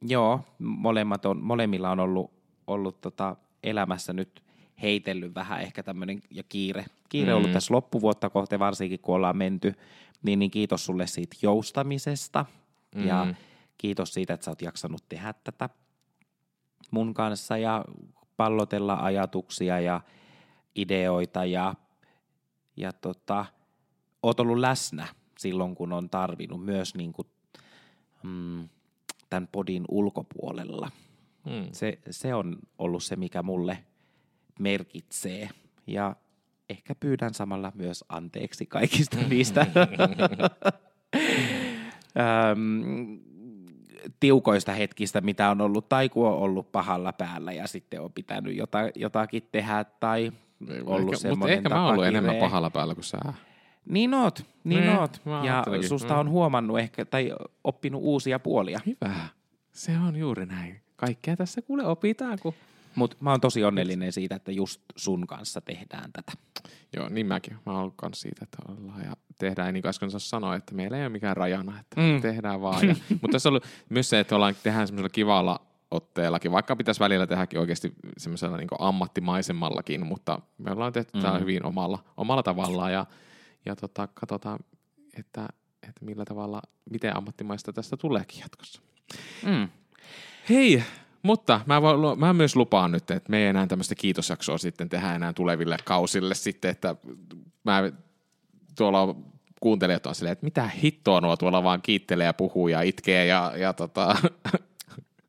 joo, 0.02 0.42
molemmat 0.60 1.26
on, 1.26 1.44
molemmilla 1.44 1.92
on 1.92 2.00
ollut, 2.00 2.32
ollut 2.68 3.02
tota 3.02 3.36
elämässä 3.64 4.14
nyt 4.14 4.44
heitellyt 4.82 5.36
vähän 5.36 5.62
ehkä 5.62 5.84
tämmöinen 5.84 6.22
ja 6.30 6.44
kiire. 6.44 6.86
Kiire 7.10 7.34
on 7.34 7.38
ollut 7.38 7.50
Mm. 7.50 7.54
tässä 7.54 7.74
loppuvuotta 7.74 8.30
kohti, 8.30 8.60
varsinkin 8.60 9.00
kun 9.00 9.16
ollaan 9.16 9.38
menty. 9.38 9.74
Niin, 10.24 10.40
niin 10.40 10.52
kiitos 10.52 10.86
sulle 10.86 11.08
siitä 11.08 11.36
joustamisesta 11.42 12.46
mm. 12.96 13.08
ja 13.08 13.26
Mm. 13.26 13.36
kiitos 13.78 14.14
siitä, 14.14 14.34
että 14.34 14.44
sä 14.44 14.52
oot 14.52 14.62
jaksanut 14.62 15.04
tehdä 15.10 15.34
tätä 15.44 15.70
mun 16.92 17.14
kanssa 17.14 17.58
ja 17.58 17.86
pallotella 18.38 18.96
ajatuksia 18.96 19.80
ja 19.80 20.02
ideoita 20.76 21.46
ja, 21.46 21.74
ja 22.78 22.94
tota, 22.94 23.46
oot 24.24 24.40
ollut 24.40 24.58
läsnä 24.58 25.08
silloin, 25.38 25.76
kun 25.76 25.94
on 25.94 26.10
tarvinnut 26.10 26.66
myös 26.66 26.96
niin 26.96 27.14
kuin, 27.14 27.28
mm, 28.24 28.70
tämän 29.30 29.48
podin 29.52 29.86
ulkopuolella. 29.88 30.92
Mm. 31.46 31.68
Se, 31.72 32.00
se 32.10 32.36
on 32.36 32.58
ollut 32.78 33.04
se, 33.04 33.16
mikä 33.16 33.44
mulle 33.44 33.84
merkitsee. 34.60 35.50
Ja 35.88 36.16
ehkä 36.70 36.96
pyydän 36.96 37.34
samalla 37.34 37.72
myös 37.76 38.04
anteeksi 38.10 38.66
kaikista 38.66 39.18
niistä 39.18 39.68
tiukoista 44.20 44.72
hetkistä, 44.72 45.22
mitä 45.22 45.50
on 45.50 45.62
ollut, 45.62 45.90
tai 45.90 46.10
kun 46.10 46.28
on 46.28 46.38
ollut 46.38 46.72
pahalla 46.72 47.14
päällä 47.14 47.52
ja 47.52 47.68
sitten 47.68 48.02
on 48.02 48.14
pitänyt 48.14 48.56
jota, 48.58 48.78
jotakin 48.96 49.48
tehdä, 49.52 49.86
tai 50.00 50.32
ollut 50.86 51.14
ehkä, 51.14 51.18
semmoinen 51.18 51.40
Mutta 51.40 51.52
ehkä 51.52 51.70
mä 51.70 51.84
oon 51.84 51.92
ollut 51.92 52.06
enemmän 52.06 52.36
pahalla 52.36 52.70
päällä 52.70 52.96
kuin 52.96 53.04
sä. 53.04 53.18
Niin 53.90 54.14
oot, 54.14 54.46
niin 54.64 54.82
Niin, 54.82 54.98
oot. 54.98 55.22
Ja 55.44 55.64
susta 55.88 56.14
Mm. 56.14 56.20
on 56.20 56.30
huomannut 56.30 56.80
ehkä, 56.80 57.06
tai 57.06 57.34
oppinut 57.64 58.02
uusia 58.04 58.40
puolia. 58.40 58.80
Hyvä. 58.86 59.16
Se 59.72 59.92
on 60.08 60.16
juuri 60.16 60.46
näin. 60.46 60.82
Kaikkea 60.96 61.36
tässä 61.36 61.62
kuule 61.62 61.86
opitaan, 61.86 62.38
kun... 62.42 62.54
Mutta 62.96 63.18
mä 63.20 63.32
oon 63.32 63.42
tosi 63.42 63.64
onnellinen 63.64 64.12
siitä, 64.12 64.36
että 64.36 64.52
just 64.52 64.82
sun 64.96 65.28
kanssa 65.28 65.62
tehdään 65.62 66.12
tätä. 66.14 66.32
Joo, 66.96 67.10
niin 67.10 67.28
mäkin. 67.28 67.58
Mä 67.66 67.80
oon 67.80 67.94
kans 67.96 68.22
siitä, 68.22 68.44
että 68.44 68.58
ollaan 68.72 69.02
ja 69.02 69.14
tehdään, 69.40 69.74
niin 69.74 69.82
kuin 69.82 69.90
äsken 69.90 70.12
sanoa, 70.12 70.56
että 70.56 70.76
meillä 70.76 70.98
ei 70.98 71.04
ole 71.04 71.10
mikään 71.10 71.38
rajana, 71.38 71.80
että 71.80 72.02
mm. 72.02 72.22
tehdään 72.22 72.62
vaan. 72.62 72.88
Ja, 72.88 72.96
mutta 73.22 73.32
tässä 73.32 73.50
on 73.50 73.52
ollut 73.52 73.66
myös 73.90 74.10
se, 74.10 74.20
että 74.20 74.36
ollaan, 74.36 74.56
tehdään 74.64 74.88
semmoisella 74.88 75.10
kivalla 75.10 75.60
otteellakin, 75.92 76.52
vaikka 76.52 76.76
pitäisi 76.76 77.00
välillä 77.00 77.28
tehdäkin 77.28 77.60
oikeasti 77.60 77.94
semmoisella 78.18 78.58
niin 78.58 78.68
ammattimaisemmallakin, 78.80 80.06
mutta 80.06 80.40
me 80.58 80.72
ollaan 80.72 80.94
tehty 80.94 81.12
mm. 81.18 81.22
tämä 81.22 81.40
hyvin 81.40 81.66
omalla, 81.66 82.04
omalla 82.18 82.44
tavallaan 82.44 82.94
ja, 82.94 83.06
ja 83.66 83.76
tota, 83.76 84.08
katsotaan, 84.08 84.60
että, 85.18 85.48
että 85.84 86.06
millä 86.06 86.26
tavalla, 86.26 86.62
miten 86.90 87.18
ammattimaista 87.18 87.74
tästä 87.74 87.98
tuleekin 87.98 88.40
jatkossa. 88.40 88.82
Mm. 89.46 89.70
Hei, 90.50 90.84
mutta 91.26 91.62
mä, 91.66 91.82
voin, 91.82 92.20
mä 92.20 92.34
myös 92.34 92.56
lupaan 92.56 92.92
nyt, 92.92 93.12
että 93.12 93.30
me 93.30 93.38
ei 93.38 93.48
enää 93.48 93.68
tämmöistä 93.68 93.96
kiitosjaksoa 93.96 94.58
sitten 94.58 94.90
tehdä 94.90 95.16
enää 95.16 95.34
tuleville 95.34 95.78
kausille 95.86 96.36
sitten, 96.36 96.72
että 96.72 96.96
mä 97.64 97.92
tuolla 98.78 99.16
kuuntelijat 99.60 100.06
on 100.06 100.16
silleen, 100.16 100.32
että 100.32 100.46
mitä 100.46 100.68
hittoa 100.68 101.22
nuo 101.22 101.38
tuolla 101.38 101.64
vaan 101.64 101.82
kiittelee 101.82 102.26
ja 102.26 102.34
puhuu 102.34 102.68
ja 102.68 102.82
itkee 102.82 103.26
ja, 103.26 103.54
ja, 103.58 103.74
tota, 103.74 104.16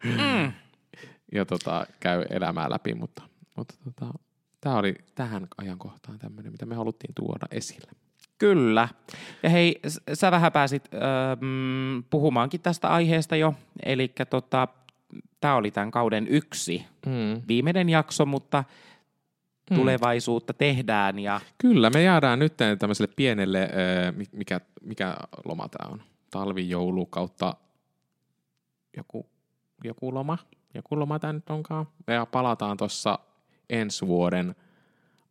Mm. 0.04 0.52
ja 1.36 1.44
tota, 1.46 1.86
käy 2.00 2.24
elämää 2.30 2.70
läpi, 2.70 2.94
mutta, 2.94 3.22
mutta 3.56 3.74
tota, 3.84 4.14
tämä 4.60 4.76
oli 4.76 4.94
tähän 5.14 5.48
ajankohtaan 5.58 6.18
tämmöinen, 6.18 6.52
mitä 6.52 6.66
me 6.66 6.74
haluttiin 6.74 7.14
tuoda 7.14 7.46
esille. 7.50 7.90
Kyllä. 8.38 8.88
Ja 9.42 9.50
hei, 9.50 9.80
sä 10.14 10.30
vähän 10.30 10.52
pääsit 10.52 10.88
öö, 10.94 11.00
mm, 11.40 12.04
puhumaankin 12.10 12.60
tästä 12.60 12.88
aiheesta 12.88 13.36
jo. 13.36 13.54
Eli 13.82 14.12
tota, 14.30 14.68
tämä 15.40 15.54
oli 15.54 15.70
tämän 15.70 15.90
kauden 15.90 16.26
yksi 16.28 16.84
Mm. 17.06 17.42
viimeinen 17.48 17.88
jakso, 17.88 18.26
mutta 18.26 18.64
Mm. 19.70 19.76
tulevaisuutta 19.76 20.52
tehdään 20.54 21.18
ja 21.18 21.40
Kyllä, 21.58 21.90
me 21.90 22.02
jäädään 22.02 22.38
nyt 22.38 22.52
tämmöiselle 22.78 23.12
pienelle, 23.16 23.68
mi- 24.16 24.24
mikä, 24.32 24.60
mikä 24.82 25.16
loma 25.44 25.68
tämä 25.68 25.90
on? 25.92 26.02
Talvi, 26.30 26.68
joulu 26.70 27.06
kautta 27.06 27.54
joku, 28.96 29.26
joku 29.84 30.14
loma. 30.14 30.38
Joku 30.74 30.98
loma 30.98 31.18
tämä 31.18 31.32
nyt 31.32 31.50
onkaan. 31.50 31.86
Ja 32.06 32.26
palataan 32.26 32.76
tuossa 32.76 33.18
ensi 33.70 34.06
vuoden 34.06 34.54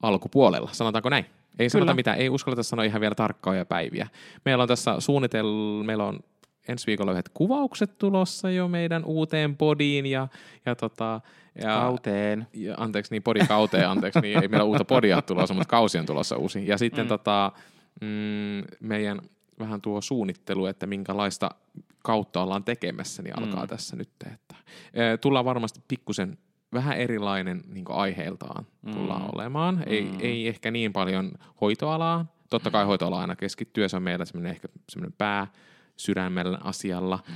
alkupuolella, 0.01 0.69
sanotaanko 0.73 1.09
näin? 1.09 1.25
Ei 1.59 1.69
sanota 1.69 1.85
Kyllä. 1.85 1.95
mitään, 1.95 2.17
ei 2.17 2.29
uskalleta 2.29 2.63
sanoa 2.63 2.85
ihan 2.85 3.01
vielä 3.01 3.15
tarkkoja 3.15 3.65
päiviä. 3.65 4.07
Meillä 4.45 4.61
on 4.61 4.67
tässä 4.67 4.99
suunnitel, 4.99 5.45
meillä 5.85 6.03
on 6.05 6.19
ensi 6.67 6.87
viikolla 6.87 7.11
yhdet 7.11 7.29
kuvaukset 7.33 7.97
tulossa 7.97 8.49
jo 8.49 8.67
meidän 8.67 9.05
uuteen 9.05 9.57
podiin 9.57 10.05
ja, 10.05 10.27
ja, 10.65 10.75
tota, 10.75 11.21
ja 11.63 11.67
kauteen. 11.67 12.47
ja, 12.53 12.75
anteeksi, 12.77 13.13
niin 13.13 13.23
podikauteen, 13.23 13.89
anteeksi, 13.89 14.19
niin 14.19 14.41
ei 14.41 14.47
meillä 14.47 14.63
uutta 14.63 14.85
podia 14.85 15.21
tulossa, 15.21 15.53
mutta 15.53 15.69
kausi 15.69 15.97
on 15.97 16.05
tulossa 16.05 16.37
uusi. 16.37 16.67
Ja 16.67 16.77
sitten 16.77 17.05
mm. 17.05 17.09
tota, 17.09 17.51
mm, 18.01 18.07
meidän 18.79 19.21
vähän 19.59 19.81
tuo 19.81 20.01
suunnittelu, 20.01 20.65
että 20.65 20.87
minkälaista 20.87 21.49
kautta 22.03 22.41
ollaan 22.41 22.63
tekemässä, 22.63 23.23
niin 23.23 23.39
alkaa 23.39 23.61
mm. 23.61 23.67
tässä 23.67 23.95
nyt. 23.95 24.09
Että, 24.33 24.55
e, 24.93 25.17
tullaan 25.17 25.45
varmasti 25.45 25.79
pikkusen 25.87 26.37
vähän 26.73 26.97
erilainen 26.97 27.61
niin 27.67 27.85
aiheiltaan 27.89 28.65
tullaan 28.93 29.21
Mm. 29.21 29.29
olemaan. 29.35 29.83
Ei, 29.87 30.01
Mm. 30.01 30.17
ei 30.19 30.47
ehkä 30.47 30.71
niin 30.71 30.93
paljon 30.93 31.31
hoitoalaa. 31.61 32.25
Totta 32.49 32.71
kai 32.71 32.85
hoitoala 32.85 33.21
aina 33.21 33.35
keskittyy, 33.35 33.89
se 33.89 33.97
on 33.97 34.03
meillä 34.03 34.25
semmoinen 34.25 34.51
ehkä 34.51 34.67
semmoinen 34.89 35.15
pää 35.17 35.47
sydämellä 35.97 36.57
asialla. 36.63 37.19
Mm. 37.27 37.33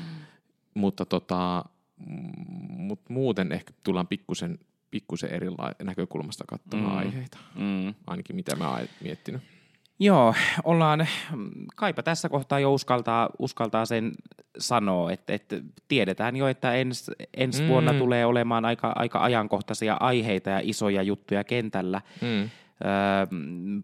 Mutta 0.74 1.06
tota, 1.06 1.66
mut 2.70 3.02
muuten 3.10 3.52
ehkä 3.52 3.74
tullaan 3.84 4.08
pikkusen, 4.08 4.60
pikkusen 4.92 5.30
eri 5.30 5.48
näkökulmasta 5.84 6.44
katsomaan 6.48 6.92
Mm. 6.92 6.98
aiheita. 6.98 7.38
Mm. 7.56 7.94
Ainakin 8.08 8.36
mitä 8.36 8.56
mä 8.56 8.70
oon 8.70 8.80
miettinyt. 9.04 9.42
Joo, 10.02 10.34
ollaan, 10.64 11.08
mm, 11.36 11.50
kaipa 11.76 12.04
tässä 12.04 12.30
kohtaa 12.30 12.60
jo 12.60 12.74
uskaltaa, 12.74 13.30
uskaltaa 13.40 13.86
sen 13.86 14.12
sanoa, 14.58 15.12
että, 15.12 15.34
että 15.34 15.62
tiedetään 15.88 16.36
jo, 16.36 16.48
että 16.48 16.74
ens, 16.74 17.12
ensi. 17.38 17.62
Mm. 17.62 17.68
vuonna 17.68 17.94
tulee 17.94 18.26
olemaan 18.26 18.66
aika, 18.66 18.94
aika 18.96 19.24
ajankohtaisia 19.24 19.98
aiheita 20.00 20.50
ja 20.50 20.60
isoja 20.64 21.02
juttuja 21.02 21.44
kentällä. 21.44 22.02
Mm. 22.22 22.50
Öö, 22.86 23.28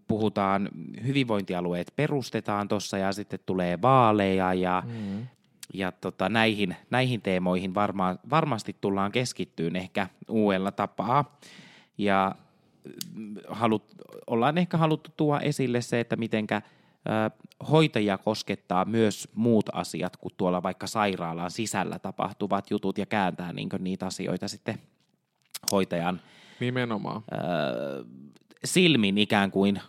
puhutaan, 0.08 0.70
hyvinvointialueet 1.06 1.94
perustetaan 1.96 2.68
tuossa 2.68 2.98
ja 2.98 3.14
sitten 3.14 3.40
tulee 3.46 3.82
vaaleja 3.82 4.54
ja, 4.54 4.84
Mm. 4.86 5.28
ja 5.74 5.92
tota, 5.92 6.30
näihin, 6.30 6.76
näihin 6.90 7.22
teemoihin 7.22 7.76
varma, 7.76 8.16
varmasti 8.30 8.76
tullaan 8.82 9.12
keskittyyn 9.12 9.76
ehkä 9.76 10.08
uudella 10.30 10.72
tapaa. 10.72 11.38
Ja 11.98 12.36
mm, 13.14 13.36
halut, 13.48 13.84
ollaan 14.28 14.58
ehkä 14.58 14.78
haluttu 14.78 15.12
tuoda 15.18 15.40
esille 15.42 15.82
se, 15.82 16.00
että 16.00 16.16
mitenkä 16.16 16.62
hoitajia 17.72 18.18
koskettaa 18.18 18.86
myös 18.86 19.28
muut 19.36 19.66
asiat 19.74 20.18
kuin 20.18 20.34
tuolla 20.38 20.64
vaikka 20.64 20.88
sairaalan 20.88 21.52
sisällä 21.52 22.00
tapahtuvat 22.00 22.72
jutut 22.72 22.98
ja 22.98 23.06
kääntää 23.06 23.54
niin 23.54 23.70
niitä 23.80 24.06
asioita 24.06 24.48
sitten 24.48 24.80
hoitajan 25.72 26.22
Nimenomaan. 26.60 27.24
ö, 27.34 28.06
silmin 28.64 29.18
ikään 29.18 29.52
kuin, 29.52 29.82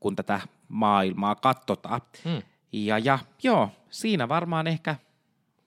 kun 0.00 0.16
tätä 0.16 0.40
maailmaa 0.68 1.34
katsotaan. 1.34 2.00
Mm. 2.24 2.42
Ja, 2.72 2.98
ja 2.98 3.18
joo, 3.42 3.70
siinä 3.90 4.28
varmaan 4.28 4.66
ehkä 4.66 4.96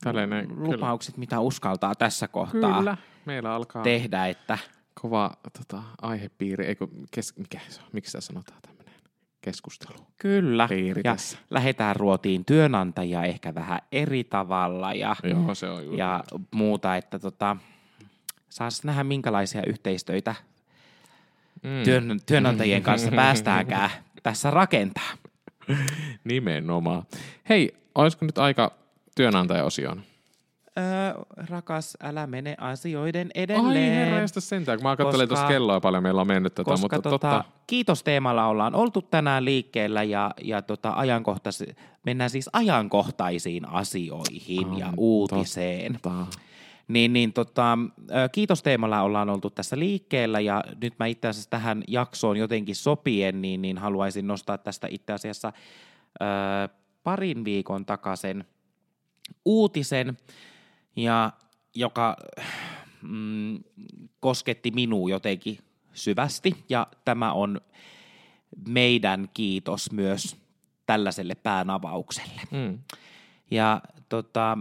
Tällainen, 0.04 0.48
kyllä. 0.48 0.64
lupaukset, 0.64 1.18
mitä 1.18 1.40
uskaltaa 1.40 1.96
tässä 1.96 2.28
kohtaa 2.28 2.78
Kyllä. 2.78 2.98
Meillä 3.26 3.54
alkaa 3.54 3.84
tehdä, 3.84 4.28
että 4.28 4.58
kova 5.02 5.32
tota, 5.58 5.84
aihepiiri, 6.02 6.66
eikö, 6.66 6.88
kes, 7.12 7.34
mikä 7.38 7.60
se 7.70 7.82
on, 7.82 7.88
miksi 7.94 8.12
sitä 8.12 8.22
sanotaan 8.22 8.60
tämmöinen 8.62 8.94
keskustelu? 9.42 9.98
kyllä, 10.18 10.68
Piiri 10.68 11.02
ja 11.06 11.12
tässä. 11.12 11.38
lähdetään 11.50 11.96
ruotiin 11.96 12.46
työnantajia 12.46 13.24
ehkä 13.24 13.56
vähän 13.56 13.80
eri 13.92 14.24
tavalla 14.24 14.94
ja, 14.94 15.16
Joo, 15.24 15.56
se 15.56 15.70
on 15.70 15.84
juuri. 15.86 15.98
ja 16.00 16.24
muuta, 16.52 16.96
että 16.96 17.20
tota, 17.20 17.58
saas 18.50 18.84
nähdä 18.84 19.04
minkälaisia 19.04 19.62
yhteistöitä 19.68 20.36
mm. 21.64 21.84
työn, 21.84 22.20
työnantajien 22.26 22.84
kanssa 22.84 23.12
päästäänkään 23.22 23.90
tässä 24.24 24.52
rakentaa. 24.52 25.10
Nimenomaan. 26.24 27.04
Hei, 27.50 27.74
olisiko 27.96 28.26
nyt 28.26 28.38
aika 28.38 28.72
työnantajaosioon? 29.16 30.02
Öö, 30.78 31.24
rakas, 31.50 31.98
älä 32.04 32.28
mene 32.28 32.56
asioiden 32.60 33.28
Ai 33.36 33.44
edelleen. 33.44 33.94
herra, 33.94 34.20
jästä 34.20 34.40
sentään, 34.42 34.78
kun 34.78 34.84
mä 34.84 34.96
katselin 34.96 35.28
Koska- 35.28 35.36
tuossa 35.36 35.48
kelloa 35.54 35.80
paljon, 35.82 36.04
meillä 36.04 36.22
on 36.22 36.28
mennyt 36.28 36.54
tätä, 36.56 36.64
koska 36.64 36.84
mutta 36.96 37.02
tota, 37.10 37.10
totta. 37.32 37.44
kiitosteemalla 37.68 38.48
ollaan 38.48 38.76
oltu 38.76 39.02
tänään 39.02 39.46
liikkeellä 39.46 40.04
ja, 40.04 40.32
ja 40.44 40.62
tota 40.62 40.94
ajankohtais, 40.96 41.64
mennään 42.04 42.30
siis 42.30 42.50
ajankohtaisiin 42.54 43.70
asioihin 43.70 44.70
Ai, 44.74 44.80
ja 44.80 44.94
uutiseen. 44.98 45.94
Totta. 45.94 46.26
Niin, 46.88 47.14
niin 47.14 47.34
tota, 47.34 47.78
ö, 48.12 48.30
kiitosteemalla 48.32 49.02
ollaan 49.02 49.30
oltu 49.30 49.50
tässä 49.50 49.80
liikkeellä 49.80 50.40
ja 50.40 50.64
nyt 50.82 50.94
mä 51.00 51.06
itse 51.06 51.28
asiassa 51.28 51.50
tähän 51.50 51.84
jaksoon 51.88 52.38
jotenkin 52.38 52.76
sopien, 52.76 53.42
niin, 53.42 53.62
niin 53.62 53.78
haluaisin 53.78 54.28
nostaa 54.28 54.58
tästä 54.58 54.88
itse 54.92 55.14
asiassa 55.14 55.54
ö, 56.22 56.24
parin 57.04 57.46
viikon 57.46 57.86
takaisen 57.86 58.46
uutisen, 59.46 60.18
ja 60.96 61.32
joka 61.76 62.18
mm, 63.02 63.64
kosketti 64.20 64.72
minua 64.72 65.10
jotenkin 65.10 65.58
syvästi 65.94 66.66
ja 66.70 66.88
tämä 67.06 67.34
on 67.34 67.62
meidän 68.68 69.30
kiitos 69.34 69.92
myös 69.92 70.38
tällaiselle 70.86 71.36
päänavaukselle. 71.36 72.42
Mm. 72.52 72.80
Ja 73.52 73.82
tota, 74.10 74.58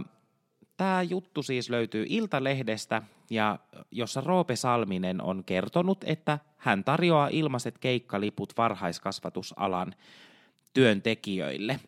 tämä 0.77 1.01
juttu 1.01 1.43
siis 1.43 1.69
löytyy 1.69 2.05
Iltalehdestä 2.09 3.01
ja 3.29 3.59
jossa 3.91 4.21
Roope 4.21 4.55
Salminen 4.55 5.21
on 5.21 5.43
kertonut, 5.43 6.03
että 6.03 6.39
hän 6.57 6.83
tarjoaa 6.83 7.27
ilmaiset 7.27 7.77
keikkaliput 7.77 8.53
varhaiskasvatusalan 8.57 9.95
työntekijöille. 10.73 11.79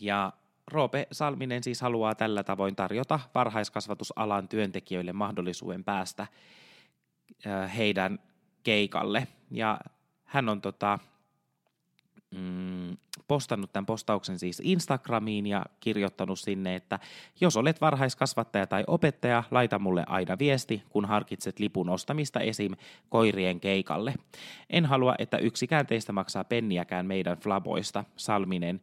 Ja 0.00 0.32
Roope 0.66 1.06
Salminen 1.12 1.62
siis 1.62 1.80
haluaa 1.80 2.14
tällä 2.14 2.44
tavoin 2.44 2.76
tarjota 2.76 3.20
varhaiskasvatusalan 3.34 4.48
työntekijöille 4.48 5.12
mahdollisuuden 5.12 5.84
päästä 5.84 6.26
heidän 7.76 8.18
keikalle. 8.62 9.28
Ja 9.50 9.80
hän 10.24 10.48
on 10.48 10.60
tota, 10.60 10.98
mm, 12.32 12.96
postannut 13.28 13.72
tämän 13.72 13.86
postauksen 13.86 14.38
siis 14.38 14.62
Instagramiin 14.64 15.46
ja 15.46 15.66
kirjoittanut 15.80 16.38
sinne, 16.38 16.76
että 16.76 16.98
jos 17.40 17.56
olet 17.56 17.80
varhaiskasvattaja 17.80 18.66
tai 18.66 18.84
opettaja, 18.86 19.44
laita 19.50 19.78
mulle 19.78 20.04
aina 20.06 20.38
viesti, 20.38 20.82
kun 20.90 21.04
harkitset 21.04 21.58
lipun 21.58 21.88
ostamista 21.88 22.40
esim. 22.40 22.72
koirien 23.08 23.60
keikalle. 23.60 24.14
En 24.70 24.86
halua, 24.86 25.14
että 25.18 25.36
yksikään 25.36 25.86
teistä 25.86 26.12
maksaa 26.12 26.44
penniäkään 26.44 27.06
meidän 27.06 27.36
flaboista, 27.36 28.04
Salminen 28.16 28.80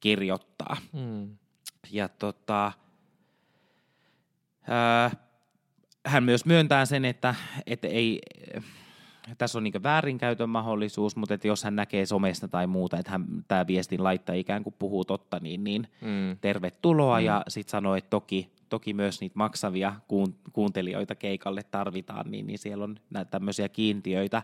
kirjoittaa. 0.00 0.76
Mm. 0.92 1.36
Ja 1.90 2.08
tota, 2.08 2.72
ää, 4.68 5.10
hän 6.06 6.24
myös 6.24 6.44
myöntää 6.44 6.84
sen, 6.84 7.04
että, 7.04 7.34
että 7.66 7.88
ei, 7.88 8.20
tässä 9.38 9.58
on 9.58 9.64
niin 9.64 9.82
väärinkäytön 9.82 10.50
mahdollisuus, 10.50 11.16
mutta 11.16 11.34
että 11.34 11.48
jos 11.48 11.64
hän 11.64 11.76
näkee 11.76 12.06
somesta 12.06 12.48
tai 12.48 12.66
muuta, 12.66 12.98
että 12.98 13.10
hän, 13.10 13.26
tämä 13.48 13.66
viestin 13.66 14.04
laittaa 14.04 14.34
ikään 14.34 14.62
kuin 14.62 14.74
puhuu 14.78 15.04
totta, 15.04 15.38
niin, 15.40 15.64
niin 15.64 15.88
mm. 16.00 16.38
tervetuloa. 16.40 17.20
Mm. 17.20 17.26
Ja 17.26 17.42
sitten 17.48 17.70
sanoi, 17.70 17.98
että 17.98 18.10
toki, 18.10 18.50
toki 18.68 18.94
myös 18.94 19.20
niitä 19.20 19.38
maksavia 19.38 19.94
kuun, 20.08 20.34
kuuntelijoita 20.52 21.14
keikalle 21.14 21.62
tarvitaan, 21.62 22.30
niin, 22.30 22.46
niin 22.46 22.58
siellä 22.58 22.84
on 22.84 22.96
näitä 23.10 23.30
tämmöisiä 23.30 23.68
kiintiöitä. 23.68 24.42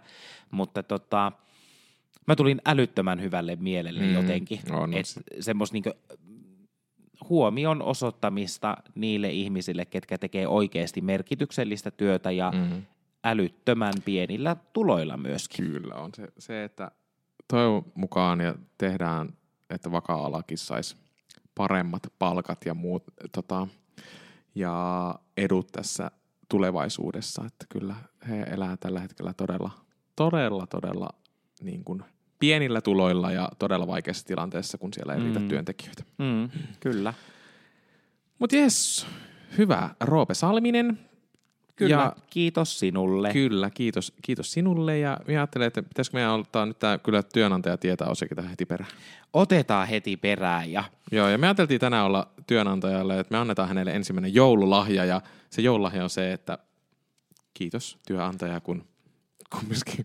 Mutta 0.51 0.83
tota, 0.83 1.33
mä 2.27 2.37
tulin 2.37 2.61
älyttömän 2.67 3.21
hyvälle 3.21 3.57
mielelle 3.57 4.03
mm. 4.03 4.15
jotenkin. 4.15 4.61
On, 4.73 4.95
että 4.95 5.21
semmoista 5.41 5.75
niin 5.75 5.85
huomion 7.29 7.83
osoittamista 7.83 8.77
niille 8.95 9.31
ihmisille, 9.31 9.85
ketkä 9.85 10.19
tekee 10.19 10.49
oikeasti 10.49 11.01
merkityksellistä 11.01 11.91
työtä 11.91 12.31
ja 12.31 12.51
mm 12.51 12.83
älyttömän 13.25 13.95
pienillä 14.05 14.57
tuloilla 14.73 15.17
myöskin. 15.17 15.65
Kyllä 15.65 15.95
on 15.95 16.11
se, 16.15 16.29
se 16.39 16.65
että 16.65 16.91
toivon 17.49 17.85
mukaan 17.95 18.41
ja 18.41 18.55
tehdään, 18.79 19.29
että 19.71 19.93
vakaa-alakin 19.93 20.59
saisi 20.59 20.97
paremmat 21.55 22.03
palkat 22.19 22.59
ja 22.67 22.75
muut 22.75 23.05
tota, 23.33 23.69
ja 24.55 25.15
edut 25.37 25.73
tässä 25.73 26.11
tulevaisuudessa, 26.49 27.45
että 27.47 27.67
kyllä 27.69 27.95
he 28.29 28.41
elää 28.43 28.77
tällä 28.77 29.01
hetkellä 29.01 29.33
todella, 29.33 29.71
todella, 30.17 30.67
todella 30.67 31.09
niin 31.63 31.85
kuin 31.85 32.03
pienillä 32.39 32.81
tuloilla 32.81 33.33
ja 33.33 33.49
todella 33.59 33.87
vaikeassa 33.87 34.27
tilanteessa, 34.27 34.79
kun 34.79 34.93
siellä 34.93 35.15
ei 35.15 35.21
riitä 35.21 35.39
mm. 35.39 35.49
työntekijöitä. 35.49 36.03
Mm, 36.19 36.49
kyllä. 36.81 37.15
Mutta 38.39 38.57
jes, 38.57 39.07
hyvä 39.59 39.91
Roope 40.01 40.35
Salminen. 40.35 40.99
Kyllä, 41.77 41.95
ja, 41.95 42.13
kiitos 42.31 42.79
sinulle. 42.79 43.33
Kyllä, 43.33 43.71
kiitos, 43.71 44.13
kiitos 44.23 44.53
sinulle. 44.53 44.99
Ja 44.99 45.19
minä 45.27 45.41
ajattelen, 45.41 45.67
että 45.67 45.83
pitäisikö 45.83 46.17
meidän 46.17 46.33
ottaa 46.33 46.67
nyt 46.67 46.79
tämä 46.79 46.99
kyllä 46.99 47.23
työnantaja 47.23 47.77
tietää 47.77 48.09
osakin 48.09 48.37
tähän 48.37 48.51
heti 48.51 48.67
perään. 48.67 48.91
Otetaan 49.33 49.89
heti 49.89 50.17
perään. 50.17 50.73
Ja... 50.73 50.85
Joo, 51.13 51.29
ja 51.29 51.39
me 51.39 51.47
ajateltiin 51.47 51.81
tänään 51.81 52.07
olla 52.07 52.29
työnantajalle, 52.47 53.21
että 53.21 53.35
me 53.35 53.39
annetaan 53.39 53.69
hänelle 53.69 53.91
ensimmäinen 53.91 54.35
joululahja. 54.35 55.05
Ja 55.05 55.21
se 55.51 55.63
joululahja 55.63 56.03
on 56.03 56.11
se, 56.11 56.33
että 56.33 56.59
kiitos 57.55 57.99
työnantaja, 58.07 58.61
kun, 58.61 58.85
kun 59.51 59.65
myöskin 59.69 60.05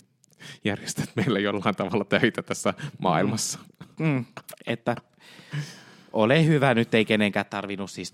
järjestät 0.64 1.10
meille 1.16 1.40
jollain 1.40 1.76
tavalla 1.76 2.06
töitä 2.06 2.44
tässä 2.44 2.74
maailmassa. 3.00 3.60
Mm, 4.00 4.26
että 4.68 4.96
ole 6.14 6.46
hyvä, 6.46 6.74
nyt 6.74 6.94
ei 6.94 7.06
kenenkään 7.06 7.46
tarvinnut 7.50 7.92
siis 7.92 8.14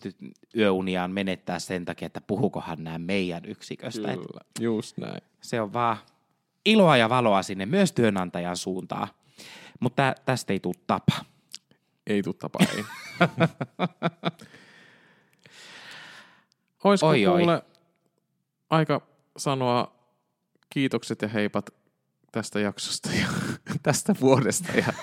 yöuniaan 0.57 1.11
menettää 1.11 1.59
sen 1.59 1.85
takia, 1.85 2.05
että 2.05 2.21
puhukohan 2.21 2.83
nämä 2.83 2.97
meidän 2.97 3.45
yksiköstä. 3.45 4.07
Kyllä, 4.07 4.41
just 4.59 4.97
näin. 4.97 5.21
Se 5.41 5.61
on 5.61 5.73
vaan 5.73 5.97
iloa 6.65 6.97
ja 6.97 7.09
valoa 7.09 7.43
sinne 7.43 7.65
myös 7.65 7.91
työnantajan 7.91 8.57
suuntaan. 8.57 9.07
Mutta 9.79 10.15
tästä 10.25 10.53
ei 10.53 10.59
tule 10.59 10.75
tapa. 10.87 11.25
Ei 12.07 12.23
tule 12.23 12.35
tapa, 12.39 12.59
ei. 12.75 12.83
Olisiko 16.83 17.07
oi, 17.07 17.23
kuule 17.25 17.53
oi. 17.53 17.61
aika 18.69 19.01
sanoa 19.37 19.95
kiitokset 20.69 21.21
ja 21.21 21.27
heipat 21.27 21.69
tästä 22.31 22.59
jaksosta 22.59 23.09
ja 23.21 23.27
tästä 23.83 24.15
vuodesta 24.21 24.71
ja 24.71 24.93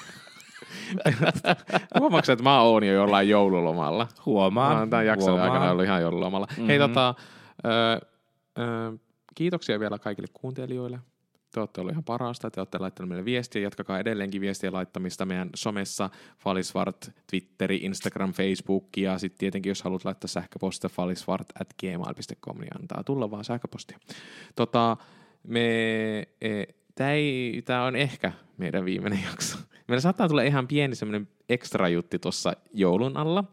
Huomaatko, 2.00 2.32
että 2.32 2.42
mä 2.42 2.60
oon 2.60 2.84
jo 2.84 2.92
jollain 2.92 3.28
joululomalla? 3.28 4.08
Huomaan. 4.26 4.78
Mä 4.78 4.86
tämän 4.86 5.06
jakson 5.06 5.30
huomaan. 5.30 5.52
aikana 5.52 5.70
ollut 5.70 5.84
ihan 5.84 6.02
joululomalla. 6.02 6.46
Mm-hmm. 6.50 6.66
Hei 6.66 6.78
tota, 6.78 7.14
ö, 7.64 8.06
ö, 8.58 8.98
kiitoksia 9.34 9.80
vielä 9.80 9.98
kaikille 9.98 10.28
kuuntelijoille. 10.32 10.98
Te 11.52 11.60
olette 11.60 11.80
olleet 11.80 11.94
ihan 11.94 12.04
parasta, 12.04 12.50
te 12.50 12.60
olette 12.60 12.78
laittaneet 12.78 13.08
meille 13.08 13.24
viestiä, 13.24 13.62
jatkakaa 13.62 13.98
edelleenkin 13.98 14.40
viestiä 14.40 14.72
laittamista 14.72 15.26
meidän 15.26 15.50
somessa, 15.54 16.10
Falisvart, 16.38 17.10
Twitteri, 17.30 17.76
Instagram, 17.76 18.32
Facebook 18.32 18.96
ja 18.96 19.18
sitten 19.18 19.38
tietenkin, 19.38 19.70
jos 19.70 19.82
haluat 19.82 20.04
laittaa 20.04 20.28
sähköpostia 20.28 20.90
falisvart 20.90 21.46
at 21.60 21.74
gmail.com, 21.80 22.58
niin 22.58 22.80
antaa 22.80 23.04
tulla 23.04 23.30
vaan 23.30 23.44
sähköpostia. 23.44 23.98
Tota, 24.54 24.96
me, 25.46 26.28
e, 26.40 26.64
tämä 27.64 27.84
on 27.84 27.96
ehkä 27.96 28.32
meidän 28.56 28.84
viimeinen 28.84 29.22
jakso. 29.30 29.58
Meillä 29.88 30.00
saattaa 30.00 30.28
tulla 30.28 30.42
ihan 30.42 30.68
pieni 30.68 30.94
semmoinen 30.94 31.28
ekstra 31.48 31.88
jutti 31.88 32.18
tuossa 32.18 32.52
joulun 32.74 33.16
alla. 33.16 33.44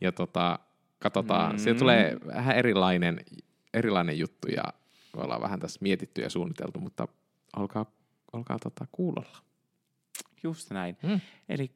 Ja 0.00 0.12
tota, 0.12 0.58
katsotaan, 0.98 1.52
mm. 1.52 1.58
se 1.58 1.74
tulee 1.74 2.16
vähän 2.26 2.56
erilainen, 2.56 3.20
erilainen 3.74 4.18
juttu 4.18 4.48
ja 4.48 4.64
me 5.16 5.22
ollaan 5.22 5.42
vähän 5.42 5.60
tässä 5.60 5.78
mietitty 5.82 6.20
ja 6.22 6.30
suunniteltu, 6.30 6.80
mutta 6.80 7.08
olkaa, 7.56 7.86
olkaa 8.32 8.58
tota 8.58 8.86
kuulolla. 8.92 9.38
Just 10.42 10.70
näin. 10.70 10.96
Mm. 11.02 11.20
Eli 11.48 11.70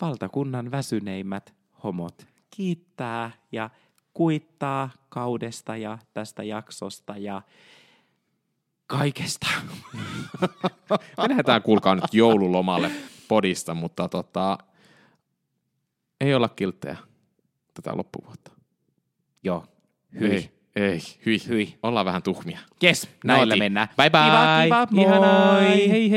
valtakunnan 0.00 0.70
väsyneimmät 0.70 1.54
homot 1.82 2.26
kiittää 2.50 3.30
ja 3.52 3.70
kuittaa 4.14 4.90
kaudesta 5.08 5.76
ja 5.76 5.98
tästä 6.14 6.42
jaksosta 6.42 7.16
ja 7.16 7.42
kaikesta. 8.90 9.46
Me 11.18 11.28
lähdetään 11.28 11.62
kuulkaa 11.62 11.94
nyt 11.94 12.04
joululomalle 12.14 12.90
podista, 13.28 13.74
mutta 13.74 14.08
tota, 14.08 14.58
ei 16.20 16.34
olla 16.34 16.48
kilttejä 16.48 16.96
tätä 17.74 17.96
loppuvuotta. 17.96 18.50
Joo. 19.44 19.64
Hyi. 20.20 20.30
Ei, 20.30 20.50
ei, 20.76 20.98
hyi. 21.26 21.38
hyi. 21.48 21.78
Ollaan 21.82 22.06
vähän 22.06 22.22
tuhmia. 22.22 22.58
Yes, 22.84 23.08
näillä 23.24 23.56
mennään. 23.56 23.88
Bye 23.96 24.10
bye. 24.10 24.64
Kiva, 24.64 24.86
kiva, 24.86 25.16
moi. 25.16 25.90
Hei 25.90 26.10